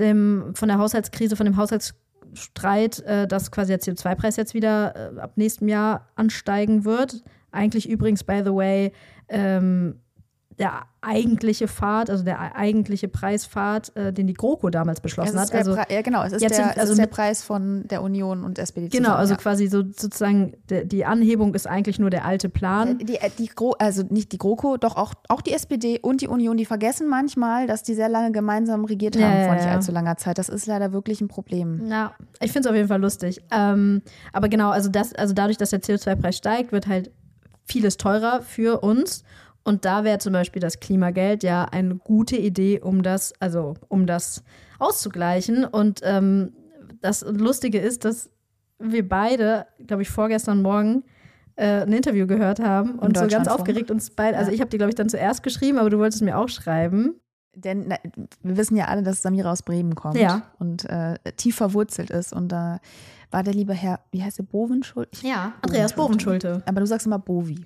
dem 0.00 0.52
von 0.54 0.68
der 0.68 0.78
Haushaltskrise, 0.78 1.36
von 1.36 1.46
dem 1.46 1.56
Haushaltsstreit, 1.56 3.00
äh, 3.00 3.26
dass 3.26 3.50
quasi 3.50 3.68
der 3.76 3.80
CO2-Preis 3.80 4.36
jetzt 4.36 4.54
wieder 4.54 5.14
äh, 5.16 5.20
ab 5.20 5.32
nächstem 5.36 5.68
Jahr 5.68 6.08
ansteigen 6.16 6.84
wird. 6.84 7.22
Eigentlich 7.52 7.88
übrigens, 7.88 8.24
by 8.24 8.42
the 8.44 8.52
way, 8.52 8.92
ähm, 9.28 10.00
der 10.60 10.82
eigentliche 11.00 11.66
Pfad, 11.66 12.10
also 12.10 12.22
der 12.22 12.54
eigentliche 12.54 13.08
Preispfad, 13.08 13.96
äh, 13.96 14.12
den 14.12 14.26
die 14.26 14.34
GroKo 14.34 14.68
damals 14.68 14.98
Es 14.98 15.02
beschlossen 15.02 15.40
hat. 15.40 15.52
Also 15.54 15.74
ja, 15.74 16.02
genau, 16.02 16.22
es 16.22 16.32
ist, 16.34 16.42
der, 16.42 16.50
sind- 16.52 16.78
also 16.78 16.92
ist 16.92 16.98
der 16.98 17.06
mit- 17.06 17.10
Preis 17.14 17.42
von 17.42 17.88
der 17.88 18.02
Union 18.02 18.44
und 18.44 18.58
SPD 18.58 18.88
genau, 18.88 19.04
zusammen, 19.04 19.18
also 19.20 19.32
ja. 19.34 19.38
quasi 19.40 19.66
so 19.68 19.82
sozusagen 19.82 20.52
de, 20.68 20.84
die 20.84 21.06
Anhebung 21.06 21.54
ist 21.54 21.66
eigentlich 21.66 21.98
nur 21.98 22.10
der 22.10 22.26
alte 22.26 22.50
Plan. 22.50 22.98
Die, 22.98 23.18
die 23.38 23.46
Gro 23.46 23.74
also 23.78 24.02
nicht 24.10 24.32
die 24.32 24.38
GroKo, 24.38 24.76
doch 24.76 24.96
auch, 24.96 25.14
auch 25.28 25.40
die 25.40 25.52
SPD 25.54 25.98
und 25.98 26.20
die 26.20 26.28
Union, 26.28 26.58
die 26.58 26.66
vergessen 26.66 27.08
manchmal, 27.08 27.66
dass 27.66 27.82
die 27.82 27.94
sehr 27.94 28.10
lange 28.10 28.30
gemeinsam 28.30 28.84
regiert 28.84 29.16
haben 29.16 29.22
ja, 29.40 29.46
vor 29.46 29.54
nicht 29.54 29.66
allzu 29.66 29.92
langer 29.92 30.18
Zeit. 30.18 30.36
Das 30.36 30.50
ist 30.50 30.66
leider 30.66 30.92
wirklich 30.92 31.22
ein 31.22 31.28
Problem. 31.28 31.86
Ja, 31.88 32.12
ich 32.40 32.52
finde 32.52 32.68
es 32.68 32.70
auf 32.70 32.76
jeden 32.76 32.88
Fall 32.88 33.00
lustig. 33.00 33.40
Ähm, 33.50 34.02
aber 34.34 34.50
genau, 34.50 34.68
also, 34.68 34.90
das, 34.90 35.14
also 35.14 35.32
dadurch, 35.32 35.56
dass 35.56 35.70
der 35.70 35.80
CO2-Preis 35.80 36.36
steigt, 36.36 36.72
wird 36.72 36.86
halt 36.86 37.10
vieles 37.64 37.96
teurer 37.96 38.42
für 38.42 38.80
uns. 38.82 39.24
Und 39.64 39.84
da 39.84 40.04
wäre 40.04 40.18
zum 40.18 40.32
Beispiel 40.32 40.60
das 40.60 40.80
Klimageld 40.80 41.42
ja 41.42 41.64
eine 41.64 41.96
gute 41.96 42.36
Idee, 42.36 42.80
um 42.80 43.02
das, 43.02 43.32
also 43.40 43.74
um 43.88 44.06
das 44.06 44.42
auszugleichen. 44.78 45.64
Und 45.64 46.00
ähm, 46.02 46.52
das 47.00 47.22
Lustige 47.22 47.78
ist, 47.78 48.04
dass 48.04 48.30
wir 48.78 49.06
beide, 49.08 49.66
glaube 49.86 50.02
ich, 50.02 50.08
vorgestern 50.10 50.62
Morgen 50.62 51.04
äh, 51.56 51.82
ein 51.82 51.92
Interview 51.92 52.26
gehört 52.26 52.60
haben 52.60 52.98
und 52.98 53.16
so 53.18 53.26
ganz 53.26 53.46
aufgeregt 53.48 53.90
uns 53.90 54.10
beide, 54.10 54.38
also 54.38 54.50
ich 54.50 54.60
habe 54.60 54.70
dir, 54.70 54.78
glaube 54.78 54.90
ich, 54.90 54.94
dann 54.94 55.08
zuerst 55.10 55.42
geschrieben, 55.42 55.78
aber 55.78 55.90
du 55.90 55.98
wolltest 55.98 56.22
mir 56.22 56.38
auch 56.38 56.48
schreiben. 56.48 57.20
Denn 57.54 57.86
na, 57.88 57.96
wir 58.42 58.56
wissen 58.56 58.76
ja 58.76 58.86
alle, 58.86 59.02
dass 59.02 59.22
Samira 59.22 59.50
aus 59.52 59.62
Bremen 59.62 59.94
kommt 59.96 60.16
Ja. 60.16 60.42
und 60.58 60.88
äh, 60.88 61.16
tief 61.36 61.56
verwurzelt 61.56 62.10
ist. 62.10 62.32
Und 62.32 62.48
da 62.50 62.78
war 63.30 63.42
der 63.42 63.52
liebe 63.52 63.74
Herr, 63.74 64.00
wie 64.12 64.22
heißt 64.22 64.38
der, 64.38 64.44
Bovenschuld? 64.44 65.22
Ja, 65.22 65.52
Andreas 65.60 65.92
Bovenschulte. 65.94 66.62
Aber 66.66 66.80
du 66.80 66.86
sagst 66.86 67.06
immer 67.06 67.18
Bovi. 67.18 67.64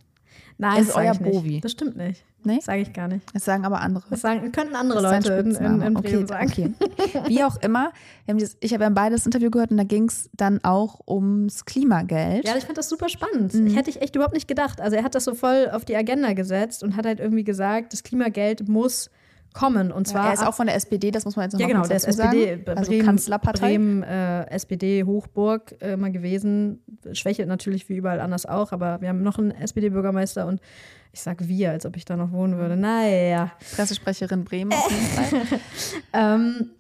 Nein, 0.58 0.82
Ist 0.82 0.90
das 0.90 0.96
euer. 0.96 1.14
Bovi. 1.14 1.60
Das 1.60 1.72
stimmt 1.72 1.96
nicht. 1.96 2.24
Nee? 2.44 2.60
Sage 2.60 2.82
ich 2.82 2.92
gar 2.92 3.08
nicht. 3.08 3.24
Das 3.32 3.44
sagen 3.44 3.64
aber 3.64 3.80
andere. 3.80 4.04
Das 4.10 4.20
sagen, 4.20 4.52
könnten 4.52 4.74
andere 4.74 5.00
Das 5.00 5.26
Leute 5.26 5.32
in, 5.40 5.54
in, 5.54 5.80
in 5.80 5.96
okay, 5.96 6.26
sagen. 6.26 6.74
okay. 6.98 7.22
Wie 7.26 7.42
auch 7.42 7.56
immer, 7.62 7.90
dieses, 8.28 8.56
ich 8.60 8.74
habe 8.74 8.84
ja 8.84 8.90
beide 8.90 9.14
das 9.16 9.24
Interview 9.24 9.50
gehört 9.50 9.70
und 9.70 9.78
da 9.78 9.84
ging 9.84 10.08
es 10.08 10.28
dann 10.34 10.62
auch 10.62 11.00
ums 11.08 11.64
Klimageld. 11.64 12.46
Ja, 12.46 12.56
ich 12.56 12.64
fand 12.64 12.76
das 12.76 12.90
super 12.90 13.08
spannend. 13.08 13.54
Mhm. 13.54 13.66
Ich 13.66 13.76
hätte 13.76 13.88
ich 13.88 14.02
echt 14.02 14.14
überhaupt 14.14 14.34
nicht 14.34 14.46
gedacht. 14.46 14.80
Also 14.80 14.96
er 14.96 15.04
hat 15.04 15.14
das 15.14 15.24
so 15.24 15.34
voll 15.34 15.70
auf 15.72 15.84
die 15.86 15.96
Agenda 15.96 16.34
gesetzt 16.34 16.82
und 16.82 16.96
hat 16.96 17.06
halt 17.06 17.18
irgendwie 17.18 17.44
gesagt, 17.44 17.94
das 17.94 18.02
Klimageld 18.02 18.68
muss 18.68 19.10
kommen. 19.54 19.90
Und 19.92 20.06
zwar 20.06 20.26
er 20.26 20.34
ist 20.34 20.46
auch 20.46 20.52
von 20.52 20.66
der 20.66 20.74
SPD, 20.74 21.10
das 21.10 21.24
muss 21.24 21.36
man 21.36 21.44
jetzt 21.44 21.54
noch 21.54 21.60
ja 21.60 21.68
genau, 21.68 21.82
der 21.84 21.96
SPD, 21.96 22.56
sagen. 22.56 22.76
Also 22.76 22.90
Bremen, 22.90 23.06
Kanzlerpartei. 23.06 23.68
Bremen 23.68 24.02
äh, 24.02 24.50
SPD 24.50 25.04
Hochburg 25.04 25.80
äh, 25.80 25.94
immer 25.94 26.10
gewesen. 26.10 26.82
Schwächelt 27.12 27.48
natürlich 27.48 27.88
wie 27.88 27.96
überall 27.96 28.20
anders 28.20 28.44
auch, 28.44 28.72
aber 28.72 29.00
wir 29.00 29.08
haben 29.08 29.22
noch 29.22 29.38
einen 29.38 29.52
SPD-Bürgermeister 29.52 30.46
und 30.46 30.60
ich 31.12 31.20
sag 31.20 31.46
wir, 31.46 31.70
als 31.70 31.86
ob 31.86 31.96
ich 31.96 32.04
da 32.04 32.16
noch 32.16 32.32
wohnen 32.32 32.58
würde. 32.58 32.76
Naja. 32.76 33.52
Pressesprecherin 33.76 34.44
Bremen 34.44 34.72
auf 34.72 34.90
jeden 34.90 35.06
Fall. 35.48 35.60
Ähm, 36.12 36.70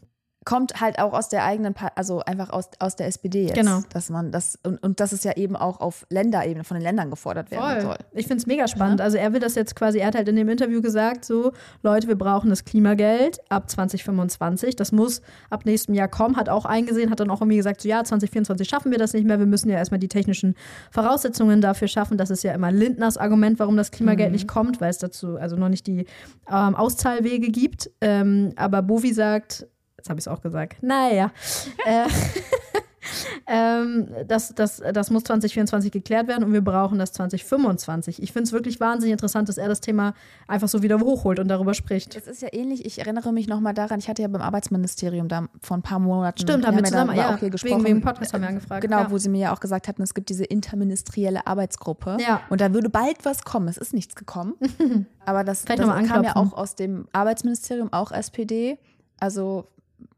Kommt 0.44 0.80
halt 0.80 0.98
auch 0.98 1.12
aus 1.14 1.28
der 1.28 1.44
eigenen, 1.44 1.72
Pa- 1.74 1.92
also 1.94 2.20
einfach 2.20 2.50
aus, 2.50 2.68
aus 2.78 2.96
der 2.96 3.06
SPD 3.06 3.44
jetzt. 3.44 3.54
Genau. 3.54 3.80
Dass 3.92 4.10
man 4.10 4.30
das, 4.30 4.58
und, 4.62 4.82
und 4.82 5.00
dass 5.00 5.12
es 5.12 5.24
ja 5.24 5.32
eben 5.36 5.56
auch 5.56 5.80
auf 5.80 6.06
Länderebene 6.10 6.64
von 6.64 6.76
den 6.76 6.82
Ländern 6.82 7.08
gefordert 7.10 7.50
werden 7.50 7.80
soll. 7.82 7.96
Ich 8.12 8.26
finde 8.26 8.40
es 8.42 8.46
mega 8.46 8.68
spannend. 8.68 9.00
Also 9.00 9.16
er 9.16 9.32
will 9.32 9.40
das 9.40 9.54
jetzt 9.54 9.74
quasi, 9.74 9.98
er 9.98 10.08
hat 10.08 10.14
halt 10.14 10.28
in 10.28 10.36
dem 10.36 10.48
Interview 10.48 10.82
gesagt, 10.82 11.24
so, 11.24 11.52
Leute, 11.82 12.08
wir 12.08 12.16
brauchen 12.16 12.50
das 12.50 12.64
Klimageld 12.64 13.38
ab 13.48 13.70
2025. 13.70 14.76
Das 14.76 14.92
muss 14.92 15.22
ab 15.50 15.64
nächstem 15.64 15.94
Jahr 15.94 16.08
kommen. 16.08 16.36
Hat 16.36 16.48
auch 16.48 16.64
eingesehen, 16.64 17.10
hat 17.10 17.20
dann 17.20 17.30
auch 17.30 17.40
irgendwie 17.40 17.56
gesagt, 17.56 17.80
so 17.80 17.88
ja, 17.88 18.04
2024 18.04 18.68
schaffen 18.68 18.90
wir 18.92 18.98
das 18.98 19.12
nicht 19.14 19.26
mehr. 19.26 19.38
Wir 19.38 19.46
müssen 19.46 19.68
ja 19.70 19.76
erstmal 19.76 20.00
die 20.00 20.08
technischen 20.08 20.54
Voraussetzungen 20.90 21.60
dafür 21.60 21.88
schaffen. 21.88 22.18
Das 22.18 22.30
ist 22.30 22.42
ja 22.44 22.52
immer 22.52 22.70
Lindners 22.70 23.16
Argument, 23.16 23.58
warum 23.58 23.76
das 23.76 23.90
Klimageld 23.90 24.32
nicht 24.32 24.48
kommt, 24.48 24.80
weil 24.80 24.90
es 24.90 24.98
dazu 24.98 25.36
also 25.36 25.56
noch 25.56 25.68
nicht 25.68 25.86
die 25.86 26.06
ähm, 26.50 26.74
Auszahlwege 26.74 27.48
gibt. 27.50 27.90
Ähm, 28.00 28.52
aber 28.56 28.82
Bovi 28.82 29.12
sagt, 29.12 29.66
jetzt 30.04 30.10
habe 30.10 30.20
ich 30.20 30.26
es 30.26 30.28
auch 30.28 30.42
gesagt, 30.42 30.82
naja, 30.82 31.30
äh, 31.86 32.06
ähm, 33.46 34.08
das, 34.28 34.54
das, 34.54 34.82
das 34.92 35.10
muss 35.10 35.24
2024 35.24 35.90
geklärt 35.92 36.26
werden 36.28 36.44
und 36.44 36.52
wir 36.52 36.60
brauchen 36.62 36.98
das 36.98 37.12
2025. 37.12 38.22
Ich 38.22 38.32
finde 38.32 38.44
es 38.44 38.52
wirklich 38.52 38.80
wahnsinnig 38.80 39.12
interessant, 39.12 39.48
dass 39.48 39.56
er 39.58 39.68
das 39.68 39.80
Thema 39.80 40.14
einfach 40.46 40.68
so 40.68 40.82
wieder 40.82 40.98
hochholt 41.00 41.38
und 41.38 41.48
darüber 41.48 41.72
spricht. 41.74 42.16
Es 42.16 42.26
ist 42.26 42.42
ja 42.42 42.48
ähnlich, 42.52 42.84
ich 42.84 42.98
erinnere 42.98 43.32
mich 43.32 43.46
nochmal 43.48 43.72
daran, 43.74 43.98
ich 43.98 44.08
hatte 44.08 44.20
ja 44.22 44.28
beim 44.28 44.42
Arbeitsministerium 44.42 45.28
da 45.28 45.48
vor 45.62 45.76
ein 45.78 45.82
paar 45.82 45.98
Monaten. 45.98 46.38
Stimmt, 46.42 46.66
haben 46.66 46.76
wir 46.76 46.84
zusammen, 46.84 47.16
ja, 47.16 47.28
auch 47.28 47.30
hier 47.38 47.42
wegen- 47.42 47.50
gesprochen. 47.52 47.84
wegen 47.84 48.00
Podcast 48.02 48.32
haben 48.34 48.42
wir 48.42 48.48
angefragt, 48.48 48.82
Genau, 48.82 48.98
ja. 49.00 49.10
wo 49.10 49.16
sie 49.18 49.28
mir 49.30 49.40
ja 49.40 49.54
auch 49.54 49.60
gesagt 49.60 49.88
hatten, 49.88 50.02
es 50.02 50.12
gibt 50.14 50.28
diese 50.28 50.44
interministerielle 50.44 51.46
Arbeitsgruppe. 51.46 52.18
Ja. 52.20 52.42
Und 52.50 52.60
da 52.60 52.72
würde 52.74 52.90
bald 52.90 53.24
was 53.24 53.42
kommen. 53.44 53.68
Es 53.68 53.78
ist 53.78 53.94
nichts 53.94 54.14
gekommen. 54.14 54.54
Aber 55.24 55.44
das, 55.44 55.62
Vielleicht 55.62 55.82
das 55.82 56.08
kam 56.08 56.24
ja 56.24 56.36
auch 56.36 56.52
aus 56.52 56.74
dem 56.74 57.06
Arbeitsministerium, 57.12 57.90
auch 57.92 58.12
SPD. 58.12 58.78
Also 59.20 59.68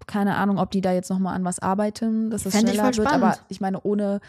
keine 0.06 0.36
Ahnung, 0.36 0.58
ob 0.58 0.70
die 0.70 0.80
da 0.80 0.92
jetzt 0.92 1.10
nochmal 1.10 1.34
an 1.34 1.44
was 1.44 1.58
arbeiten, 1.58 2.30
dass 2.30 2.46
es 2.46 2.54
ich 2.54 2.60
schneller 2.60 2.84
voll 2.84 2.96
wird. 2.96 3.08
spannend. 3.08 3.24
Aber 3.24 3.36
ich 3.48 3.60
meine, 3.60 3.80
ohne 3.82 4.20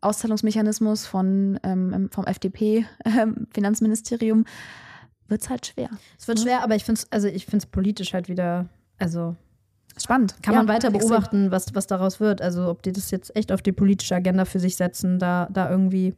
Auszahlungsmechanismus 0.00 1.06
von, 1.06 1.58
ähm, 1.62 2.08
vom 2.10 2.26
FDP-Finanzministerium 2.26 4.44
wird 5.28 5.42
es 5.42 5.50
halt 5.50 5.66
schwer. 5.66 5.90
Es 6.18 6.26
wird 6.28 6.40
schwer, 6.40 6.62
aber 6.62 6.74
ich 6.74 6.84
finde 6.84 7.00
es 7.00 7.12
also 7.12 7.28
ich 7.28 7.46
find's 7.46 7.66
politisch 7.66 8.14
halt 8.14 8.28
wieder, 8.28 8.66
also 8.98 9.36
Spannend. 10.00 10.36
kann 10.42 10.54
Ja, 10.54 10.60
man 10.60 10.68
weiter 10.68 10.90
beobachten, 10.90 11.50
was, 11.50 11.74
was 11.74 11.86
daraus 11.86 12.18
wird. 12.18 12.40
Also 12.40 12.68
ob 12.68 12.82
die 12.82 12.92
das 12.92 13.10
jetzt 13.10 13.34
echt 13.36 13.52
auf 13.52 13.62
die 13.62 13.72
politische 13.72 14.14
Agenda 14.14 14.44
für 14.44 14.58
sich 14.58 14.76
setzen, 14.76 15.18
da, 15.18 15.48
da 15.52 15.70
irgendwie 15.70 16.14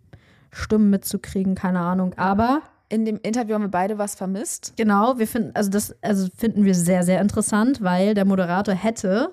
Stimmen 0.52 0.90
mitzukriegen, 0.90 1.54
keine 1.56 1.80
Ahnung. 1.80 2.14
Aber 2.14 2.62
In 2.88 3.04
dem 3.04 3.18
Interview 3.22 3.54
haben 3.54 3.62
wir 3.62 3.68
beide 3.68 3.98
was 3.98 4.14
vermisst. 4.14 4.74
Genau, 4.76 5.18
wir 5.18 5.26
finden, 5.26 5.50
also 5.54 5.70
das 5.70 5.94
also 6.02 6.28
finden 6.36 6.64
wir 6.64 6.74
sehr, 6.74 7.02
sehr 7.02 7.20
interessant, 7.20 7.82
weil 7.82 8.14
der 8.14 8.24
Moderator 8.24 8.74
hätte, 8.74 9.30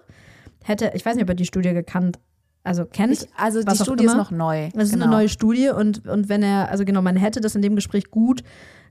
hätte, 0.64 0.92
ich 0.96 1.06
weiß 1.06 1.16
nicht, 1.16 1.24
ob 1.24 1.30
er 1.30 1.36
die 1.36 1.46
Studie 1.46 1.74
gekannt, 1.74 2.18
also 2.64 2.86
kennt. 2.86 3.12
Ich, 3.14 3.28
also 3.36 3.62
die 3.64 3.76
Studie 3.76 4.06
ist 4.06 4.16
noch 4.16 4.32
neu. 4.32 4.70
Es 4.76 4.84
ist 4.86 4.94
Genau. 4.94 5.06
eine 5.06 5.12
neue 5.14 5.30
Studie 5.30 5.70
und, 5.70 6.08
und 6.08 6.30
wenn 6.30 6.44
er, 6.44 6.70
also 6.70 6.86
genau, 6.86 7.02
man 7.02 7.18
hätte 7.18 7.42
das 7.42 7.56
in 7.56 7.62
dem 7.62 7.76
Gespräch 7.76 8.10
gut, 8.10 8.44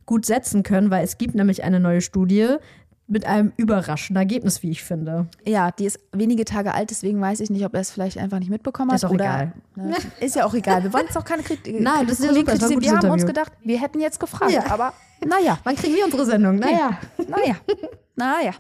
gut 0.07 0.27
setzen 0.27 0.63
können, 0.63 0.91
weil 0.91 1.05
es 1.05 1.19
gibt 1.19 1.35
nämlich 1.35 1.63
eine 1.65 1.81
neue 1.81 2.01
Studie 2.01 2.57
mit 3.11 3.27
einem 3.27 3.53
überraschenden 3.57 4.21
Ergebnis, 4.21 4.63
wie 4.63 4.71
ich 4.71 4.83
finde. 4.85 5.27
Ja, 5.45 5.71
die 5.73 5.85
ist 5.85 5.99
wenige 6.13 6.45
Tage 6.45 6.73
alt, 6.73 6.91
deswegen 6.91 7.21
weiß 7.21 7.41
ich 7.41 7.51
nicht, 7.51 7.65
ob 7.65 7.75
er 7.75 7.81
es 7.81 7.91
vielleicht 7.91 8.17
einfach 8.19 8.39
nicht 8.39 8.51
mitbekommen 8.51 8.91
hat. 8.93 8.97
Ist 8.99 9.05
auch 9.05 9.11
oder, 9.11 9.25
egal. 9.25 9.53
Ne, 9.75 9.97
ist 10.21 10.37
ja 10.37 10.45
auch 10.47 10.55
egal. 10.55 10.83
Wir 10.85 10.93
wollen 10.93 11.07
es 11.09 11.17
auch 11.17 11.25
keine 11.25 11.43
Kritik. 11.43 11.75
Nein, 11.81 12.07
das 12.07 12.21
ist 12.21 12.27
ja 12.27 12.33
super, 12.33 12.53
das 12.53 12.69
Wir 12.69 12.77
gutes 12.77 12.91
haben 12.93 13.11
uns 13.11 13.23
Interview. 13.23 13.27
gedacht, 13.27 13.53
wir 13.65 13.81
hätten 13.81 14.01
jetzt 14.01 14.21
gefragt, 14.21 14.53
Ja. 14.53 14.71
aber 14.71 14.93
naja, 15.27 15.59
Wann 15.65 15.77
kriegen 15.77 15.95
wir 15.95 16.05
unsere 16.05 16.25
Sendung? 16.25 16.57
Naja. 16.57 16.99
naja, 17.29 17.57
naja. 18.17 18.53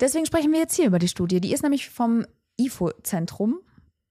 Deswegen 0.00 0.26
sprechen 0.26 0.50
wir 0.50 0.58
jetzt 0.58 0.74
hier 0.74 0.86
über 0.86 0.98
die 0.98 1.06
Studie. 1.08 1.40
Die 1.40 1.52
ist 1.52 1.62
nämlich 1.62 1.90
vom 1.90 2.24
IFO-Zentrum. 2.58 3.60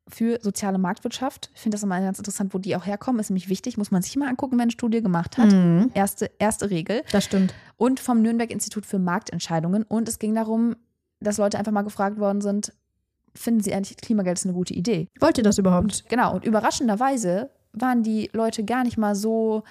Für 0.07 0.39
soziale 0.41 0.77
Marktwirtschaft. 0.77 1.51
Ich 1.53 1.61
finde 1.61 1.75
das 1.75 1.83
immer 1.83 1.99
ganz 2.01 2.17
interessant, 2.17 2.53
wo 2.53 2.57
die 2.57 2.75
auch 2.75 2.85
herkommen. 2.85 3.19
Ist 3.19 3.29
nämlich 3.29 3.49
wichtig, 3.49 3.77
muss 3.77 3.91
man 3.91 4.01
sich 4.01 4.15
mal 4.17 4.27
angucken, 4.27 4.53
wenn 4.53 4.63
eine 4.63 4.71
Studie 4.71 5.01
gemacht 5.01 5.37
hat. 5.37 5.51
Mhm. 5.51 5.91
Erste, 5.93 6.31
erste 6.39 6.69
Regel. 6.69 7.03
Das 7.11 7.25
stimmt. 7.25 7.53
Und 7.77 7.99
vom 7.99 8.21
Nürnberg-Institut 8.21 8.85
für 8.85 8.99
Marktentscheidungen. 8.99 9.83
Und 9.83 10.09
es 10.09 10.19
ging 10.19 10.35
darum, 10.35 10.75
dass 11.19 11.37
Leute 11.37 11.57
einfach 11.57 11.71
mal 11.71 11.83
gefragt 11.83 12.19
worden 12.19 12.41
sind, 12.41 12.73
finden 13.33 13.61
sie 13.61 13.73
eigentlich 13.73 13.97
Klimageld 13.97 14.37
ist 14.37 14.45
eine 14.45 14.53
gute 14.53 14.73
Idee? 14.73 15.07
Wollt 15.19 15.37
ihr 15.37 15.43
das 15.43 15.57
überhaupt? 15.57 15.83
Und 15.83 16.09
genau, 16.09 16.35
und 16.35 16.45
überraschenderweise 16.45 17.49
waren 17.73 18.03
die 18.03 18.29
Leute 18.33 18.65
gar 18.65 18.83
nicht 18.83 18.97
mal 18.97 19.15
so 19.15 19.63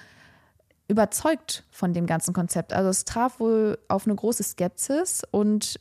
überzeugt 0.87 1.63
von 1.71 1.93
dem 1.93 2.05
ganzen 2.05 2.33
Konzept. 2.33 2.73
Also 2.73 2.89
es 2.89 3.05
traf 3.05 3.39
wohl 3.39 3.77
auf 3.87 4.05
eine 4.05 4.15
große 4.15 4.43
Skepsis 4.43 5.21
und 5.31 5.79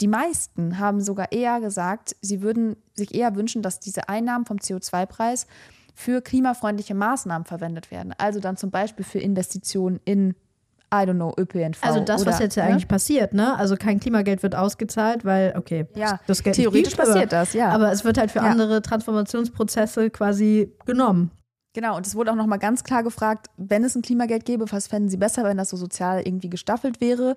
die 0.00 0.08
meisten 0.08 0.78
haben 0.78 1.00
sogar 1.00 1.32
eher 1.32 1.60
gesagt, 1.60 2.16
sie 2.20 2.42
würden 2.42 2.76
sich 2.94 3.14
eher 3.14 3.34
wünschen, 3.36 3.62
dass 3.62 3.80
diese 3.80 4.08
Einnahmen 4.08 4.46
vom 4.46 4.56
CO2-Preis 4.58 5.46
für 5.94 6.22
klimafreundliche 6.22 6.94
Maßnahmen 6.94 7.44
verwendet 7.44 7.90
werden. 7.90 8.14
Also 8.18 8.40
dann 8.40 8.56
zum 8.56 8.70
Beispiel 8.70 9.04
für 9.04 9.18
Investitionen 9.18 10.00
in, 10.04 10.30
I 10.92 11.04
don't 11.04 11.14
know, 11.14 11.34
ÖPNV. 11.38 11.84
Also 11.84 12.00
das, 12.00 12.24
was 12.24 12.36
oder, 12.36 12.44
jetzt 12.44 12.54
ja 12.56 12.64
ne? 12.64 12.70
eigentlich 12.70 12.88
passiert, 12.88 13.34
ne? 13.34 13.56
Also 13.56 13.76
kein 13.76 14.00
Klimageld 14.00 14.42
wird 14.42 14.54
ausgezahlt, 14.54 15.24
weil, 15.24 15.54
okay, 15.56 15.86
Ja, 15.94 16.18
das 16.26 16.42
Geld 16.42 16.56
theoretisch 16.56 16.92
nicht 16.92 16.96
gibt, 16.96 17.08
passiert 17.08 17.32
aber, 17.34 17.42
das, 17.44 17.52
ja. 17.52 17.68
Aber 17.68 17.92
es 17.92 18.04
wird 18.04 18.16
halt 18.18 18.30
für 18.30 18.38
Ja. 18.38 18.46
andere 18.46 18.80
Transformationsprozesse 18.82 20.10
quasi 20.10 20.72
genommen. 20.86 21.30
Genau, 21.72 21.96
und 21.96 22.04
es 22.04 22.16
wurde 22.16 22.32
auch 22.32 22.36
nochmal 22.36 22.58
ganz 22.58 22.82
klar 22.82 23.04
gefragt, 23.04 23.46
wenn 23.56 23.84
es 23.84 23.94
ein 23.94 24.02
Klimageld 24.02 24.44
gäbe, 24.44 24.70
was 24.72 24.88
fänden 24.88 25.08
Sie 25.08 25.16
besser, 25.16 25.44
wenn 25.44 25.56
das 25.56 25.70
so 25.70 25.76
sozial 25.76 26.22
irgendwie 26.26 26.50
gestaffelt 26.50 27.00
wäre 27.00 27.36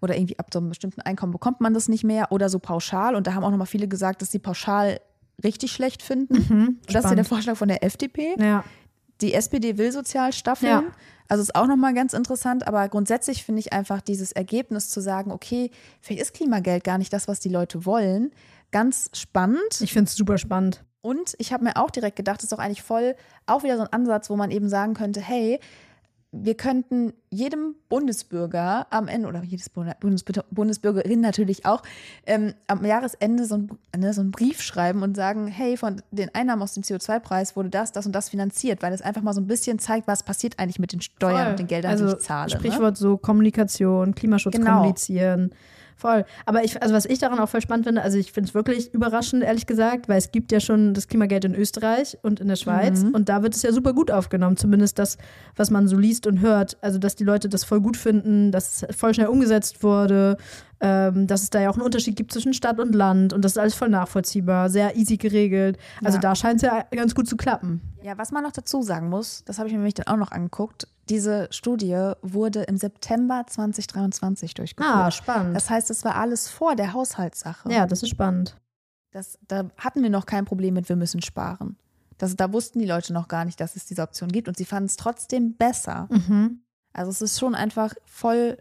oder 0.00 0.16
irgendwie 0.16 0.38
ab 0.38 0.48
so 0.52 0.58
einem 0.58 0.70
bestimmten 0.70 1.02
Einkommen 1.02 1.32
bekommt 1.32 1.60
man 1.60 1.74
das 1.74 1.88
nicht 1.88 2.02
mehr 2.02 2.32
oder 2.32 2.48
so 2.48 2.58
pauschal. 2.58 3.14
Und 3.14 3.26
da 3.26 3.34
haben 3.34 3.44
auch 3.44 3.50
nochmal 3.50 3.66
viele 3.66 3.86
gesagt, 3.86 4.22
dass 4.22 4.30
sie 4.30 4.38
pauschal 4.38 5.00
richtig 5.42 5.72
schlecht 5.72 6.02
finden. 6.02 6.34
Mhm, 6.34 6.78
das 6.86 7.04
ist 7.04 7.10
ja 7.10 7.14
der 7.14 7.24
Vorschlag 7.26 7.56
von 7.56 7.68
der 7.68 7.84
FDP. 7.84 8.36
Ja. 8.38 8.64
Die 9.20 9.34
SPD 9.34 9.76
will 9.76 9.92
sozial 9.92 10.32
staffeln. 10.32 10.72
Ja. 10.72 10.84
Also 11.28 11.42
ist 11.42 11.54
auch 11.54 11.66
nochmal 11.66 11.94
ganz 11.94 12.14
interessant, 12.14 12.66
aber 12.66 12.88
grundsätzlich 12.88 13.44
finde 13.44 13.60
ich 13.60 13.72
einfach 13.72 14.00
dieses 14.00 14.32
Ergebnis 14.32 14.88
zu 14.88 15.00
sagen, 15.00 15.30
okay, 15.30 15.70
vielleicht 16.00 16.22
ist 16.22 16.34
Klimageld 16.34 16.84
gar 16.84 16.98
nicht 16.98 17.12
das, 17.12 17.28
was 17.28 17.40
die 17.40 17.48
Leute 17.48 17.86
wollen, 17.86 18.32
ganz 18.70 19.10
spannend. 19.14 19.80
Ich 19.80 19.92
finde 19.92 20.08
es 20.08 20.16
super 20.16 20.38
spannend. 20.38 20.84
Und 21.04 21.34
ich 21.36 21.52
habe 21.52 21.64
mir 21.64 21.76
auch 21.76 21.90
direkt 21.90 22.16
gedacht, 22.16 22.38
das 22.38 22.44
ist 22.44 22.52
doch 22.52 22.58
eigentlich 22.58 22.82
voll 22.82 23.14
auch 23.44 23.62
wieder 23.62 23.76
so 23.76 23.82
ein 23.82 23.92
Ansatz, 23.92 24.30
wo 24.30 24.36
man 24.36 24.50
eben 24.50 24.70
sagen 24.70 24.94
könnte, 24.94 25.20
hey, 25.20 25.60
wir 26.32 26.54
könnten 26.56 27.12
jedem 27.30 27.74
Bundesbürger 27.90 28.86
am 28.88 29.06
Ende, 29.06 29.28
oder 29.28 29.42
jedes 29.42 29.68
Bundes 29.68 30.24
Bundesbürgerin 30.50 31.20
natürlich 31.20 31.66
auch, 31.66 31.82
ähm, 32.26 32.54
am 32.68 32.86
Jahresende 32.86 33.44
so, 33.44 33.56
ein, 33.56 33.70
ne, 33.94 34.14
so 34.14 34.22
einen 34.22 34.30
Brief 34.30 34.62
schreiben 34.62 35.02
und 35.02 35.14
sagen, 35.14 35.46
hey, 35.46 35.76
von 35.76 36.00
den 36.10 36.34
Einnahmen 36.34 36.62
aus 36.62 36.72
dem 36.72 36.82
CO2-Preis 36.82 37.54
wurde 37.54 37.68
das, 37.68 37.92
das 37.92 38.06
und 38.06 38.12
das 38.12 38.30
finanziert, 38.30 38.82
weil 38.82 38.94
es 38.94 39.02
einfach 39.02 39.20
mal 39.20 39.34
so 39.34 39.42
ein 39.42 39.46
bisschen 39.46 39.78
zeigt, 39.78 40.08
was 40.08 40.22
passiert 40.22 40.58
eigentlich 40.58 40.78
mit 40.78 40.92
den 40.92 41.02
Steuern 41.02 41.36
Voll. 41.42 41.50
und 41.50 41.58
den 41.58 41.66
Geldern, 41.66 41.90
also, 41.92 42.06
die 42.06 42.12
ich 42.14 42.18
zahle. 42.20 42.50
ne? 42.50 42.58
Sprichwort 42.58 42.96
so 42.96 43.18
Kommunikation, 43.18 44.14
Klimaschutz 44.14 44.54
Genau. 44.54 44.76
kommunizieren. 44.78 45.50
Voll. 45.96 46.24
Aber 46.44 46.64
ich, 46.64 46.82
also 46.82 46.94
was 46.94 47.06
ich 47.06 47.18
daran 47.20 47.38
auch 47.38 47.48
voll 47.48 47.60
spannend 47.60 47.86
finde, 47.86 48.02
also 48.02 48.18
ich 48.18 48.32
finde 48.32 48.48
es 48.48 48.54
wirklich 48.54 48.92
überraschend, 48.92 49.42
ehrlich 49.44 49.66
gesagt, 49.66 50.08
weil 50.08 50.18
es 50.18 50.32
gibt 50.32 50.50
ja 50.52 50.58
schon 50.60 50.92
das 50.92 51.06
Klimageld 51.08 51.44
in 51.44 51.54
Österreich 51.54 52.18
und 52.22 52.40
in 52.40 52.48
der 52.48 52.56
Schweiz 52.56 53.02
Mhm. 53.04 53.14
und 53.14 53.28
da 53.28 53.42
wird 53.42 53.54
es 53.54 53.62
ja 53.62 53.72
super 53.72 53.92
gut 53.92 54.10
aufgenommen, 54.10 54.56
zumindest 54.56 54.98
das, 54.98 55.18
was 55.56 55.70
man 55.70 55.86
so 55.88 55.96
liest 55.96 56.26
und 56.26 56.40
hört. 56.40 56.76
Also, 56.82 56.98
dass 56.98 57.14
die 57.14 57.24
Leute 57.24 57.48
das 57.48 57.64
voll 57.64 57.80
gut 57.80 57.96
finden, 57.96 58.50
dass 58.50 58.82
es 58.82 58.96
voll 58.96 59.14
schnell 59.14 59.28
umgesetzt 59.28 59.82
wurde, 59.82 60.36
ähm, 60.80 61.26
dass 61.28 61.42
es 61.44 61.50
da 61.50 61.60
ja 61.62 61.70
auch 61.70 61.74
einen 61.74 61.82
Unterschied 61.82 62.16
gibt 62.16 62.32
zwischen 62.32 62.52
Stadt 62.54 62.80
und 62.80 62.94
Land 62.94 63.32
und 63.32 63.44
das 63.44 63.52
ist 63.52 63.58
alles 63.58 63.74
voll 63.74 63.88
nachvollziehbar, 63.88 64.68
sehr 64.70 64.96
easy 64.96 65.16
geregelt. 65.16 65.78
Also 66.02 66.16
Ja. 66.16 66.22
da 66.22 66.34
scheint 66.34 66.56
es 66.56 66.62
ja 66.62 66.84
ganz 66.90 67.14
gut 67.14 67.28
zu 67.28 67.36
klappen. 67.36 67.80
Ja, 68.02 68.18
was 68.18 68.32
man 68.32 68.42
noch 68.42 68.52
dazu 68.52 68.82
sagen 68.82 69.08
muss, 69.08 69.44
das 69.46 69.58
habe 69.58 69.68
ich 69.68 69.72
mir 69.72 69.78
nämlich 69.78 69.94
dann 69.94 70.08
auch 70.08 70.18
noch 70.18 70.32
angeguckt, 70.32 70.88
diese 71.08 71.48
Studie 71.50 72.12
wurde 72.22 72.62
im 72.62 72.76
September 72.76 73.44
2023 73.46 74.54
durchgeführt. 74.54 74.94
Ah, 74.94 75.10
spannend. 75.10 75.54
Das 75.54 75.70
heißt, 75.70 75.90
es 75.90 76.04
war 76.04 76.16
alles 76.16 76.48
vor 76.48 76.76
der 76.76 76.92
Haushaltssache. 76.92 77.70
ja, 77.70 77.86
das 77.86 78.02
ist 78.02 78.08
spannend. 78.10 78.56
Das, 79.10 79.38
da 79.46 79.68
hatten 79.76 80.02
wir 80.02 80.10
noch 80.10 80.26
kein 80.26 80.44
Problem 80.44 80.74
mit, 80.74 80.88
wir 80.88 80.96
müssen 80.96 81.22
sparen. 81.22 81.76
Das, 82.18 82.34
da 82.36 82.52
wussten 82.52 82.78
die 82.78 82.86
Leute 82.86 83.12
noch 83.12 83.28
gar 83.28 83.44
nicht, 83.44 83.60
dass 83.60 83.76
es 83.76 83.86
diese 83.86 84.02
Option 84.02 84.30
gibt 84.30 84.48
und 84.48 84.56
sie 84.56 84.64
fanden 84.64 84.86
es 84.86 84.96
trotzdem 84.96 85.54
besser. 85.54 86.08
Mhm. 86.10 86.60
Also 86.92 87.10
es 87.10 87.20
ist 87.22 87.38
schon 87.38 87.54
einfach 87.54 87.94
voll, 88.04 88.58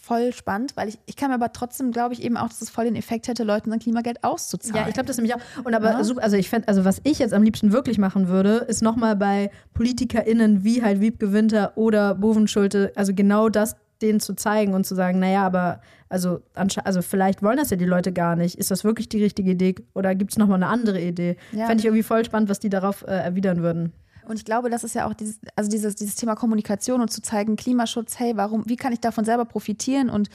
voll 0.00 0.32
spannend, 0.32 0.76
weil 0.76 0.88
ich, 0.88 0.98
ich 1.06 1.16
kann 1.16 1.28
mir 1.30 1.34
aber 1.34 1.52
trotzdem, 1.52 1.90
glaube 1.92 2.14
ich, 2.14 2.22
eben 2.22 2.36
auch, 2.36 2.48
dass 2.48 2.62
es 2.62 2.70
voll 2.70 2.84
den 2.84 2.96
Effekt 2.96 3.28
hätte, 3.28 3.44
Leuten 3.44 3.70
sein 3.70 3.78
Klimageld 3.78 4.24
auszuzahlen. 4.24 4.76
Ja, 4.82 4.88
ich 4.88 4.94
glaube 4.94 5.06
das 5.06 5.16
nämlich 5.16 5.34
auch. 5.34 5.40
Und 5.64 5.74
aber 5.74 5.90
Ja. 5.92 6.04
super, 6.04 6.22
also 6.22 6.36
ich 6.36 6.48
fände, 6.48 6.68
also 6.68 6.84
was 6.84 7.00
ich 7.04 7.18
jetzt 7.18 7.34
am 7.34 7.42
liebsten 7.42 7.72
wirklich 7.72 7.98
machen 7.98 8.28
würde, 8.28 8.58
ist 8.68 8.82
nochmal 8.82 9.16
bei 9.16 9.50
PolitikerInnen 9.74 10.64
wie 10.64 10.82
halt 10.82 11.00
Wiebke 11.00 11.32
Winter 11.32 11.72
oder 11.76 12.14
Bovenschulte, 12.14 12.92
also 12.94 13.12
genau 13.14 13.48
das 13.48 13.76
denen 14.00 14.20
zu 14.20 14.34
zeigen 14.34 14.74
und 14.74 14.84
zu 14.86 14.94
sagen, 14.94 15.18
naja, 15.18 15.44
aber 15.44 15.80
also, 16.08 16.40
also 16.54 17.02
vielleicht 17.02 17.42
wollen 17.42 17.56
das 17.56 17.70
ja 17.70 17.76
die 17.76 17.84
Leute 17.84 18.12
gar 18.12 18.36
nicht. 18.36 18.56
Ist 18.56 18.70
das 18.70 18.84
wirklich 18.84 19.08
die 19.08 19.22
richtige 19.22 19.50
Idee 19.50 19.74
oder 19.94 20.14
gibt 20.14 20.30
es 20.30 20.38
nochmal 20.38 20.56
eine 20.62 20.68
andere 20.68 21.00
Idee? 21.00 21.36
Ja. 21.52 21.66
Fände 21.66 21.80
ich 21.80 21.84
irgendwie 21.86 22.04
voll 22.04 22.24
spannend, 22.24 22.48
was 22.48 22.60
die 22.60 22.70
darauf 22.70 23.02
äh, 23.02 23.10
erwidern 23.10 23.60
würden. 23.62 23.92
Und 24.28 24.36
ich 24.36 24.44
glaube, 24.44 24.70
das 24.70 24.84
ist 24.84 24.94
ja 24.94 25.06
auch 25.06 25.14
dieses, 25.14 25.38
also 25.56 25.70
dieses, 25.70 25.94
dieses 25.96 26.14
Thema 26.14 26.34
Kommunikation 26.34 27.00
und 27.00 27.10
zu 27.10 27.22
zeigen, 27.22 27.56
Klimaschutz, 27.56 28.18
hey, 28.18 28.36
warum, 28.36 28.64
wie 28.66 28.76
kann 28.76 28.92
ich 28.92 29.00
davon 29.00 29.24
selber 29.24 29.44
profitieren 29.44 30.10
und 30.10 30.28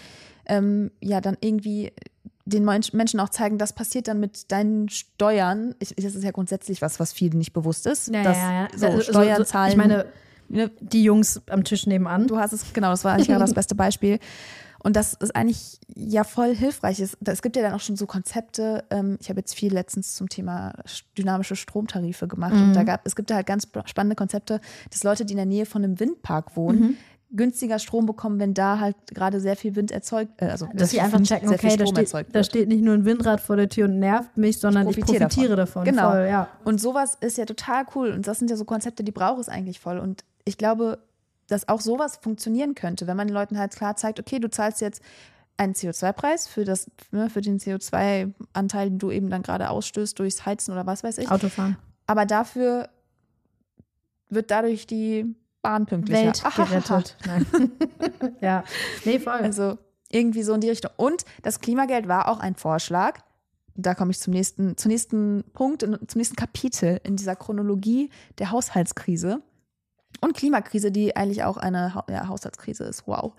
ähm, 0.45 0.91
ja, 0.99 1.21
dann 1.21 1.38
irgendwie 1.39 1.93
den 2.45 2.65
Mensch- 2.65 2.91
Menschen 2.93 3.19
auch 3.21 3.29
zeigen, 3.29 3.58
das 3.58 3.73
passiert 3.73 4.08
dann 4.10 4.19
mit 4.19 4.51
deinen 4.51 4.89
Steuern. 4.89 5.75
Ich, 5.79 5.95
das 5.95 6.15
ist 6.15 6.23
ja 6.23 6.32
grundsätzlich 6.32 6.82
was, 6.82 6.99
was 6.99 7.13
vielen 7.13 7.38
nicht 7.38 7.53
bewusst 7.53 7.88
ist. 7.88 8.10
dass 8.23 8.38
So, 8.75 8.88
Also, 8.88 9.01
Steuern 9.01 9.38
so, 9.38 9.43
zahlen. 9.45 9.71
Ich 9.71 9.77
meine, 9.77 10.06
ne, 10.49 10.71
die 10.79 11.03
Jungs 11.03 11.41
am 11.49 11.63
Tisch 11.63 11.86
nebenan. 11.88 12.27
du 12.27 12.38
hast 12.38 12.53
es, 12.53 12.73
genau, 12.73 12.89
das 12.91 13.03
war 13.03 13.13
eigentlich 13.13 13.27
gerade 13.27 13.41
das 13.41 13.53
beste 13.53 13.75
Beispiel. 13.75 14.19
Und 14.86 14.97
das 14.97 15.13
ist 15.13 15.34
eigentlich 15.34 15.79
ja 15.95 16.25
voll 16.25 16.53
hilfreich. 16.53 16.99
Es, 16.99 17.15
es 17.23 17.41
gibt 17.41 17.56
ja 17.56 17.62
dann 17.62 17.73
auch 17.73 17.79
schon 17.79 17.95
so 17.95 18.06
Konzepte. 18.06 18.84
Ähm, 18.89 19.17
ich 19.21 19.29
habe 19.29 19.39
jetzt 19.39 19.56
viel 19.56 19.71
letztens 19.73 20.13
zum 20.15 20.27
Thema 20.27 20.73
sch- 20.86 21.03
dynamische 21.17 21.56
Stromtarife 21.56 22.27
gemacht. 22.27 22.51
Und 22.53 22.73
da 22.73 22.84
gab, 22.84 22.99
es 23.08 23.15
gibt 23.15 23.29
da 23.29 23.36
halt 23.36 23.45
ganz 23.45 23.63
sp- 23.63 23.88
spannende 23.88 24.17
Konzepte, 24.17 24.60
dass 24.91 25.06
Leute, 25.06 25.23
die 25.23 25.34
in 25.34 25.38
der 25.38 25.45
Nähe 25.45 25.65
von 25.65 25.86
einem 25.86 26.01
Windpark 26.01 26.58
wohnen, 26.58 26.97
günstiger 27.32 27.79
Strom 27.79 28.06
bekommen, 28.06 28.39
wenn 28.41 28.53
da 28.53 28.79
halt 28.82 28.97
gerade 29.13 29.39
sehr 29.39 29.56
viel 29.56 29.75
Wind 29.77 29.89
erzeugt, 29.89 30.34
äh, 30.41 30.47
also 30.47 30.67
Dass 30.73 30.89
sie 30.89 30.99
einfach 30.99 31.17
Wind- 31.17 31.27
checken, 31.29 31.47
okay, 31.49 31.77
da 31.77 31.88
steht, 31.88 32.36
da 32.36 32.43
steht 32.43 32.67
nicht 32.67 32.84
nur 32.84 32.93
ein 32.93 33.06
Windrad 33.06 33.39
vor 33.39 33.56
der 33.56 33.69
Tür 33.69 33.86
und 33.86 33.99
nervt 33.99 34.36
mich, 34.38 34.60
sondern 34.60 34.89
ich 34.89 34.97
profitiere 34.99 35.27
profitiere, 35.27 35.56
davon. 35.56 35.86
Genau. 35.86 36.12
Voll, 36.12 36.27
ja. 36.29 36.49
Und 36.65 36.82
sowas 36.82 37.17
ist 37.21 37.38
ja 37.38 37.45
total 37.45 37.86
cool. 37.95 38.10
Und 38.12 38.27
das 38.27 38.38
sind 38.38 38.49
ja 38.51 38.58
so 38.58 38.65
Konzepte, 38.65 39.03
die 39.06 39.13
braucht 39.13 39.39
es 39.39 39.47
eigentlich 39.47 39.79
voll. 39.79 39.97
Und 39.97 40.25
ich 40.45 40.58
glaube, 40.58 40.99
dass 41.47 41.67
auch 41.67 41.82
sowas 41.82 42.17
funktionieren 42.21 42.75
könnte, 42.75 43.08
wenn 43.08 43.17
man 43.17 43.27
den 43.27 43.34
Leuten 43.34 43.58
halt 43.58 43.75
klar 43.75 43.95
zeigt, 43.95 44.19
okay, 44.19 44.39
du 44.39 44.49
zahlst 44.49 44.82
jetzt 44.82 45.01
einen 45.58 45.73
CO2-Preis 45.73 46.47
für, 46.47 46.65
das, 46.65 46.89
ne, 47.12 47.29
für 47.29 47.41
den 47.41 47.60
CO2-Anteil, 47.60 48.89
den 48.89 48.99
du 48.99 49.12
eben 49.12 49.29
dann 49.29 49.43
gerade 49.43 49.69
ausstößt 49.69 50.17
durchs 50.17 50.45
Heizen 50.45 50.71
oder 50.71 50.86
was 50.86 51.03
weiß 51.03 51.17
ich. 51.19 51.29
Autofahren. 51.29 51.77
Aber 52.08 52.25
dafür 52.25 52.89
wird 54.29 54.51
dadurch 54.51 54.88
die 54.88 55.36
Bahn 55.62 55.86
pünktlicher. 55.86 56.25
Welt 56.25 56.43
gerettet. 56.56 57.17
Nein. 57.25 57.45
ja. 58.41 58.63
Nee, 59.06 59.19
voll. 59.19 59.34
Also 59.34 59.77
irgendwie 60.10 60.43
so 60.43 60.53
in 60.53 60.62
die 60.62 60.69
Richtung. 60.69 60.91
Und 60.97 61.23
das 61.41 61.60
Klimageld 61.60 62.08
war 62.08 62.27
auch 62.27 62.39
ein 62.39 62.56
Vorschlag. 62.56 63.19
Da 63.75 63.95
komme 63.95 64.12
ich 64.12 64.19
zum 64.19 64.34
nächsten, 64.34 64.77
zum 64.77 64.91
nächsten 64.91 65.43
Punkt, 65.53 65.84
und 65.84 66.12
zum 66.12 66.19
nächsten 66.19 66.36
Kapitel 66.36 66.99
in 67.03 67.15
dieser 67.15 67.36
Chronologie 67.36 68.10
der 68.38 68.51
Haushaltskrise. 68.51 69.41
Und 70.21 70.36
Klimakrise, 70.36 70.91
die 70.91 71.15
eigentlich 71.15 71.43
auch 71.43 71.58
eine 71.58 71.93
Ha- 71.95 72.06
ja, 72.10 72.28
Haushaltskrise 72.28 72.84
ist. 72.86 73.08
Wow. 73.08 73.34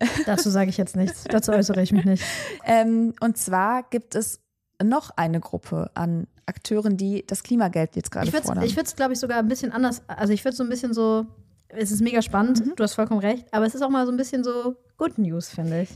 Dazu 0.26 0.50
sage 0.50 0.70
ich 0.70 0.76
jetzt 0.76 0.96
nichts. 0.96 1.24
Dazu 1.24 1.52
äußere 1.52 1.82
ich 1.82 1.92
mich 1.92 2.04
nicht. 2.04 2.24
Ähm, 2.64 3.14
und 3.20 3.36
zwar 3.38 3.84
gibt 3.84 4.14
es 4.14 4.40
noch 4.82 5.10
eine 5.16 5.40
Gruppe 5.40 5.90
an 5.94 6.26
Akteuren, 6.46 6.96
die 6.96 7.24
das 7.26 7.42
Klimageld 7.42 7.96
jetzt 7.96 8.10
gerade 8.10 8.26
Ich 8.26 8.32
würde 8.32 8.46
fordern. 8.46 8.64
es, 8.64 8.70
ich 8.70 8.76
würd's, 8.76 8.94
glaube 8.96 9.12
ich, 9.12 9.18
sogar 9.20 9.38
ein 9.38 9.48
bisschen 9.48 9.72
anders. 9.72 10.02
Also 10.08 10.32
ich 10.32 10.44
würde 10.44 10.56
so 10.56 10.62
ein 10.64 10.68
bisschen 10.68 10.92
so. 10.94 11.26
Es 11.68 11.90
ist 11.90 12.00
mega 12.00 12.22
spannend, 12.22 12.64
Mhm. 12.64 12.72
du 12.76 12.82
hast 12.84 12.94
vollkommen 12.94 13.18
recht, 13.20 13.46
aber 13.52 13.66
es 13.66 13.74
ist 13.74 13.82
auch 13.82 13.88
mal 13.90 14.06
so 14.06 14.12
ein 14.12 14.16
bisschen 14.16 14.44
so 14.44 14.76
Good 14.98 15.18
News, 15.18 15.48
finde 15.48 15.82
ich. 15.82 15.90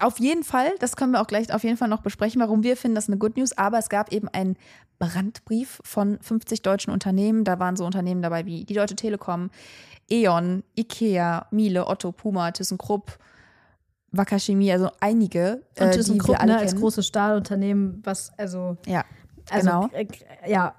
Auf 0.00 0.18
jeden 0.18 0.44
Fall, 0.44 0.70
das 0.80 0.96
können 0.96 1.12
wir 1.12 1.20
auch 1.20 1.26
gleich 1.26 1.52
auf 1.52 1.64
jeden 1.64 1.76
Fall 1.76 1.88
noch 1.88 2.02
besprechen, 2.02 2.40
warum 2.40 2.62
wir 2.62 2.76
finden 2.76 2.94
das 2.94 3.08
eine 3.08 3.18
Good 3.18 3.36
News. 3.36 3.56
Aber 3.56 3.78
es 3.78 3.88
gab 3.88 4.12
eben 4.12 4.28
einen 4.28 4.56
Brandbrief 4.98 5.80
von 5.84 6.18
50 6.20 6.62
deutschen 6.62 6.92
Unternehmen. 6.92 7.44
Da 7.44 7.58
waren 7.58 7.76
so 7.76 7.84
Unternehmen 7.84 8.22
dabei 8.22 8.46
wie 8.46 8.64
die 8.64 8.74
Deutsche 8.74 8.96
Telekom, 8.96 9.50
E.ON, 10.10 10.62
Ikea, 10.76 11.46
Miele, 11.50 11.86
Otto, 11.86 12.12
Puma, 12.12 12.50
ThyssenKrupp, 12.52 13.18
Wacker 14.12 14.38
Chemie, 14.38 14.72
also 14.72 14.90
einige, 15.00 15.62
Und 15.78 15.86
äh, 15.86 15.90
die 15.90 15.96
ThyssenKrupp, 15.98 16.42
ne, 16.44 16.58
als 16.58 16.76
großes 16.76 17.06
Stahlunternehmen, 17.06 18.00
was, 18.04 18.32
also. 18.38 18.76
Ja, 18.86 19.04
also 19.50 19.68
genau. 19.68 19.88
äh, 19.92 20.06
ja, 20.46 20.74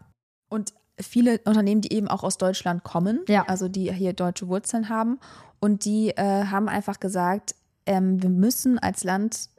Und 0.50 0.74
viele 1.00 1.40
Unternehmen, 1.46 1.82
die 1.82 1.94
eben 1.94 2.08
auch 2.08 2.24
aus 2.24 2.38
Deutschland 2.38 2.84
kommen, 2.84 3.20
Ja. 3.28 3.44
also 3.48 3.68
die 3.68 3.92
hier 3.94 4.14
deutsche 4.14 4.48
Wurzeln 4.48 4.90
haben. 4.90 5.20
Und 5.60 5.86
die 5.86 6.10
äh, 6.10 6.46
haben 6.46 6.70
einfach 6.70 7.00
gesagt, 7.00 7.56
ähm, 7.88 8.22
wir 8.22 8.30
müssen 8.30 8.78
als 8.80 9.04
Land 9.04 9.50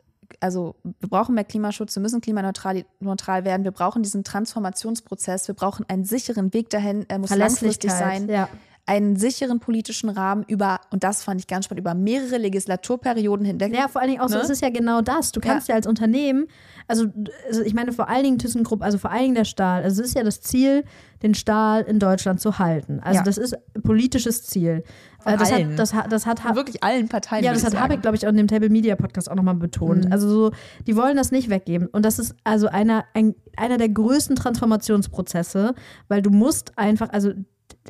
also 0.41 0.77
wir 0.85 1.09
brauchen 1.09 1.35
mehr 1.35 1.45
Klimaschutz, 1.45 1.97
wir 1.97 2.03
müssen 2.03 2.21
klimaneutral 2.21 2.85
neutral 3.01 3.45
werden, 3.45 3.65
wir 3.65 3.71
brauchen 3.71 4.03
diesen 4.03 4.25
Transformationsprozess, 4.25 5.49
wir 5.49 5.55
brauchen 5.55 5.87
einen 5.89 6.05
sicheren 6.05 6.53
Weg 6.53 6.71
dahin, 6.71 7.07
er 7.09 7.19
muss 7.19 7.35
langfristig 7.35 7.91
sein. 7.91 8.29
Ja. 8.29 8.49
Einen 8.89 9.17
sicheren 9.17 9.61
politischen 9.61 10.09
Rahmen 10.09 10.45
über, 10.49 10.81
und 10.91 11.05
das 11.05 11.23
fand 11.23 11.41
ich 11.41 11.47
ganz 11.47 11.67
spannend, 11.67 11.81
über 11.83 11.95
mehrere 11.95 12.39
Legislaturperioden 12.39 13.45
hinweg. 13.45 13.75
Ja, 13.75 13.87
vor 13.89 14.01
allen 14.01 14.11
Dingen 14.11 14.23
auch 14.23 14.29
so, 14.29 14.37
Ne? 14.37 14.43
es 14.43 14.51
ist 14.51 14.63
ja 14.63 14.71
genau 14.71 15.03
das. 15.03 15.31
Du 15.33 15.41
kannst 15.41 15.69
ja, 15.69 15.75
als 15.75 15.87
Unternehmen, 15.87 16.47
also, 16.87 17.07
also 17.47 17.63
ich 17.63 17.75
meine 17.75 17.93
vor 17.93 18.09
allen 18.09 18.25
Dingen 18.25 18.39
ThyssenKrupp, 18.39 18.83
also 18.83 18.97
vor 18.99 19.11
allen 19.11 19.23
Dingen 19.25 19.35
der 19.35 19.45
Stahl, 19.45 19.83
also 19.83 20.01
es 20.03 20.09
ist 20.09 20.15
ja 20.17 20.25
das 20.25 20.41
Ziel, 20.41 20.85
den 21.23 21.35
Stahl 21.35 21.83
in 21.83 21.99
Deutschland 21.99 22.41
zu 22.41 22.59
halten. 22.59 23.01
Also 23.01 23.19
Ja. 23.19 23.23
das 23.25 23.39
ist 23.39 23.55
ein 23.75 23.83
politisches 23.83 24.45
Ziel. 24.45 24.85
Von 25.21 25.35
Äh, 25.35 25.37
das, 25.37 25.53
allen. 25.53 25.71
hat, 25.73 25.79
das, 25.79 25.93
das 26.09 26.27
hat 26.27 26.41
Von 26.41 26.57
wirklich 26.57 26.83
allen 26.83 27.09
Parteien. 27.09 27.45
ja, 27.45 27.53
das 27.53 27.65
hat. 27.65 27.79
Habeck, 27.79 28.01
glaube 28.03 28.17
ich, 28.17 28.25
auch 28.27 28.31
in 28.31 28.37
dem 28.37 28.47
Table 28.49 28.71
Media 28.71 28.95
Podcast 28.97 29.31
auch 29.31 29.35
nochmal 29.35 29.57
betont. 29.57 30.07
Mhm. 30.07 30.13
Also 30.13 30.29
so, 30.29 30.51
die 30.87 30.97
wollen 30.97 31.17
das 31.17 31.31
nicht 31.33 31.51
weggeben. 31.51 31.89
Und 31.89 32.05
das 32.05 32.19
ist 32.19 32.35
also 32.45 32.69
einer, 32.69 33.05
ein, 33.15 33.35
einer 33.57 33.77
der 33.77 33.89
größten 33.91 34.37
Transformationsprozesse, 34.37 35.75
weil 36.09 36.23
du 36.23 36.31
musst 36.31 36.79
einfach, 36.79 37.11
also, 37.13 37.33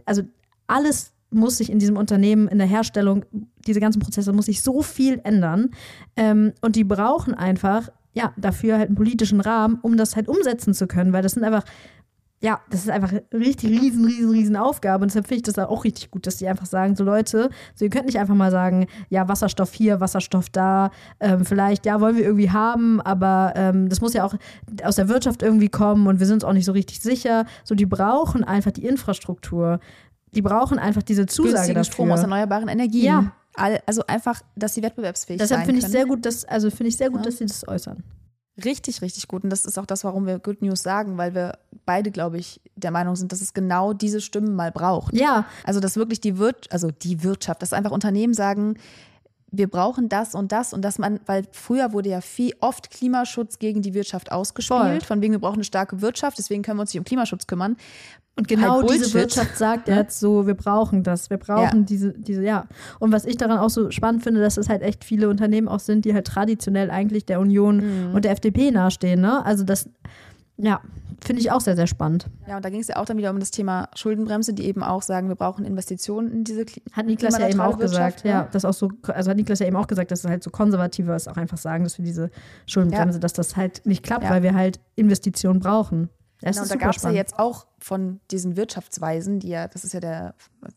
also 0.07 0.23
alles 0.69 1.13
muss 1.31 1.59
sich 1.59 1.71
in 1.71 1.79
diesem 1.79 1.97
Unternehmen, 1.97 2.49
in 2.49 2.59
der 2.59 2.67
Herstellung, 2.67 3.25
diese 3.67 3.81
ganzen 3.81 4.01
Prozesse, 4.01 4.33
muss 4.33 4.47
sich 4.47 4.63
so 4.63 4.83
viel 4.83 5.21
ändern. 5.25 5.71
Ähm, 6.17 6.53
und 6.63 6.77
die 6.77 6.85
brauchen 6.85 7.35
einfach, 7.35 7.91
ja, 8.15 8.33
dafür 8.37 8.79
halt 8.79 8.89
einen 8.89 8.97
politischen 8.97 9.41
Rahmen, 9.41 9.79
um 9.83 9.97
das 9.97 10.17
halt 10.17 10.29
umsetzen 10.29 10.73
zu 10.73 10.87
können, 10.87 11.13
weil 11.13 11.23
das 11.23 11.33
sind 11.33 11.45
einfach 11.45 11.65
ja, 12.41 12.61
das 12.71 12.83
ist 12.83 12.91
einfach 12.91 13.11
eine 13.11 13.25
richtig 13.33 13.71
riesen, 13.71 14.05
riesen, 14.05 14.31
riesen 14.31 14.57
Aufgabe. 14.57 15.03
Und 15.03 15.11
deshalb 15.11 15.27
finde 15.27 15.39
ich 15.39 15.55
das 15.55 15.59
auch 15.59 15.85
richtig 15.85 16.11
gut, 16.11 16.27
dass 16.27 16.37
die 16.37 16.47
einfach 16.47 16.67
sagen, 16.67 16.95
so 16.95 17.03
Leute, 17.03 17.51
so 17.75 17.85
ihr 17.85 17.91
könnt 17.91 18.07
nicht 18.07 18.19
einfach 18.19 18.35
mal 18.35 18.53
sagen, 18.53 18.87
ja, 19.09 19.27
Wasserstoff 19.29 19.73
hier, 19.73 20.01
Wasserstoff 20.01 20.49
da, 20.49 20.91
ähm, 21.19 21.45
vielleicht, 21.45 21.85
ja, 21.85 22.01
wollen 22.01 22.17
wir 22.17 22.25
irgendwie 22.25 22.51
haben, 22.51 23.01
aber 23.01 23.55
ähm, 23.57 23.89
das 23.89 24.01
muss 24.01 24.15
ja 24.15 24.25
auch 24.25 24.35
aus 24.85 24.97
der 24.97 25.09
Wirtschaft 25.09 25.43
irgendwie 25.43 25.69
kommen 25.69 26.07
und 26.07 26.21
wir 26.21 26.27
sind 26.27 26.35
uns 26.35 26.45
auch 26.45 26.53
nicht 26.53 26.65
so 26.65 26.73
richtig 26.73 27.01
sicher. 27.01 27.45
So, 27.65 27.75
die 27.75 27.87
brauchen 27.87 28.45
einfach 28.45 28.71
die 28.71 28.87
Infrastruktur. 28.87 29.81
Die 30.35 30.43
brauchen 30.43 30.79
einfach 30.79 31.03
diese 31.03 31.27
Zusage 31.27 31.53
günstigen 31.55 31.75
dafür. 31.77 31.93
Strom 31.93 32.13
aus 32.13 32.21
erneuerbaren 32.21 32.69
Energien. 32.69 33.05
Ja. 33.05 33.33
Also 33.87 34.03
einfach, 34.07 34.41
dass 34.55 34.75
sie 34.75 34.83
wettbewerbsfähig 34.83 35.39
Deshalb 35.41 35.61
sein 35.61 35.67
finde 35.67 35.81
ich 35.85 35.91
sehr 35.91 36.07
gut, 36.07 36.25
dass, 36.25 36.45
also 36.45 36.71
finde 36.71 36.89
ich 36.91 36.97
sehr 36.97 37.11
gut, 37.11 37.21
Ja. 37.21 37.25
dass 37.25 37.39
sie 37.39 37.47
das 37.47 37.67
äußern. 37.67 38.05
Richtig, 38.65 39.03
richtig 39.03 39.27
gut. 39.29 39.45
Und 39.45 39.51
das 39.51 39.65
ist 39.65 39.79
auch 39.79 39.87
das, 39.87 40.05
warum 40.05 40.27
wir 40.27 40.39
Good 40.39 40.63
News 40.63 40.83
sagen, 40.83 41.17
weil 41.17 41.35
wir 41.35 41.59
beide, 41.87 42.11
glaube 42.11 42.39
ich, 42.39 42.61
der 42.77 42.91
Meinung 42.91 43.17
sind, 43.17 43.31
dass 43.33 43.41
es 43.41 43.55
genau 43.55 43.93
diese 43.93 44.21
Stimmen 44.21 44.55
mal 44.55 44.71
braucht. 44.73 45.15
Ja, 45.15 45.47
Also, 45.65 45.81
dass 45.81 45.97
wirklich 45.97 46.21
die 46.21 46.39
Wirtschaft, 46.39 46.73
also 46.73 46.91
die 46.91 47.23
Wirtschaft, 47.23 47.63
dass 47.63 47.73
einfach 47.73 47.91
Unternehmen 47.93 48.35
sagen, 48.35 48.77
wir 49.51 49.69
brauchen 49.69 50.09
das 50.09 50.35
und 50.35 50.53
das 50.53 50.73
und 50.73 50.83
dass 50.83 50.99
man, 50.99 51.21
weil 51.27 51.45
früher 51.53 51.93
wurde 51.93 52.11
ja 52.11 52.21
viel 52.21 52.53
oft 52.61 52.91
Klimaschutz 52.91 53.59
gegen 53.59 53.81
die 53.83 53.95
Wirtschaft 53.95 54.31
ausgespielt, 54.31 54.81
Voll. 54.81 55.01
von 55.01 55.23
wegen 55.23 55.33
wir 55.33 55.41
brauchen 55.41 55.55
eine 55.57 55.65
starke 55.65 56.01
Wirtschaft, 56.03 56.39
deswegen 56.39 56.63
können 56.63 56.77
wir 56.79 56.83
uns 56.83 56.93
nicht 56.93 56.99
um 57.01 57.05
Klimaschutz 57.05 57.47
kümmern. 57.47 57.77
Und 58.37 58.47
genau 58.47 58.83
Halt 58.83 58.91
diese. 58.91 59.15
Wirtschaft 59.15 59.57
sagt 59.59 59.89
jetzt 59.89 60.21
so, 60.21 60.47
wir 60.47 60.55
brauchen 60.55 61.03
das, 61.03 61.29
wir 61.29 61.39
brauchen 61.39 61.79
Ja. 61.81 61.85
diese, 61.85 62.13
diese, 62.13 62.45
ja. 62.45 62.67
Und 63.01 63.11
was 63.11 63.25
ich 63.25 63.37
daran 63.37 63.59
auch 63.59 63.71
so 63.71 63.91
spannend 63.91 64.23
finde, 64.23 64.41
dass 64.41 64.57
es 64.59 64.69
halt 64.69 64.83
echt 64.83 65.03
viele 65.03 65.29
Unternehmen 65.29 65.67
auch 65.67 65.81
sind, 65.81 66.05
die 66.05 66.15
halt 66.15 66.29
traditionell 66.29 66.91
eigentlich 66.91 67.27
der 67.27 67.41
Union 67.41 67.79
Mhm. 68.11 68.15
und 68.15 68.25
der 68.25 68.31
FDP 68.33 68.71
nahestehen, 68.71 69.21
ne? 69.21 69.45
Also 69.45 69.65
das, 69.65 69.89
ja, 70.59 70.81
finde 71.21 71.41
ich 71.41 71.51
auch 71.51 71.61
sehr, 71.61 71.77
sehr 71.77 71.87
spannend. 71.87 72.27
Ja, 72.47 72.57
und 72.57 72.65
da 72.65 72.71
ging 72.71 72.81
es 72.81 72.89
ja 72.89 72.97
auch 72.97 73.05
dann 73.05 73.17
wieder 73.17 73.31
um 73.31 73.41
das 73.41 73.51
Thema 73.51 73.89
Schuldenbremse, 73.95 74.53
die 74.53 74.65
eben 74.65 74.83
auch 74.83 75.03
sagen, 75.03 75.29
wir 75.29 75.37
brauchen 75.37 75.65
Investitionen 75.65 76.31
in 76.31 76.45
diese 76.45 76.65
Kli 76.65 76.83
Hat 76.93 77.07
Niklas 77.07 77.39
ja 77.39 77.49
eben 77.49 77.61
auch 77.61 77.79
gesagt, 77.79 78.25
ne? 78.25 78.31
ja, 78.31 78.49
das 78.51 78.65
auch 78.65 78.75
so, 78.75 78.91
also 79.07 79.31
hat 79.31 79.37
Niklas 79.37 79.61
ja 79.61 79.67
eben 79.67 79.77
auch 79.77 79.87
gesagt, 79.87 80.11
dass 80.11 80.25
es 80.25 80.31
halt 80.31 80.43
so 80.43 80.51
konservative 80.51 81.15
ist, 81.15 81.29
auch 81.29 81.37
einfach 81.37 81.59
sagen, 81.59 81.85
dass 81.85 81.99
wir 81.99 82.05
diese 82.05 82.31
Schuldenbremse, 82.67 83.21
dass 83.21 83.33
das 83.33 83.57
halt 83.57 83.87
nicht 83.87 84.03
klappt, 84.03 84.25
Ja. 84.25 84.31
weil 84.31 84.43
wir 84.43 84.55
halt 84.55 84.81
Investitionen 84.97 85.61
brauchen. 85.61 86.09
Das 86.41 86.57
Genau, 86.57 86.63
und 86.63 86.71
da 86.71 86.77
gab 86.77 86.97
es 86.97 87.03
ja 87.03 87.11
jetzt 87.11 87.39
auch 87.39 87.67
von 87.79 88.21
diesen 88.31 88.57
Wirtschaftsweisen, 88.57 89.41
die 89.41 89.49
ja, 89.49 89.67
das 89.67 89.85
ist 89.85 89.93
ja 89.93 90.01
der, 90.01 90.35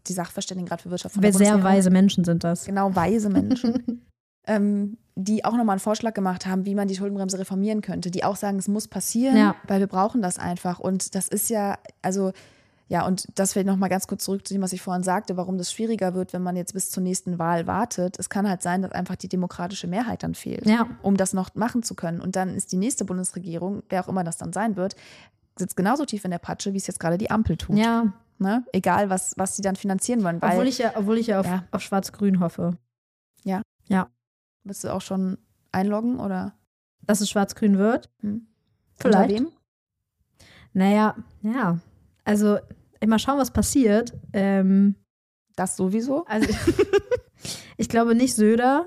die 0.07 0.13
Sachverständigen 0.13 0.67
gerade 0.67 0.81
für 0.81 0.89
Wirtschaft 0.89 1.15
von 1.15 1.23
Wer 1.23 1.33
sehr 1.33 1.63
weise 1.63 1.91
Menschen 1.91 2.23
sind 2.23 2.43
das. 2.43 2.65
Genau, 2.65 2.95
weise 2.95 3.29
Menschen. 3.29 4.01
ähm, 4.47 4.97
die 5.15 5.43
auch 5.45 5.51
nochmal 5.57 5.73
einen 5.73 5.79
Vorschlag 5.79 6.13
gemacht 6.13 6.45
haben, 6.45 6.65
wie 6.65 6.75
man 6.75 6.87
die 6.87 6.95
Schuldenbremse 6.95 7.37
reformieren 7.37 7.81
könnte, 7.81 8.11
die 8.11 8.23
auch 8.23 8.35
sagen, 8.35 8.57
es 8.59 8.67
muss 8.67 8.87
passieren, 8.87 9.35
Ja. 9.37 9.55
weil 9.67 9.79
wir 9.79 9.87
brauchen 9.87 10.21
das 10.21 10.39
einfach. 10.39 10.79
Und 10.79 11.15
das 11.15 11.27
ist 11.27 11.49
ja, 11.49 11.77
also, 12.01 12.31
ja, 12.87 13.05
und 13.05 13.27
das 13.35 13.51
vielleicht 13.53 13.67
nochmal 13.67 13.89
ganz 13.89 14.07
kurz 14.07 14.23
zurück 14.23 14.47
zu 14.47 14.53
dem, 14.53 14.61
was 14.61 14.73
ich 14.73 14.81
vorhin 14.81 15.03
sagte, 15.03 15.37
warum 15.37 15.57
das 15.57 15.71
schwieriger 15.71 16.13
wird, 16.13 16.33
wenn 16.33 16.41
man 16.43 16.55
jetzt 16.55 16.73
bis 16.73 16.91
zur 16.91 17.03
nächsten 17.03 17.39
Wahl 17.39 17.67
wartet. 17.67 18.17
Es 18.19 18.29
kann 18.29 18.47
halt 18.49 18.61
sein, 18.61 18.81
dass 18.81 18.91
einfach 18.91 19.15
die 19.15 19.29
demokratische 19.29 19.87
Mehrheit 19.87 20.23
dann 20.23 20.33
fehlt, 20.35 20.65
Ja. 20.65 20.87
um 21.01 21.17
das 21.17 21.33
noch 21.33 21.55
machen 21.55 21.83
zu 21.83 21.93
können. 21.95 22.21
Und 22.21 22.35
dann 22.35 22.55
ist 22.55 22.71
die 22.71 22.77
nächste 22.77 23.05
Bundesregierung, 23.05 23.83
wer 23.89 24.03
auch 24.03 24.07
immer 24.09 24.23
das 24.23 24.37
dann 24.37 24.53
sein 24.53 24.75
wird, 24.75 24.95
sitzt 25.57 25.75
genauso 25.77 26.05
tief 26.05 26.23
in 26.25 26.31
der 26.31 26.39
Patsche, 26.39 26.73
wie 26.73 26.77
es 26.77 26.87
jetzt 26.87 26.99
gerade 26.99 27.17
die 27.17 27.29
Ampel 27.31 27.57
tut. 27.57 27.77
Ja, 27.77 28.13
Ne? 28.39 28.63
Egal, 28.73 29.11
was, 29.11 29.33
was 29.37 29.55
sie 29.55 29.61
dann 29.61 29.75
finanzieren 29.75 30.23
wollen. 30.23 30.41
Weil, 30.41 30.53
obwohl 30.53 30.67
ich 30.67 30.79
ja, 30.79 30.93
obwohl 30.95 31.19
ich 31.19 31.27
ja 31.27 31.39
auf, 31.41 31.45
Ja. 31.45 31.63
auf 31.69 31.81
Schwarz-Grün 31.81 32.39
hoffe. 32.39 32.75
Willst 34.63 34.83
du 34.83 34.93
auch 34.93 35.01
schon 35.01 35.37
einloggen 35.71 36.19
oder 36.19 36.53
Dass 37.01 37.21
es 37.21 37.29
Schwarz-Grün 37.29 37.77
wird. 37.77 38.09
hm? 38.21 38.47
Vielleicht. 38.95 39.31
Unter 39.31 39.43
wem? 39.45 39.51
Naja, 40.73 41.15
ja. 41.41 41.79
Also, 42.23 42.59
mal 43.05 43.19
schauen, 43.19 43.39
was 43.39 43.51
passiert. 43.51 44.13
Ähm, 44.33 44.95
Das 45.55 45.75
sowieso? 45.75 46.25
also, 46.25 46.47
ich 47.77 47.89
glaube 47.89 48.15
nicht 48.15 48.35
Söder. 48.35 48.85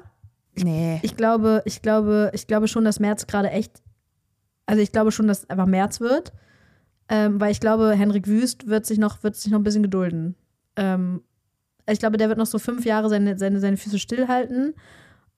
Nee. 0.57 1.01
Ich 1.03 1.17
glaube, 1.17 1.63
ich 1.65 1.83
glaube, 1.83 2.31
ich 2.33 2.47
glaube 2.47 2.69
schon, 2.69 2.85
dass 2.85 3.01
März 3.01 3.27
gerade 3.27 3.51
echt. 3.51 3.83
Also 4.67 4.81
ich 4.81 4.93
glaube 4.93 5.11
schon, 5.11 5.27
dass 5.27 5.51
einfach 5.51 5.67
März 5.67 6.01
wird. 6.01 6.33
Ähm, 7.09 7.39
weil 7.41 7.51
ich 7.51 7.61
glaube, 7.61 7.93
Henrik 7.93 8.27
Wüst 8.29 8.67
wird 8.69 8.87
sich 8.87 8.99
noch, 8.99 9.23
wird 9.23 9.37
sich 9.37 9.51
noch 9.53 9.59
ein 9.59 9.65
bisschen 9.65 9.83
gedulden. 9.83 10.37
Ähm, 10.77 11.23
ich 11.87 11.99
glaube, 11.99 12.17
der 12.17 12.29
wird 12.29 12.39
noch 12.39 12.47
so 12.47 12.59
fünf 12.59 12.87
Jahre 12.87 13.11
seine, 13.11 13.37
seine, 13.37 13.61
seine 13.61 13.77
Füße 13.77 13.99
stillhalten 13.99 14.75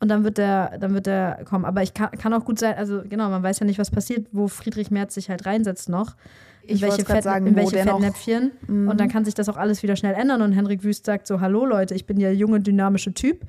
und 0.01 0.09
dann 0.09 0.25
wird 0.25 0.39
der, 0.39 0.79
dann 0.79 0.93
wird 0.95 1.07
der 1.07 1.45
kommen. 1.49 1.65
Aber 1.65 1.83
ich 1.83 1.95
kann, 1.95 2.11
kann 2.13 2.33
auch 2.35 2.45
gut 2.45 2.59
sein, 2.59 2.75
also 2.77 3.03
genau, 3.09 3.29
man 3.31 3.43
weiß 3.43 3.61
ja 3.61 3.67
nicht, 3.67 3.79
was 3.79 3.91
passiert, 3.91 4.27
wo 4.33 4.47
Friedrich 4.49 4.91
Merz 4.91 5.15
sich 5.15 5.31
halt 5.31 5.47
reinsetzt 5.47 5.89
noch. 5.89 6.17
In 6.63 6.77
Ich 6.77 6.83
welche, 6.83 7.05
Fett, 7.05 7.23
sagen, 7.23 7.47
in 7.47 7.55
wo 7.55 7.59
welche 7.59 7.79
Fettnäpfchen. 7.79 8.51
Mhm. 8.67 8.89
Und 8.89 8.99
dann 9.01 9.09
kann 9.09 9.25
sich 9.25 9.35
das 9.35 9.49
auch 9.49 9.57
alles 9.57 9.83
wieder 9.83 9.95
schnell 9.97 10.15
ändern. 10.15 10.43
Und 10.43 10.53
Henrik 10.53 10.83
Wüst 10.83 11.07
sagt 11.07 11.27
so: 11.29 11.41
Hallo 11.41 11.65
Leute, 11.65 11.95
ich 11.95 12.07
bin 12.07 12.19
der 12.19 12.35
junge, 12.35 12.61
dynamische 12.61 13.15
Typ. 13.15 13.43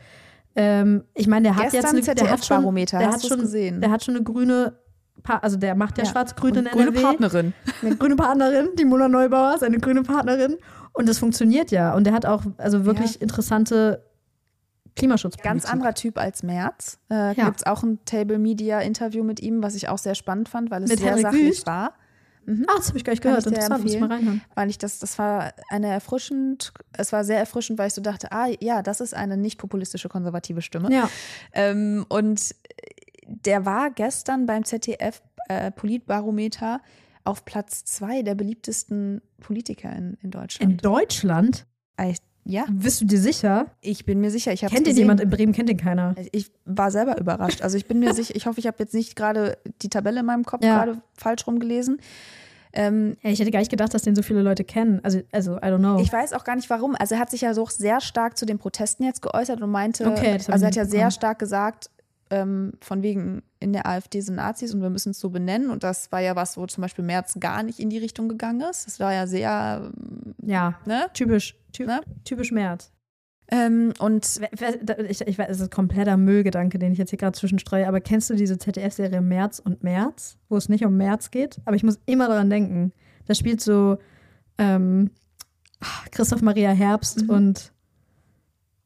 Ähm, 0.55 1.03
ich 1.13 1.27
meine, 1.27 1.43
der 1.49 1.55
hat 1.55 1.71
Gestern 1.71 1.95
jetzt 1.97 2.09
eine, 2.09 2.15
der 2.15 2.29
hat 2.31 2.45
schon, 2.45 2.75
der 2.85 3.11
hat 3.11 3.25
schon, 3.25 3.39
gesehen? 3.39 3.81
Der 3.81 3.91
hat 3.91 4.03
schon 4.03 4.15
eine 4.15 4.23
grüne, 4.23 4.73
Pa- 5.23 5.37
also 5.37 5.57
der 5.57 5.75
macht 5.75 5.97
ja, 5.97 6.03
Ja. 6.03 6.09
schwarz-grün 6.11 6.55
in 6.55 6.65
grüne 6.65 6.87
NRW. 6.89 7.01
Partnerin. 7.01 7.53
Eine 7.83 7.95
grüne 7.95 8.15
Partnerin, 8.15 8.69
die 8.77 8.85
Mona 8.85 9.07
Neubauer, 9.07 9.57
seine 9.59 9.77
grüne 9.79 10.03
Partnerin. 10.03 10.55
Und 10.93 11.07
das 11.09 11.19
funktioniert 11.19 11.69
ja. 11.71 11.93
Und 11.95 12.05
der 12.05 12.13
hat 12.13 12.25
auch 12.25 12.43
also 12.57 12.85
wirklich 12.85 13.21
interessante 13.21 14.03
Klimaschutzpolitik. 14.97 15.43
Ganz 15.51 15.65
anderer 15.65 15.93
Typ 15.93 16.17
als 16.17 16.43
Merz. 16.43 16.99
Äh, 17.09 17.35
Ja. 17.35 17.45
Gibt 17.45 17.57
es 17.57 17.65
auch 17.65 17.83
ein 17.83 17.99
Table 18.05 18.37
Media 18.39 18.79
Interview 18.81 19.23
mit 19.23 19.39
ihm, 19.39 19.63
was 19.63 19.75
ich 19.75 19.89
auch 19.89 19.97
sehr 19.97 20.15
spannend 20.15 20.49
fand, 20.49 20.71
weil 20.71 20.83
es 20.83 20.89
Mit 20.89 20.99
sehr 20.99 21.09
Henrik 21.09 21.23
sachlich 21.25 21.43
Wüst? 21.49 21.67
war. 21.67 21.93
Ah, 22.49 22.75
das 22.77 22.87
habe 22.87 22.97
ich 22.97 23.03
gar 23.03 23.11
nicht 23.11 23.21
gehört. 23.21 23.45
Interessant, 23.45 23.83
muss 23.83 23.99
mal 23.99 24.07
reinhören. 24.09 24.41
Weil 24.55 24.69
ich 24.69 24.77
das, 24.77 24.99
das 24.99 25.19
war 25.19 25.51
eine 25.69 25.87
erfrischend, 25.87 26.71
es 26.93 27.11
war 27.11 27.25
sehr 27.25 27.37
erfrischend, 27.39 27.77
weil 27.77 27.87
ich 27.87 27.93
so 27.93 28.01
dachte, 28.01 28.31
ah 28.31 28.47
ja, 28.61 28.81
das 28.81 29.01
ist 29.01 29.13
eine 29.13 29.35
nicht 29.35 29.57
populistische 29.57 30.07
konservative 30.07 30.61
Stimme. 30.61 30.89
Ja. 30.89 31.09
Ähm, 31.51 32.05
und 32.07 32.55
der 33.25 33.65
war 33.65 33.91
gestern 33.91 34.45
beim 34.45 34.63
ZDF 34.63 35.21
äh, 35.49 35.71
Politbarometer 35.71 36.79
auf 37.25 37.43
Platz 37.43 37.83
zwei 37.83 38.21
der 38.21 38.35
beliebtesten 38.35 39.21
Politiker 39.41 39.91
in, 39.91 40.13
in 40.13 40.17
In 40.21 40.31
Deutschland. 40.31 40.85
Deutschland? 40.85 41.65
Ja, 42.49 42.65
Bist 42.71 43.01
du 43.01 43.05
dir 43.05 43.19
sicher? 43.19 43.65
ich 43.81 44.05
bin 44.05 44.21
mir 44.21 44.31
sicher. 44.31 44.53
Ich 44.53 44.61
Kennt 44.61 44.87
den 44.87 44.95
jemand 44.95 45.19
in 45.19 45.29
Bremen? 45.29 45.51
Kennt 45.51 45.67
den 45.67 45.75
keiner? 45.77 46.15
Ich 46.31 46.49
war 46.65 46.91
selber 46.91 47.19
überrascht. 47.19 47.61
Also 47.61 47.75
ich 47.77 47.87
bin 47.87 47.99
mir 47.99 48.13
sicher, 48.13 48.35
ich 48.35 48.45
hoffe, 48.45 48.59
ich 48.61 48.67
habe 48.67 48.77
jetzt 48.79 48.93
nicht 48.93 49.15
gerade 49.17 49.57
die 49.81 49.89
Tabelle 49.89 50.21
in 50.21 50.25
meinem 50.25 50.45
Kopf 50.45 50.63
Ja. 50.63 50.77
gerade 50.85 51.01
falsch 51.17 51.45
rumgelesen. 51.45 51.99
Ähm, 52.73 53.17
Ja, 53.21 53.31
ich 53.31 53.39
hätte 53.39 53.51
gar 53.51 53.59
nicht 53.59 53.71
gedacht, 53.71 53.93
dass 53.93 54.03
den 54.03 54.15
so 54.15 54.21
viele 54.21 54.41
Leute 54.43 54.63
kennen. 54.63 55.01
Also, 55.03 55.21
also 55.33 55.57
I 55.57 55.61
don't 55.61 55.79
know. 55.79 55.99
ich 55.99 56.11
weiß 56.11 56.31
auch 56.33 56.43
gar 56.45 56.55
nicht 56.55 56.69
warum. 56.69 56.95
Also 56.95 57.15
er 57.15 57.21
hat 57.21 57.31
sich 57.31 57.41
ja 57.41 57.53
so 57.53 57.65
sehr 57.65 57.99
stark 57.99 58.37
zu 58.37 58.45
den 58.45 58.59
Protesten 58.59 59.03
jetzt 59.03 59.21
geäußert 59.21 59.61
und 59.61 59.69
meinte, 59.69 60.05
Okay, 60.07 60.33
also 60.47 60.51
er 60.63 60.67
hat 60.67 60.75
ja 60.75 60.85
sehr 60.85 61.11
stark 61.11 61.39
gesagt, 61.39 61.89
ähm, 62.29 62.73
von 62.81 63.03
wegen 63.03 63.41
in 63.59 63.73
der 63.73 63.87
AfD 63.87 64.19
sind 64.21 64.35
Nazis 64.35 64.73
und 64.73 64.81
wir 64.81 64.89
müssen 64.89 65.11
es 65.11 65.19
so 65.19 65.29
benennen. 65.29 65.69
Und 65.69 65.83
das 65.83 66.11
war 66.11 66.19
ja 66.21 66.35
was, 66.35 66.57
wo 66.57 66.65
zum 66.67 66.81
Beispiel 66.81 67.03
Merz 67.05 67.35
gar 67.39 67.63
nicht 67.63 67.79
in 67.79 67.89
die 67.89 67.97
Richtung 67.97 68.27
gegangen 68.29 68.61
ist. 68.69 68.85
Das 68.85 68.99
war 68.99 69.13
ja 69.13 69.27
sehr, 69.27 69.89
ja, 70.43 70.73
ne? 70.85 71.05
typisch. 71.13 71.55
Ty 71.78 71.86
Ne? 71.86 72.01
Typisch 72.23 72.51
März. 72.51 72.91
Ähm, 73.49 73.93
und 73.99 74.41
Ich, 75.09 75.21
ich 75.21 75.38
weiß, 75.39 75.47
es 75.49 75.61
ist 75.61 75.71
kompletter 75.71 76.17
Müllgedanke, 76.17 76.80
den 76.80 76.91
ich 76.91 76.97
jetzt 76.97 77.11
hier 77.11 77.19
gerade 77.19 77.38
zwischenstreue, 77.38 77.88
aber 77.88 78.01
kennst 78.01 78.30
du 78.30 78.36
diese 78.36 78.57
ZDF-Serie 78.57 79.21
März 79.21 79.59
und 79.59 79.84
März, 79.84 80.38
wo 80.49 80.57
es 80.57 80.67
nicht 80.67 80.86
um 80.86 80.97
März 80.97 81.32
geht? 81.32 81.59
Aber 81.65 81.75
ich 81.78 81.84
muss 81.84 81.97
immer 82.05 82.28
daran 82.28 82.49
denken. 82.49 82.91
Da 83.25 83.36
spielt 83.36 83.61
so 83.61 83.97
ähm, 84.57 85.11
Christoph 86.11 86.41
Maria 86.41 86.71
Herbst 86.71 87.23
Mhm. 87.23 87.30
und 87.30 87.71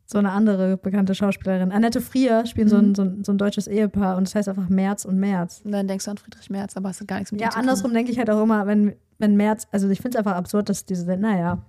so 0.06 0.18
eine 0.20 0.32
andere 0.32 0.76
bekannte 0.78 1.16
Schauspielerin. 1.16 1.72
Annette 1.72 2.02
Frier 2.02 2.46
spielt 2.46 2.70
so, 2.70 2.76
ein, 2.78 2.90
Mhm. 2.90 2.96
so, 2.96 3.02
ein, 3.04 3.24
so 3.24 3.32
ein 3.32 3.38
deutsches 3.38 3.68
Ehepaar 3.68 4.18
und 4.18 4.28
das 4.28 4.36
heißt 4.36 4.50
einfach 4.50 4.68
Merz 4.70 5.06
und 5.06 5.18
Merz. 5.18 5.62
Und 5.64 5.72
dann 5.72 5.88
denkst 5.88 6.04
du 6.06 6.12
an 6.12 6.18
Friedrich 6.18 6.50
Merz, 6.50 6.76
aber 6.76 6.90
es 6.90 7.00
hat 7.00 7.08
gar 7.08 7.18
nichts 7.18 7.32
mit 7.32 7.40
Ja, 7.42 7.48
ihm 7.48 7.52
zu 7.54 7.58
andersrum 7.60 7.94
denke 7.94 8.12
ich 8.12 8.18
halt 8.20 8.30
auch 8.30 8.44
immer, 8.44 8.68
wenn, 8.68 8.94
wenn 9.20 9.38
Merz, 9.38 9.68
also 9.72 9.88
ich 9.90 10.02
finde 10.02 10.18
es 10.18 10.20
einfach 10.20 10.36
absurd, 10.36 10.68
dass 10.70 10.86
diese, 10.86 11.16
naja, 11.18 11.66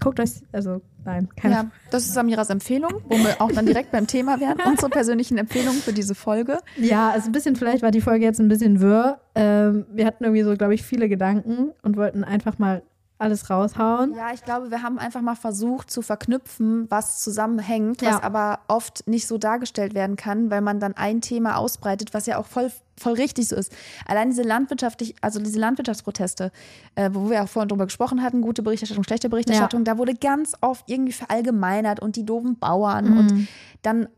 guckt 0.00 0.20
euch, 0.20 0.30
also 0.52 0.80
nein, 1.04 1.28
keine 1.36 1.54
Ja, 1.54 1.70
das 1.90 2.04
ist 2.04 2.14
Samiras 2.14 2.50
Empfehlung, 2.50 3.02
wo 3.08 3.16
wir 3.16 3.40
auch 3.40 3.52
dann 3.52 3.66
direkt 3.66 3.92
beim 3.92 4.06
Thema 4.06 4.40
wären. 4.40 4.58
Unsere 4.66 4.90
persönlichen 4.90 5.38
Empfehlungen 5.38 5.80
für 5.80 5.92
diese 5.92 6.14
Folge. 6.14 6.58
Ja, 6.76 7.10
also 7.10 7.28
ein 7.28 7.32
bisschen, 7.32 7.56
vielleicht 7.56 7.82
war 7.82 7.90
die 7.90 8.00
Folge 8.00 8.24
jetzt 8.24 8.40
ein 8.40 8.48
bisschen 8.48 8.80
wirr. 8.80 9.20
Ähm, 9.34 9.86
wir 9.92 10.06
hatten 10.06 10.24
irgendwie 10.24 10.42
so, 10.42 10.54
glaube 10.54 10.74
ich, 10.74 10.82
viele 10.82 11.08
Gedanken 11.08 11.72
und 11.82 11.96
wollten 11.96 12.24
einfach 12.24 12.58
mal 12.58 12.82
alles 13.18 13.48
raushauen. 13.48 14.14
Ja, 14.14 14.32
ich 14.34 14.44
glaube, 14.44 14.70
wir 14.70 14.82
haben 14.82 14.98
einfach 14.98 15.22
mal 15.22 15.36
versucht 15.36 15.90
zu 15.90 16.02
verknüpfen, 16.02 16.86
was 16.90 17.22
zusammenhängt, 17.22 18.02
Ja. 18.02 18.10
was 18.16 18.22
aber 18.22 18.58
oft 18.68 19.06
nicht 19.08 19.26
so 19.26 19.38
dargestellt 19.38 19.94
werden 19.94 20.16
kann, 20.16 20.50
weil 20.50 20.60
man 20.60 20.80
dann 20.80 20.94
ein 20.96 21.20
Thema 21.22 21.56
ausbreitet, 21.56 22.12
was 22.12 22.26
ja 22.26 22.36
auch 22.38 22.46
voll, 22.46 22.70
voll 22.98 23.14
richtig 23.14 23.48
so 23.48 23.56
ist. 23.56 23.72
Allein 24.06 24.28
diese 24.30 24.42
landwirtschaftlich, 24.42 25.14
also 25.22 25.40
diese 25.40 25.58
Landwirtschaftsproteste, 25.58 26.52
äh, 26.94 27.10
wo 27.12 27.30
wir 27.30 27.42
auch 27.42 27.48
vorhin 27.48 27.68
drüber 27.68 27.86
gesprochen 27.86 28.22
hatten, 28.22 28.42
gute 28.42 28.62
Berichterstattung, 28.62 29.04
schlechte 29.04 29.28
Berichterstattung, 29.30 29.84
da 29.84 29.96
wurde 29.98 30.14
ganz 30.14 30.52
oft 30.60 30.90
irgendwie 30.90 31.12
verallgemeinert 31.12 32.00
und 32.00 32.16
die 32.16 32.24
doofen 32.26 32.58
Bauern 32.58 33.10
Mhm. 33.12 33.18
und 33.18 33.48
dann 33.82 34.08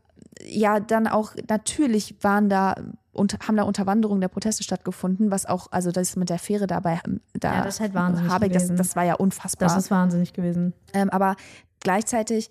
ja, 0.45 0.79
dann 0.79 1.05
auch 1.07 1.33
natürlich 1.49 2.15
waren 2.21 2.47
da 2.47 2.75
und 3.11 3.37
haben 3.47 3.57
da 3.57 3.63
Unterwanderungen 3.63 4.21
der 4.21 4.27
Proteste 4.27 4.63
stattgefunden, 4.63 5.31
was 5.31 5.45
auch, 5.45 5.67
also 5.71 5.91
das 5.91 6.15
mit 6.15 6.29
der 6.29 6.39
Fähre 6.39 6.67
dabei, 6.67 7.01
da 7.33 7.55
Ja, 7.55 7.63
das 7.63 7.75
ist 7.75 7.81
halt 7.81 7.93
wahnsinnig 7.93 8.31
Habeck, 8.31 8.53
das, 8.53 8.67
das 8.73 8.95
war 8.95 9.03
ja 9.03 9.15
unfassbar. 9.15 9.67
Das 9.67 9.77
ist 9.77 9.91
wahnsinnig 9.91 10.33
gewesen. 10.33 10.73
Ähm, 10.93 11.09
aber 11.09 11.35
gleichzeitig 11.79 12.49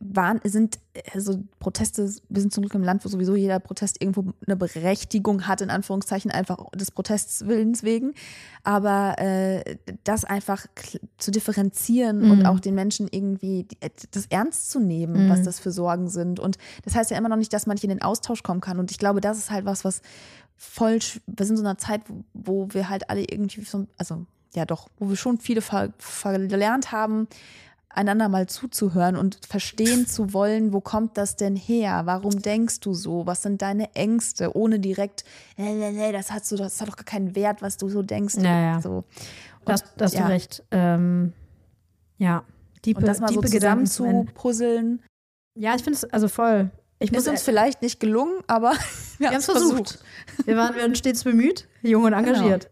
waren, 0.00 0.40
sind 0.44 0.78
also 1.14 1.42
Proteste, 1.58 2.10
wir 2.28 2.40
sind 2.40 2.52
zum 2.52 2.62
Glück 2.62 2.74
im 2.74 2.82
Land, 2.82 3.04
wo 3.04 3.08
sowieso 3.08 3.34
jeder 3.34 3.58
Protest 3.60 4.00
irgendwo 4.00 4.32
eine 4.46 4.56
Berechtigung 4.56 5.46
hat, 5.46 5.60
in 5.60 5.70
Anführungszeichen, 5.70 6.30
einfach 6.30 6.70
des 6.74 6.90
Protestwillens 6.90 7.82
wegen. 7.82 8.14
Aber 8.64 9.18
äh, 9.18 9.76
das 10.04 10.24
einfach 10.24 10.66
zu 11.18 11.30
differenzieren 11.30 12.30
und 12.30 12.40
Mhm. 12.40 12.46
auch 12.46 12.60
den 12.60 12.74
Menschen 12.74 13.08
irgendwie 13.10 13.66
äh, 13.80 13.90
das 14.10 14.26
ernst 14.26 14.70
zu 14.70 14.80
nehmen, 14.80 15.24
Mhm. 15.26 15.28
was 15.30 15.42
das 15.42 15.58
für 15.60 15.70
Sorgen 15.72 16.08
sind. 16.08 16.38
Und 16.40 16.58
das 16.84 16.94
heißt 16.94 17.10
ja 17.10 17.18
immer 17.18 17.28
noch 17.28 17.36
nicht, 17.36 17.52
dass 17.52 17.66
man 17.66 17.74
nicht 17.74 17.84
in 17.84 17.90
den 17.90 18.02
Austausch 18.02 18.42
kommen 18.42 18.60
kann. 18.60 18.78
Und 18.78 18.90
ich 18.90 18.98
glaube, 18.98 19.20
das 19.20 19.38
ist 19.38 19.50
halt 19.50 19.64
was, 19.64 19.84
was 19.84 20.02
voll, 20.56 20.98
wir 21.26 21.46
sind 21.46 21.56
in 21.56 21.62
so 21.62 21.64
einer 21.64 21.78
Zeit, 21.78 22.02
wo, 22.08 22.24
wo 22.34 22.68
wir 22.74 22.88
halt 22.88 23.10
alle 23.10 23.22
irgendwie 23.22 23.62
so, 23.64 23.86
also 23.98 24.26
ja 24.54 24.64
doch, 24.66 24.88
wo 24.98 25.08
wir 25.08 25.16
schon 25.16 25.38
viele 25.38 25.62
ver 25.62 25.92
verlernt 25.98 26.92
haben, 26.92 27.26
einander 27.94 28.28
mal 28.28 28.48
zuzuhören 28.48 29.16
und 29.16 29.38
verstehen 29.46 30.06
zu 30.06 30.32
wollen, 30.32 30.72
wo 30.72 30.80
kommt 30.80 31.16
das 31.16 31.36
denn 31.36 31.56
her? 31.56 32.02
Warum 32.04 32.42
denkst 32.42 32.80
du 32.80 32.94
so? 32.94 33.26
Was 33.26 33.42
sind 33.42 33.62
deine 33.62 33.94
Ängste? 33.94 34.56
Ohne 34.56 34.78
direkt, 34.80 35.24
nee, 35.56 35.74
nee, 35.74 35.92
nee, 35.92 36.12
das 36.12 36.32
hat, 36.32 36.44
so, 36.44 36.56
das 36.56 36.80
hat 36.80 36.88
doch 36.88 36.96
gar 36.96 37.04
keinen 37.04 37.34
Wert, 37.34 37.62
was 37.62 37.76
du 37.76 37.88
so 37.88 38.02
denkst. 38.02 38.36
Ja, 38.36 38.60
ja. 38.60 38.80
So. 38.80 38.90
Und, 38.90 39.04
Das, 39.66 39.82
das 39.96 40.12
hast 40.12 40.14
ja. 40.14 40.26
du 40.26 40.32
recht. 40.32 40.64
Ähm, 40.70 41.32
ja. 42.18 42.44
Diepe, 42.84 43.00
und 43.00 43.06
das 43.06 43.20
mal 43.20 43.28
so 43.28 43.40
diepe 43.40 43.46
zusammen 43.46 43.84
Gedanken 43.84 43.86
zu 43.86 44.26
puzzeln, 44.34 45.02
Ja, 45.54 45.74
ich 45.74 45.82
finde 45.82 45.98
es 45.98 46.04
also 46.04 46.28
voll. 46.28 46.70
Ich 47.02 47.12
muss 47.12 47.22
ist 47.22 47.28
uns 47.28 47.42
vielleicht 47.42 47.82
nicht 47.82 48.00
gelungen, 48.00 48.40
aber 48.46 48.72
wir 49.18 49.28
haben 49.28 49.34
haben 49.34 49.40
es 49.40 49.48
es 49.48 49.52
versucht. 49.52 49.98
Wir 50.44 50.56
waren, 50.56 50.74
wir 50.74 50.82
waren 50.82 50.94
stets 50.94 51.24
bemüht, 51.24 51.68
jung 51.82 52.04
und 52.04 52.12
engagiert. 52.12 52.70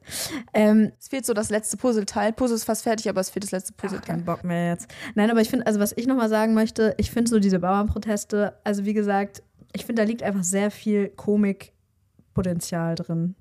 Ähm, 0.54 0.92
Es 0.98 1.08
fehlt 1.08 1.26
so 1.26 1.34
das 1.34 1.50
letzte 1.50 1.76
Puzzleteil. 1.76 2.32
Puzzle 2.32 2.56
ist 2.56 2.64
fast 2.64 2.82
fertig, 2.82 3.08
aber 3.08 3.20
es 3.20 3.30
fehlt 3.30 3.44
das 3.44 3.50
letzte 3.50 3.72
Puzzleteil. 3.72 4.06
keinen 4.06 4.24
Bock 4.24 4.44
mehr 4.44 4.68
jetzt. 4.68 4.88
Nein, 5.14 5.30
aber 5.30 5.40
ich 5.40 5.50
finde, 5.50 5.66
also 5.66 5.80
was 5.80 5.92
ich 5.96 6.06
nochmal 6.06 6.28
sagen 6.28 6.54
möchte, 6.54 6.94
ich 6.96 7.10
finde 7.10 7.30
so 7.30 7.38
diese 7.38 7.58
Bauernproteste, 7.58 8.54
also 8.64 8.84
wie 8.84 8.94
gesagt, 8.94 9.42
ich 9.72 9.84
finde, 9.84 10.02
da 10.02 10.06
liegt 10.06 10.22
einfach 10.22 10.44
sehr 10.44 10.70
viel 10.70 11.08
Komikpotenzial 11.08 12.94
drin. 12.94 13.34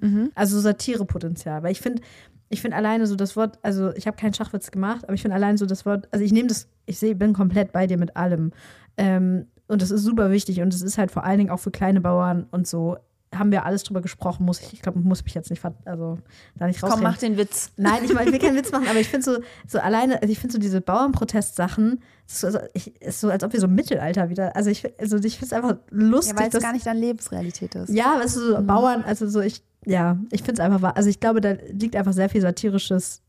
Mhm. 0.00 0.30
Also 0.34 0.60
Satirepotenzial. 0.60 1.62
Weil 1.62 1.72
ich 1.72 1.80
finde, 1.80 2.02
ich 2.48 2.60
finde 2.60 2.76
alleine 2.76 3.06
so 3.06 3.16
das 3.16 3.36
Wort, 3.36 3.58
also 3.62 3.92
ich 3.94 4.06
habe 4.06 4.16
keinen 4.16 4.34
Schachwitz 4.34 4.70
gemacht, 4.70 5.04
aber 5.04 5.14
ich 5.14 5.22
finde 5.22 5.34
allein 5.34 5.56
so 5.56 5.66
das 5.66 5.86
Wort, 5.86 6.08
also 6.12 6.24
ich 6.24 6.32
nehme 6.32 6.48
das, 6.48 6.68
ich 6.86 6.98
sehe, 6.98 7.14
bin 7.14 7.32
komplett 7.32 7.72
bei 7.72 7.86
dir 7.86 7.98
mit 7.98 8.16
allem. 8.16 8.52
Ähm, 8.96 9.46
und 9.68 9.82
das 9.82 9.90
ist 9.90 10.02
super 10.02 10.30
wichtig 10.30 10.60
und 10.60 10.72
es 10.72 10.82
ist 10.82 10.98
halt 10.98 11.10
vor 11.10 11.24
allen 11.24 11.38
Dingen 11.38 11.50
auch 11.50 11.60
für 11.60 11.70
kleine 11.70 12.00
Bauern 12.00 12.46
und 12.50 12.66
so. 12.66 12.96
Haben 13.34 13.50
wir 13.50 13.66
alles 13.66 13.82
drüber 13.82 14.00
gesprochen, 14.00 14.46
muss 14.46 14.60
ich, 14.60 14.72
ich 14.74 14.82
glaube, 14.82 15.00
muss 15.00 15.24
mich 15.24 15.34
jetzt 15.34 15.50
nicht, 15.50 15.58
ver- 15.60 15.74
also 15.84 16.16
da 16.56 16.68
nicht 16.68 16.80
Komm, 16.80 16.90
rausreden. 16.90 17.10
mach 17.10 17.18
den 17.18 17.36
Witz. 17.36 17.72
Nein, 17.76 18.04
ich, 18.04 18.14
mein, 18.14 18.26
ich 18.28 18.32
will 18.32 18.38
keinen 18.38 18.56
Witz 18.56 18.70
machen, 18.72 18.86
aber 18.88 19.00
ich 19.00 19.08
finde 19.08 19.24
so, 19.24 19.38
so 19.66 19.78
alleine, 19.80 20.22
also 20.22 20.30
ich 20.30 20.38
finde 20.38 20.52
so 20.52 20.58
diese 20.60 20.80
Bauernprotest-Sachen, 20.80 22.00
ist 22.26 22.40
so, 22.40 22.46
also 22.46 22.60
ich, 22.72 23.00
ist 23.02 23.20
so, 23.20 23.28
als 23.28 23.42
ob 23.42 23.52
wir 23.52 23.60
so 23.60 23.66
im 23.66 23.74
Mittelalter 23.74 24.30
wieder, 24.30 24.54
also 24.54 24.70
ich, 24.70 24.88
also 25.00 25.16
ich 25.18 25.38
finde 25.38 25.46
es 25.46 25.52
einfach 25.52 25.76
lustig, 25.90 26.36
Ja, 26.36 26.40
weil 26.44 26.50
es 26.54 26.62
gar 26.62 26.72
nicht 26.72 26.86
deine 26.86 27.00
Lebensrealität 27.00 27.74
ist. 27.74 27.90
ja, 27.92 28.16
weißt 28.22 28.36
du, 28.36 28.40
so 28.54 28.62
Bauern, 28.62 29.02
also 29.02 29.28
so 29.28 29.40
ich, 29.40 29.60
ja, 29.84 30.16
ich 30.30 30.42
finde 30.42 30.54
es 30.54 30.60
einfach, 30.60 30.80
wahr- 30.80 30.96
also 30.96 31.10
ich 31.10 31.18
glaube, 31.18 31.40
da 31.40 31.56
liegt 31.72 31.96
einfach 31.96 32.12
sehr 32.12 32.28
viel 32.28 32.40
satirisches 32.40 33.22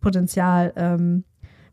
Potenzial, 0.00 0.72
ähm, 0.76 1.24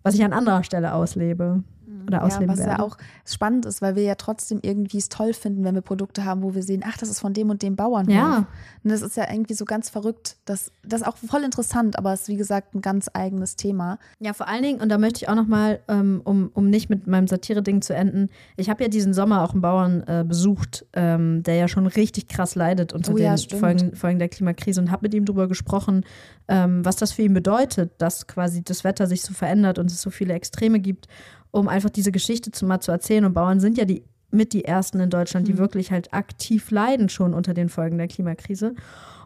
was 0.04 0.14
ich 0.16 0.24
an 0.24 0.34
anderer 0.34 0.64
Stelle 0.64 0.94
auslebe 0.94 1.64
oder 2.08 2.20
Ja, 2.20 2.24
ausleben 2.24 2.50
was 2.50 2.60
werde. 2.60 2.72
ja 2.72 2.80
auch 2.80 2.98
spannend 3.26 3.66
ist, 3.66 3.82
weil 3.82 3.96
wir 3.96 4.04
ja 4.04 4.16
trotzdem 4.16 4.60
irgendwie 4.62 4.98
es 4.98 5.10
toll 5.10 5.34
finden, 5.34 5.64
wenn 5.64 5.76
wir 5.76 5.82
Produkte 5.82 6.26
haben, 6.26 6.42
wo 6.44 6.54
wir 6.56 6.64
sehen, 6.64 6.84
ach, 6.86 6.98
das 6.98 7.10
ist 7.10 7.20
von 7.20 7.34
dem 7.34 7.50
und 7.50 7.62
dem 7.62 7.76
Bauern. 7.76 8.10
Ja. 8.10 8.48
Und 8.84 8.92
das 8.92 9.02
ist 9.02 9.18
ja 9.18 9.30
irgendwie 9.32 9.54
so 9.54 9.66
ganz 9.66 9.90
verrückt. 9.90 10.38
Das, 10.46 10.72
das 10.84 11.02
ist 11.02 11.08
auch 11.08 11.18
voll 11.18 11.44
interessant, 11.44 11.98
aber 11.98 12.14
es 12.14 12.22
ist 12.22 12.28
wie 12.30 12.38
gesagt 12.38 12.76
ein 12.76 12.82
ganz 12.82 13.10
eigenes 13.14 13.56
Thema. 13.56 14.00
Ja, 14.20 14.34
vor 14.34 14.48
allen 14.48 14.64
Dingen, 14.64 14.82
und 14.82 14.90
da 14.90 14.98
möchte 14.98 15.18
ich 15.24 15.30
auch 15.30 15.36
nochmal, 15.36 15.80
ähm, 15.88 16.22
um, 16.24 16.52
um 16.54 16.70
nicht 16.70 16.90
mit 16.90 17.08
meinem 17.08 17.28
Satire-Ding 17.28 17.82
zu 17.82 17.94
enden, 17.94 18.30
ich 18.58 18.70
habe 18.70 18.84
ja 18.84 18.90
diesen 18.90 19.14
Sommer 19.14 19.44
auch 19.44 19.52
einen 19.54 19.62
Bauern 19.62 20.02
äh, 20.08 20.24
besucht, 20.28 20.86
ähm, 20.94 21.44
der 21.44 21.56
ja 21.56 21.68
schon 21.68 21.88
richtig 21.88 22.28
krass 22.28 22.56
leidet 22.56 22.94
unter 22.94 23.14
Oh 23.14 23.18
ja, 23.18 23.32
den 23.34 23.38
stimmt. 23.38 23.60
Folgen, 23.60 23.96
Folgen 23.96 24.20
der 24.20 24.30
Klimakrise 24.30 24.80
und 24.82 24.92
habe 24.92 25.04
mit 25.04 25.14
ihm 25.14 25.26
darüber 25.26 25.48
gesprochen, 25.48 26.06
ähm, 26.48 26.84
was 26.86 26.96
das 26.96 27.12
für 27.12 27.22
ihn 27.22 27.34
bedeutet, 27.34 27.92
dass 27.98 28.28
quasi 28.28 28.64
das 28.64 28.84
Wetter 28.84 29.08
sich 29.08 29.22
so 29.22 29.34
verändert 29.34 29.80
und 29.80 29.92
es 29.92 30.02
so 30.02 30.10
viele 30.10 30.34
Extreme 30.34 30.80
gibt, 30.80 31.08
um 31.52 31.68
einfach 31.68 31.90
diese 31.90 32.12
Geschichte 32.12 32.52
zu, 32.52 32.66
mal 32.66 32.80
zu 32.82 32.92
erzählen. 32.92 33.26
Und 33.26 33.34
Bauern 33.34 33.60
sind 33.60 33.78
ja 33.78 33.86
die 33.86 34.04
mit 34.34 34.54
die 34.54 34.64
ersten 34.64 35.02
in 35.02 35.10
Deutschland, 35.10 35.46
Mhm. 35.48 35.52
die 35.52 35.58
wirklich 35.58 35.92
halt 35.92 36.14
aktiv 36.14 36.72
leiden 36.72 37.10
schon 37.10 37.34
unter 37.34 37.54
den 37.54 37.68
Folgen 37.68 37.98
der 37.98 38.08
Klimakrise. 38.08 38.76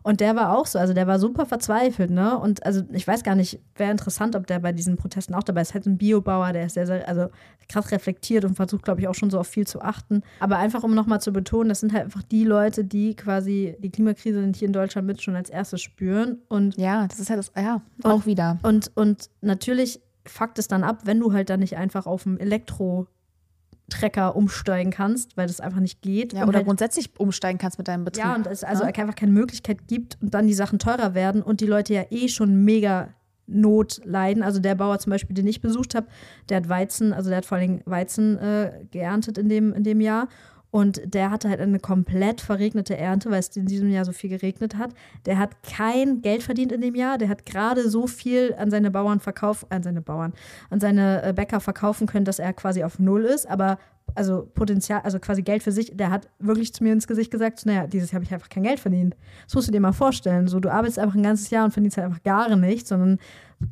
Und 0.02 0.20
der 0.20 0.36
war 0.36 0.56
auch 0.58 0.66
so, 0.68 0.78
also 0.80 0.94
der 0.94 1.06
war 1.08 1.18
super 1.20 1.46
verzweifelt, 1.48 2.12
ne? 2.12 2.38
Und 2.38 2.64
also 2.66 2.82
ich 2.92 3.08
weiß 3.08 3.24
gar 3.24 3.34
nicht, 3.36 3.60
wäre 3.76 3.90
interessant, 3.92 4.36
ob 4.36 4.46
der 4.46 4.60
bei 4.60 4.72
diesen 4.72 4.98
Protesten 4.98 5.34
auch 5.34 5.42
dabei 5.44 5.62
ist. 5.62 5.74
Halt 5.76 5.86
ein 5.88 5.98
Biobauer, 5.98 6.54
der 6.54 6.66
ist 6.68 6.74
sehr, 6.76 6.86
sehr, 6.88 7.08
also 7.08 7.28
krass 7.70 7.92
reflektiert 7.92 8.46
und 8.46 8.56
versucht, 8.56 8.84
glaube 8.84 9.02
ich, 9.02 9.08
auch 9.08 9.16
schon 9.16 9.32
so 9.32 9.40
auf 9.40 9.48
viel 9.48 9.66
zu 9.66 9.82
achten. 9.82 10.22
Aber 10.40 10.58
einfach, 10.58 10.84
um 10.84 10.94
nochmal 10.94 11.22
zu 11.22 11.32
betonen, 11.32 11.70
das 11.70 11.80
sind 11.80 11.92
halt 11.94 12.04
einfach 12.06 12.22
die 12.24 12.44
Leute, 12.44 12.84
die 12.84 13.16
quasi 13.16 13.76
die 13.80 13.90
Klimakrise 13.90 14.44
hier 14.56 14.68
in 14.68 14.74
Deutschland 14.74 15.08
mit 15.08 15.22
schon 15.24 15.36
als 15.36 15.50
erstes 15.50 15.82
spüren. 15.82 16.38
Und 16.50 16.78
Ja, 16.78 17.08
das 17.08 17.20
ist 17.20 17.30
ja 17.30 17.36
das, 17.36 17.52
ja, 17.56 17.82
Und- 18.04 18.12
auch 18.12 18.26
wieder. 18.28 18.60
und, 18.62 18.92
und 18.96 19.30
natürlich 19.42 20.02
fuckt 20.26 20.60
es 20.60 20.68
dann 20.68 20.84
ab, 20.84 21.02
wenn 21.06 21.20
du 21.20 21.34
halt 21.34 21.50
dann 21.50 21.60
nicht 21.60 21.78
einfach 21.78 22.06
auf 22.06 22.24
dem 22.24 22.38
Elektro-Trecker 22.40 24.36
umsteigen 24.36 24.92
kannst, 24.92 25.38
weil 25.38 25.48
das 25.48 25.60
einfach 25.60 25.80
nicht 25.80 26.02
geht. 26.02 26.34
Ja, 26.34 26.44
oder 26.48 26.58
halt, 26.58 26.66
grundsätzlich 26.66 27.12
umsteigen 27.20 27.58
kannst 27.60 27.78
mit 27.78 27.88
deinem 27.88 28.04
Betrieb. 28.06 28.24
ja, 28.26 28.36
und 28.36 28.48
es 28.48 28.64
also 28.64 28.84
Ja. 28.84 28.90
einfach 28.90 29.16
keine 29.16 29.32
Möglichkeit 29.32 29.88
gibt 29.88 30.18
und 30.22 30.34
dann 30.34 30.48
die 30.48 30.54
Sachen 30.54 30.80
teurer 30.80 31.14
werden 31.14 31.42
und 31.42 31.62
die 31.62 31.68
Leute 31.68 31.94
ja 31.94 32.04
eh 32.10 32.28
schon 32.28 32.64
mega 32.64 33.10
Not 33.48 34.02
leiden. 34.04 34.42
Also 34.42 34.60
der 34.60 34.74
Bauer 34.74 34.98
zum 34.98 35.12
Beispiel, 35.12 35.36
den 35.36 35.46
ich 35.46 35.62
besucht 35.62 35.94
habe, 35.94 36.08
der 36.50 36.58
hat 36.58 36.68
Weizen, 36.70 37.14
also 37.14 37.30
der 37.30 37.38
hat 37.38 37.46
vor 37.46 37.60
allem 37.60 37.82
Weizen 37.86 38.40
äh, 38.40 38.86
geerntet 38.90 39.38
in 39.38 39.50
dem, 39.50 39.72
in 39.74 39.84
dem 39.84 40.02
Jahr. 40.02 40.30
Und 40.76 41.02
der 41.06 41.32
hatte 41.32 41.48
halt 41.48 41.62
eine 41.62 41.80
komplett 41.80 42.42
verregnete 42.42 42.98
Ernte, 42.98 43.32
weil 43.32 43.40
es 43.40 43.56
in 43.56 43.66
diesem 43.66 43.88
Jahr 43.88 44.04
so 44.04 44.12
viel 44.12 44.30
geregnet 44.30 44.76
hat. 44.76 44.94
Der 45.26 45.40
hat 45.40 45.64
kein 45.64 46.22
Geld 46.22 46.44
verdient 46.44 46.74
in 46.74 46.82
dem 46.82 46.96
Jahr. 46.96 47.18
Der 47.18 47.30
hat 47.30 47.46
gerade 47.46 47.90
so 47.90 48.08
viel 48.08 48.54
an 48.58 48.70
seine 48.70 48.92
Bauern 48.92 49.22
verkauft, 49.22 49.68
an 49.70 49.84
seine 49.84 50.02
Bauern, 50.02 50.34
an 50.70 50.82
seine 50.82 51.24
äh, 51.24 51.32
Bäcker 51.32 51.62
verkaufen 51.62 52.08
können, 52.08 52.26
dass 52.26 52.40
er 52.40 52.52
quasi 52.52 52.84
auf 52.84 53.00
Null 53.00 53.24
ist. 53.24 53.50
Aber 53.50 53.78
also 54.16 54.52
Potenzial, 54.54 55.00
also 55.06 55.18
quasi 55.18 55.44
Geld 55.44 55.64
für 55.64 55.72
sich, 55.72 55.96
der 55.96 56.12
hat 56.12 56.28
wirklich 56.40 56.74
zu 56.74 56.84
mir 56.84 56.92
ins 56.92 57.08
Gesicht 57.08 57.32
gesagt, 57.32 57.66
naja, 57.66 57.88
dieses 57.88 58.12
Jahr 58.12 58.16
habe 58.16 58.26
ich 58.26 58.34
einfach 58.34 58.50
kein 58.50 58.64
Geld 58.64 58.82
verdient. 58.82 59.16
Das 59.46 59.56
musst 59.56 59.70
du 59.70 59.72
dir 59.72 59.80
mal 59.80 59.94
vorstellen. 59.94 60.50
So, 60.50 60.60
du 60.60 60.70
arbeitest 60.70 61.00
einfach 61.00 61.16
ein 61.16 61.24
ganzes 61.24 61.52
Jahr 61.52 61.64
und 61.64 61.72
verdienst 61.72 61.96
halt 61.96 62.08
einfach 62.08 62.24
gar 62.24 62.54
nichts, 62.54 62.90
sondern 62.90 63.20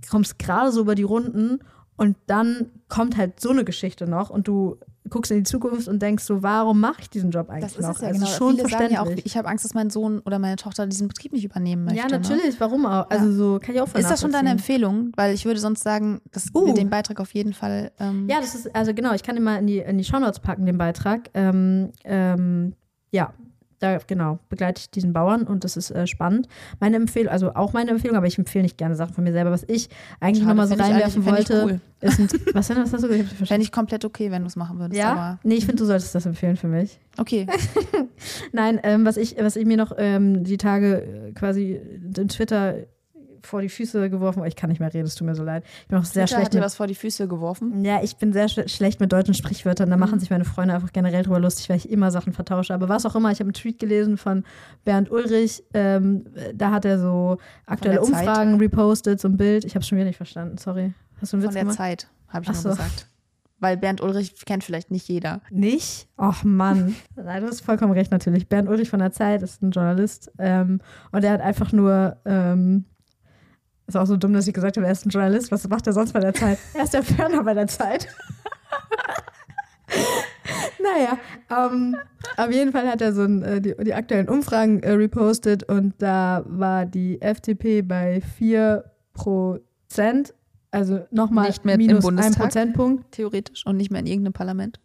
kommst 0.09 0.39
gerade 0.39 0.71
so 0.71 0.79
über 0.79 0.95
die 0.95 1.03
Runden 1.03 1.59
und 1.97 2.15
dann 2.27 2.67
kommt 2.87 3.17
halt 3.17 3.41
so 3.41 3.49
eine 3.49 3.65
Geschichte 3.65 4.07
noch 4.07 4.29
und 4.29 4.47
du 4.47 4.77
guckst 5.13 5.31
in 5.31 5.37
die 5.37 5.43
Zukunft 5.43 5.87
und 5.87 6.01
denkst 6.01 6.23
so, 6.23 6.43
warum 6.43 6.79
mache 6.81 7.01
ich 7.01 7.09
diesen 7.09 7.31
Job 7.31 7.49
eigentlich 7.49 7.71
Das 7.73 7.77
ist 7.77 7.81
noch? 7.87 7.95
es 7.95 8.01
ja 8.01 8.07
also 8.09 8.19
genau. 8.19 8.31
schon 8.31 8.55
Viele 8.57 8.69
sagen 8.69 8.93
ja 8.93 9.01
auch, 9.03 9.09
ich 9.23 9.37
habe 9.37 9.47
Angst, 9.47 9.63
dass 9.63 9.73
mein 9.73 9.89
Sohn 9.89 10.19
oder 10.25 10.39
meine 10.39 10.55
Tochter 10.57 10.87
diesen 10.87 11.07
Betrieb 11.07 11.31
nicht 11.33 11.45
übernehmen 11.45 11.85
möchte. 11.85 11.99
ja, 11.99 12.05
Ne? 12.07 12.11
natürlich, 12.19 12.59
warum 12.59 12.85
auch? 12.85 13.09
Also 13.09 13.31
so 13.31 13.59
kann 13.61 13.75
ich 13.75 13.81
auch 13.81 13.93
Ist 13.95 14.09
das 14.09 14.21
schon 14.21 14.31
deine. 14.31 14.49
Empfehlung? 14.49 15.11
Weil 15.15 15.33
ich 15.33 15.45
würde 15.45 15.59
sonst 15.59 15.83
sagen, 15.83 16.19
dass 16.31 16.47
Uh. 16.53 16.65
wir 16.65 16.73
den 16.73 16.89
Beitrag 16.89 17.19
auf 17.19 17.33
jeden 17.33 17.53
Fall. 17.53 17.91
Ähm, 17.99 18.27
Ja, 18.29 18.39
das 18.41 18.55
ist, 18.55 18.75
also 18.75 18.93
genau, 18.93 19.13
ich 19.13 19.23
kann 19.23 19.41
mal 19.43 19.57
in 19.59 19.67
die, 19.67 19.77
in 19.79 19.97
die 19.97 20.03
Shownotes 20.03 20.39
packen, 20.39 20.65
den 20.65 20.77
Beitrag. 20.77 21.29
Ähm, 21.33 21.91
ähm, 22.03 22.73
ja, 23.11 23.33
da 23.83 23.97
genau 24.07 24.39
begleite 24.49 24.79
ich 24.81 24.89
diesen 24.89 25.13
Bauern 25.13 25.43
und 25.43 25.63
das 25.63 25.77
ist 25.77 25.91
äh, 25.91 26.07
spannend. 26.07 26.47
Meine 26.79 26.95
Empfehlung, 26.95 27.31
also 27.31 27.53
auch 27.53 27.73
meine 27.73 27.91
Empfehlung, 27.91 28.15
aber 28.17 28.27
ich 28.27 28.37
empfehle 28.37 28.63
nicht 28.63 28.77
gerne 28.77 28.95
Sachen 28.95 29.13
von 29.13 29.23
mir 29.23 29.33
selber. 29.33 29.51
Was 29.51 29.63
ich 29.67 29.89
eigentlich 30.19 30.45
nochmal 30.45 30.67
so 30.67 30.75
reinwerfen 30.75 31.25
wollte, 31.25 31.79
ist 32.01 32.19
ein, 32.19 32.27
was 32.53 32.67
denn, 32.67 32.77
was 32.77 32.93
hast 32.93 33.03
du 33.03 33.07
gesagt? 33.07 33.47
Fände 33.47 33.63
ich 33.63 33.71
komplett 33.71 34.05
okay, 34.05 34.31
wenn 34.31 34.41
du 34.41 34.47
es 34.47 34.55
machen 34.55 34.79
würdest. 34.79 34.99
Ja? 34.99 35.11
Aber 35.11 35.39
Nee, 35.43 35.55
ich 35.55 35.65
finde, 35.65 35.81
du 35.81 35.85
solltest 35.85 36.15
das 36.15 36.25
empfehlen 36.25 36.55
für 36.55 36.67
mich. 36.67 36.99
okay. 37.17 37.45
Nein, 38.51 38.79
ähm, 38.83 39.05
was, 39.05 39.17
ich, 39.17 39.35
was 39.39 39.55
ich 39.55 39.65
mir 39.65 39.77
noch 39.77 39.93
ähm, 39.97 40.43
die 40.43 40.57
Tage 40.57 41.01
äh, 41.03 41.31
quasi 41.33 41.79
in 42.15 42.27
Twitter 42.27 42.75
vor 43.45 43.61
die 43.61 43.69
Füße 43.69 44.09
geworfen 44.09 44.39
habe, 44.39 44.47
ich 44.47 44.55
kann 44.55 44.69
nicht 44.69 44.79
mehr 44.79 44.93
reden, 44.93 45.05
es 45.05 45.15
tut 45.15 45.27
mir 45.27 45.35
so 45.35 45.43
leid. 45.43 45.63
Ich 45.81 45.87
bin 45.87 45.97
auch 45.97 46.05
sehr 46.05 46.25
Twitter 46.25 46.27
schlecht 46.27 46.45
hat 46.45 46.53
dir 46.53 46.61
was 46.61 46.75
vor 46.75 46.87
die 46.87 46.95
Füße 46.95 47.27
geworfen. 47.27 47.83
Ja, 47.83 48.01
ich 48.03 48.17
bin 48.17 48.33
sehr 48.33 48.47
sch 48.47 48.67
schlecht 48.67 48.99
mit 48.99 49.11
deutschen 49.11 49.33
Sprichwörtern. 49.33 49.89
Da 49.89 49.97
machen 49.97 50.19
sich 50.19 50.29
meine 50.29 50.45
Freunde 50.45 50.73
einfach 50.73 50.93
generell 50.93 51.23
drüber 51.23 51.39
lustig, 51.39 51.69
weil 51.69 51.77
ich 51.77 51.89
immer 51.89 52.11
Sachen 52.11 52.33
vertausche. 52.33 52.73
Aber 52.73 52.89
was 52.89 53.05
auch 53.05 53.15
immer, 53.15 53.31
ich 53.31 53.39
habe 53.39 53.47
einen 53.47 53.53
Tweet 53.53 53.79
gelesen 53.79 54.17
von 54.17 54.43
Bernd 54.85 55.11
Ulrich. 55.11 55.63
Ähm, 55.73 56.25
da 56.53 56.71
hat 56.71 56.85
er 56.85 56.99
so 56.99 57.37
aktuelle 57.65 57.99
der 57.99 58.03
Zeit? 58.03 58.27
Umfragen 58.27 58.59
repostet, 58.59 59.19
so 59.19 59.27
ein 59.27 59.37
Bild. 59.37 59.65
Ich 59.65 59.75
habe 59.75 59.81
es 59.81 59.87
schon 59.87 59.97
wieder 59.97 60.07
nicht 60.07 60.17
verstanden, 60.17 60.57
sorry. 60.57 60.93
Hast 61.21 61.33
du 61.33 61.37
einen 61.37 61.43
Von 61.43 61.49
Witz 61.49 61.53
der 61.53 61.61
gemacht? 61.63 61.77
Zeit, 61.77 62.07
habe 62.27 62.43
ich 62.43 62.49
Ach 62.49 62.53
nur 62.53 62.61
so. 62.63 62.69
gesagt. 62.69 63.07
Weil 63.59 63.77
Bernd 63.77 64.01
Ulrich 64.01 64.35
kennt 64.45 64.63
vielleicht 64.65 64.91
nicht 64.91 65.07
jeder. 65.07 65.39
Nicht? 65.49 66.09
Ach 66.17 66.43
Mann. 66.43 66.95
Nein, 67.15 67.43
du 67.43 67.47
hast 67.47 67.61
vollkommen 67.61 67.93
recht 67.93 68.11
natürlich. 68.11 68.49
Bernd 68.49 68.67
Ulrich 68.67 68.89
von 68.89 68.99
der 68.99 69.13
Zeit 69.13 69.41
ist 69.41 69.61
ein 69.61 69.71
Journalist. 69.71 70.33
Ähm, 70.37 70.81
und 71.13 71.23
er 71.23 71.31
hat 71.31 71.41
einfach 71.41 71.71
nur. 71.71 72.17
Ähm, 72.25 72.85
ist 73.87 73.95
auch 73.97 74.05
so 74.05 74.17
dumm, 74.17 74.33
dass 74.33 74.47
ich 74.47 74.53
gesagt 74.53 74.77
habe, 74.77 74.85
er 74.87 74.93
ist 74.93 75.05
ein 75.05 75.09
Journalist. 75.09 75.51
Was 75.51 75.67
macht 75.67 75.87
er 75.87 75.93
sonst 75.93 76.13
bei 76.13 76.19
der 76.19 76.33
Zeit? 76.33 76.57
Er 76.73 76.83
ist 76.83 76.93
der 76.93 77.03
Ferner 77.03 77.43
bei 77.43 77.53
der 77.53 77.67
Zeit. 77.67 78.07
naja, 80.81 81.17
ähm, 81.49 81.95
auf 82.37 82.51
jeden 82.51 82.71
Fall 82.71 82.87
hat 82.87 83.01
er 83.01 83.13
so 83.13 83.23
ein, 83.23 83.43
äh, 83.43 83.61
die, 83.61 83.75
die 83.83 83.93
aktuellen 83.93 84.29
Umfragen 84.29 84.81
äh, 84.83 84.91
repostet 84.91 85.63
und 85.63 85.93
da 85.99 86.43
war 86.47 86.85
die 86.85 87.21
FDP 87.21 87.81
bei 87.81 88.21
4 88.21 88.85
Prozent. 89.13 90.33
Also 90.71 91.05
nochmal 91.11 91.47
Nicht 91.47 91.65
mehr 91.65 91.75
im 91.75 91.81
minus 91.81 91.97
ein 91.97 92.01
Bundestag. 92.15 92.41
Prozentpunkt 92.41 93.11
Theoretisch 93.11 93.65
und 93.65 93.77
nicht 93.77 93.91
mehr 93.91 93.99
in 93.99 94.07
irgendeinem 94.07 94.33
Parlament. 94.33 94.79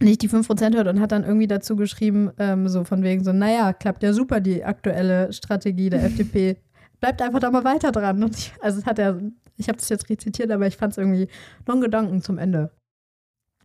nicht 0.00 0.20
die 0.20 0.28
5% 0.28 0.74
hört 0.74 0.88
und 0.88 1.00
hat 1.00 1.12
dann 1.12 1.24
irgendwie 1.24 1.46
dazu 1.46 1.76
geschrieben, 1.76 2.30
ähm, 2.38 2.68
so 2.68 2.84
von 2.84 3.02
wegen 3.02 3.24
so, 3.24 3.32
naja, 3.32 3.72
klappt 3.72 4.02
ja 4.02 4.12
super 4.12 4.40
die 4.40 4.64
aktuelle 4.64 5.32
Strategie 5.32 5.88
der 5.90 6.04
FDP. 6.04 6.58
Bleibt 7.02 7.20
einfach 7.20 7.40
da 7.40 7.50
mal 7.50 7.64
weiter 7.64 7.90
dran. 7.90 8.30
Ich, 8.32 8.52
also 8.60 8.78
es 8.78 8.86
hat 8.86 8.96
er, 9.00 9.20
ich 9.56 9.66
habe 9.68 9.76
das 9.76 9.88
jetzt 9.88 10.08
rezitiert, 10.08 10.52
aber 10.52 10.68
ich 10.68 10.76
fand 10.76 10.92
es 10.92 10.98
irgendwie 10.98 11.26
noch 11.66 11.74
ein 11.74 11.80
Gedanken 11.80 12.22
zum 12.22 12.38
Ende. 12.38 12.70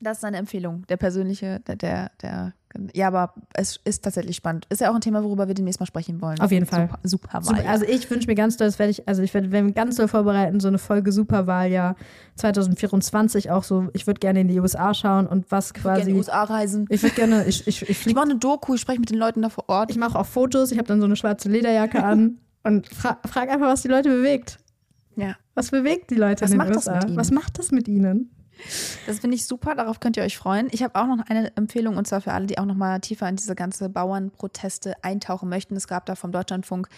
Das 0.01 0.17
ist 0.17 0.23
eine 0.23 0.37
Empfehlung, 0.37 0.85
der 0.87 0.97
persönliche, 0.97 1.59
der, 1.67 1.75
der, 1.75 2.11
der, 2.21 2.53
ja, 2.93 3.07
aber 3.07 3.35
es 3.53 3.79
ist 3.83 4.03
tatsächlich 4.03 4.35
spannend. 4.35 4.65
Ist 4.69 4.81
ja 4.81 4.89
auch 4.89 4.95
ein 4.95 5.01
Thema, 5.01 5.23
worüber 5.23 5.47
wir 5.47 5.53
demnächst 5.53 5.79
mal 5.79 5.85
sprechen 5.85 6.19
wollen. 6.19 6.39
Auf 6.39 6.51
jeden 6.51 6.65
Fall. 6.65 6.89
Super, 7.03 7.37
super 7.37 7.43
Super, 7.43 7.69
also 7.69 7.85
ich 7.85 8.09
wünsche 8.09 8.25
mir 8.25 8.33
ganz 8.33 8.57
doll, 8.57 8.67
das 8.67 8.79
werde 8.79 8.89
ich, 8.89 9.07
also 9.07 9.21
ich 9.21 9.35
werde 9.35 9.51
werd 9.51 9.75
ganz 9.75 9.97
doll 9.97 10.07
vorbereiten, 10.07 10.59
so 10.59 10.67
eine 10.67 10.79
Folge 10.79 11.11
Superwahljahr 11.11 11.95
2024 12.37 13.51
auch 13.51 13.63
so, 13.63 13.89
ich 13.93 14.07
würde 14.07 14.19
gerne 14.19 14.41
in 14.41 14.47
die 14.47 14.59
USA 14.59 14.95
schauen 14.95 15.27
und 15.27 15.51
was 15.51 15.73
ich 15.75 15.83
würde 15.83 15.83
gerne 15.83 15.99
in 16.01 16.07
die 16.07 16.13
quasi, 16.13 16.31
USA 16.31 16.43
reisen. 16.43 16.87
ich 16.89 17.03
würde 17.03 17.15
gerne, 17.15 17.45
ich, 17.45 17.67
ich, 17.67 17.87
ich 17.87 18.07
Ich 18.07 18.15
mache 18.15 18.25
eine 18.25 18.39
Doku, 18.39 18.73
ich 18.73 18.81
spreche 18.81 18.99
mit 18.99 19.11
den 19.11 19.19
Leuten 19.19 19.43
da 19.43 19.49
vor 19.49 19.69
Ort. 19.69 19.91
ich 19.91 19.97
mache 19.97 20.17
auch 20.17 20.25
Fotos, 20.25 20.71
ich 20.71 20.79
habe 20.79 20.87
dann 20.87 20.99
so 20.99 21.05
eine 21.05 21.15
schwarze 21.15 21.49
Lederjacke 21.49 22.03
an 22.03 22.39
und 22.67 22.87
fra 22.87 23.19
frage 23.27 23.51
einfach, 23.51 23.67
was 23.67 23.81
die 23.81 23.87
Leute 23.87 24.09
bewegt. 24.09 24.59
ja, 25.15 25.35
Was 25.55 25.71
bewegt 25.71 26.11
die 26.11 26.15
Leute 26.15 26.41
Was 26.43 26.51
in 26.51 26.57
den 26.59 26.65
macht 26.67 26.69
das 26.75 26.87
USA? 26.87 26.95
mit 26.95 27.07
ihnen? 27.09 27.17
Was 27.17 27.31
macht 27.31 27.59
das 27.59 27.71
mit 27.71 27.87
ihnen? 27.87 28.31
Das 29.05 29.19
finde 29.19 29.35
ich 29.35 29.45
super, 29.45 29.75
darauf 29.75 29.99
könnt 29.99 30.17
ihr 30.17 30.23
euch 30.23 30.37
freuen. 30.37 30.67
Ich 30.71 30.83
habe 30.83 30.95
auch 30.95 31.07
noch 31.07 31.25
eine 31.27 31.55
Empfehlung 31.55 31.97
und 31.97 32.07
zwar 32.07 32.21
für 32.21 32.33
alle, 32.33 32.47
die 32.47 32.57
auch 32.57 32.65
noch 32.65 32.75
mal 32.75 32.99
tiefer 32.99 33.27
in 33.29 33.35
diese 33.35 33.55
ganze 33.55 33.89
Bauernproteste 33.89 35.03
eintauchen 35.03 35.49
möchten. 35.49 35.75
Es 35.75 35.87
gab 35.87 36.05
da 36.05 36.15
vom 36.15 36.31
Deutschlandfunk 36.31 36.89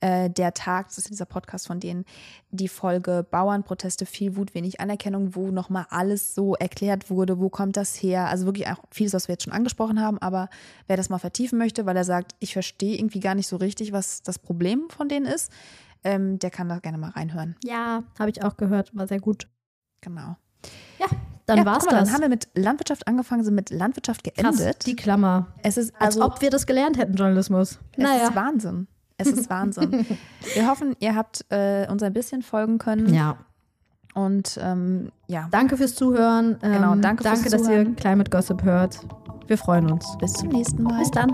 äh, 0.00 0.30
der 0.30 0.54
Tag, 0.54 0.88
das 0.88 0.98
ist 0.98 1.10
dieser 1.10 1.26
Podcast 1.26 1.66
von 1.66 1.80
denen, 1.80 2.04
die 2.50 2.68
Folge 2.68 3.26
Bauernproteste, 3.30 4.06
viel 4.06 4.36
Wut, 4.36 4.54
wenig 4.54 4.80
Anerkennung, 4.80 5.34
wo 5.34 5.50
noch 5.50 5.70
mal 5.70 5.86
alles 5.90 6.34
so 6.34 6.54
erklärt 6.54 7.10
wurde, 7.10 7.38
wo 7.38 7.48
kommt 7.48 7.76
das 7.76 7.94
her? 7.94 8.28
Also 8.28 8.46
wirklich 8.46 8.68
auch 8.68 8.82
vieles, 8.90 9.12
was 9.12 9.28
wir 9.28 9.34
jetzt 9.34 9.44
schon 9.44 9.52
angesprochen 9.52 10.00
haben, 10.00 10.18
aber 10.18 10.48
wer 10.86 10.96
das 10.96 11.08
mal 11.08 11.18
vertiefen 11.18 11.58
möchte, 11.58 11.86
weil 11.86 11.96
er 11.96 12.04
sagt, 12.04 12.34
ich 12.38 12.52
verstehe 12.52 12.96
irgendwie 12.96 13.20
gar 13.20 13.34
nicht 13.34 13.48
so 13.48 13.56
richtig, 13.56 13.92
was 13.92 14.22
das 14.22 14.38
Problem 14.38 14.88
von 14.88 15.08
denen 15.08 15.26
ist, 15.26 15.52
ähm, 16.04 16.38
der 16.38 16.50
kann 16.50 16.68
da 16.68 16.78
gerne 16.78 16.98
mal 16.98 17.10
reinhören. 17.10 17.56
Ja, 17.64 18.04
habe 18.18 18.30
ich 18.30 18.42
auch 18.42 18.56
gehört, 18.56 18.94
war 18.96 19.06
sehr 19.06 19.20
gut. 19.20 19.48
Genau. 20.00 20.36
Dann 21.46 21.58
ja, 21.58 21.64
war's 21.64 21.86
mal, 21.86 21.92
das. 21.92 22.04
Dann 22.04 22.12
haben 22.14 22.20
wir 22.20 22.28
mit 22.28 22.48
Landwirtschaft 22.54 23.08
angefangen, 23.08 23.42
sind 23.42 23.54
mit 23.54 23.70
Landwirtschaft 23.70 24.22
Krass, 24.36 24.58
geendet. 24.58 24.84
die 24.84 24.94
Klammer. 24.94 25.46
es 25.62 25.78
ist 25.78 25.94
Als 25.98 26.16
also 26.16 26.26
ob 26.26 26.42
wir 26.42 26.50
das 26.50 26.66
gelernt 26.66 26.98
hätten, 26.98 27.14
Journalismus. 27.14 27.78
es 27.96 28.22
ist 28.28 28.34
Wahnsinn. 28.36 28.86
Es 29.16 29.28
ist 29.28 29.48
Wahnsinn. 29.50 30.04
wir 30.54 30.68
hoffen, 30.68 30.94
ihr 31.00 31.14
habt 31.14 31.46
äh, 31.50 31.86
uns 31.90 32.02
ein 32.02 32.12
bisschen 32.12 32.42
folgen 32.42 32.76
können. 32.76 33.14
Ja. 33.14 33.38
Und 34.12 34.58
ähm, 34.62 35.10
ja, 35.26 35.48
Danke 35.50 35.78
fürs 35.78 35.94
Zuhören. 35.94 36.58
Ähm, 36.62 36.72
Genau, 36.74 36.94
danke 36.96 37.22
fürs 37.24 37.34
danke 37.36 37.48
dass 37.50 37.60
ihr 37.62 37.66
Zuhören. 37.66 37.96
Climate 37.96 38.30
Gossip 38.30 38.62
hört. 38.62 39.00
Wir 39.46 39.56
freuen 39.56 39.90
uns. 39.90 40.18
bis 40.18 40.34
zum 40.34 40.50
nächsten 40.50 40.82
Mal. 40.82 40.98
Bis 40.98 41.10
dann. 41.12 41.32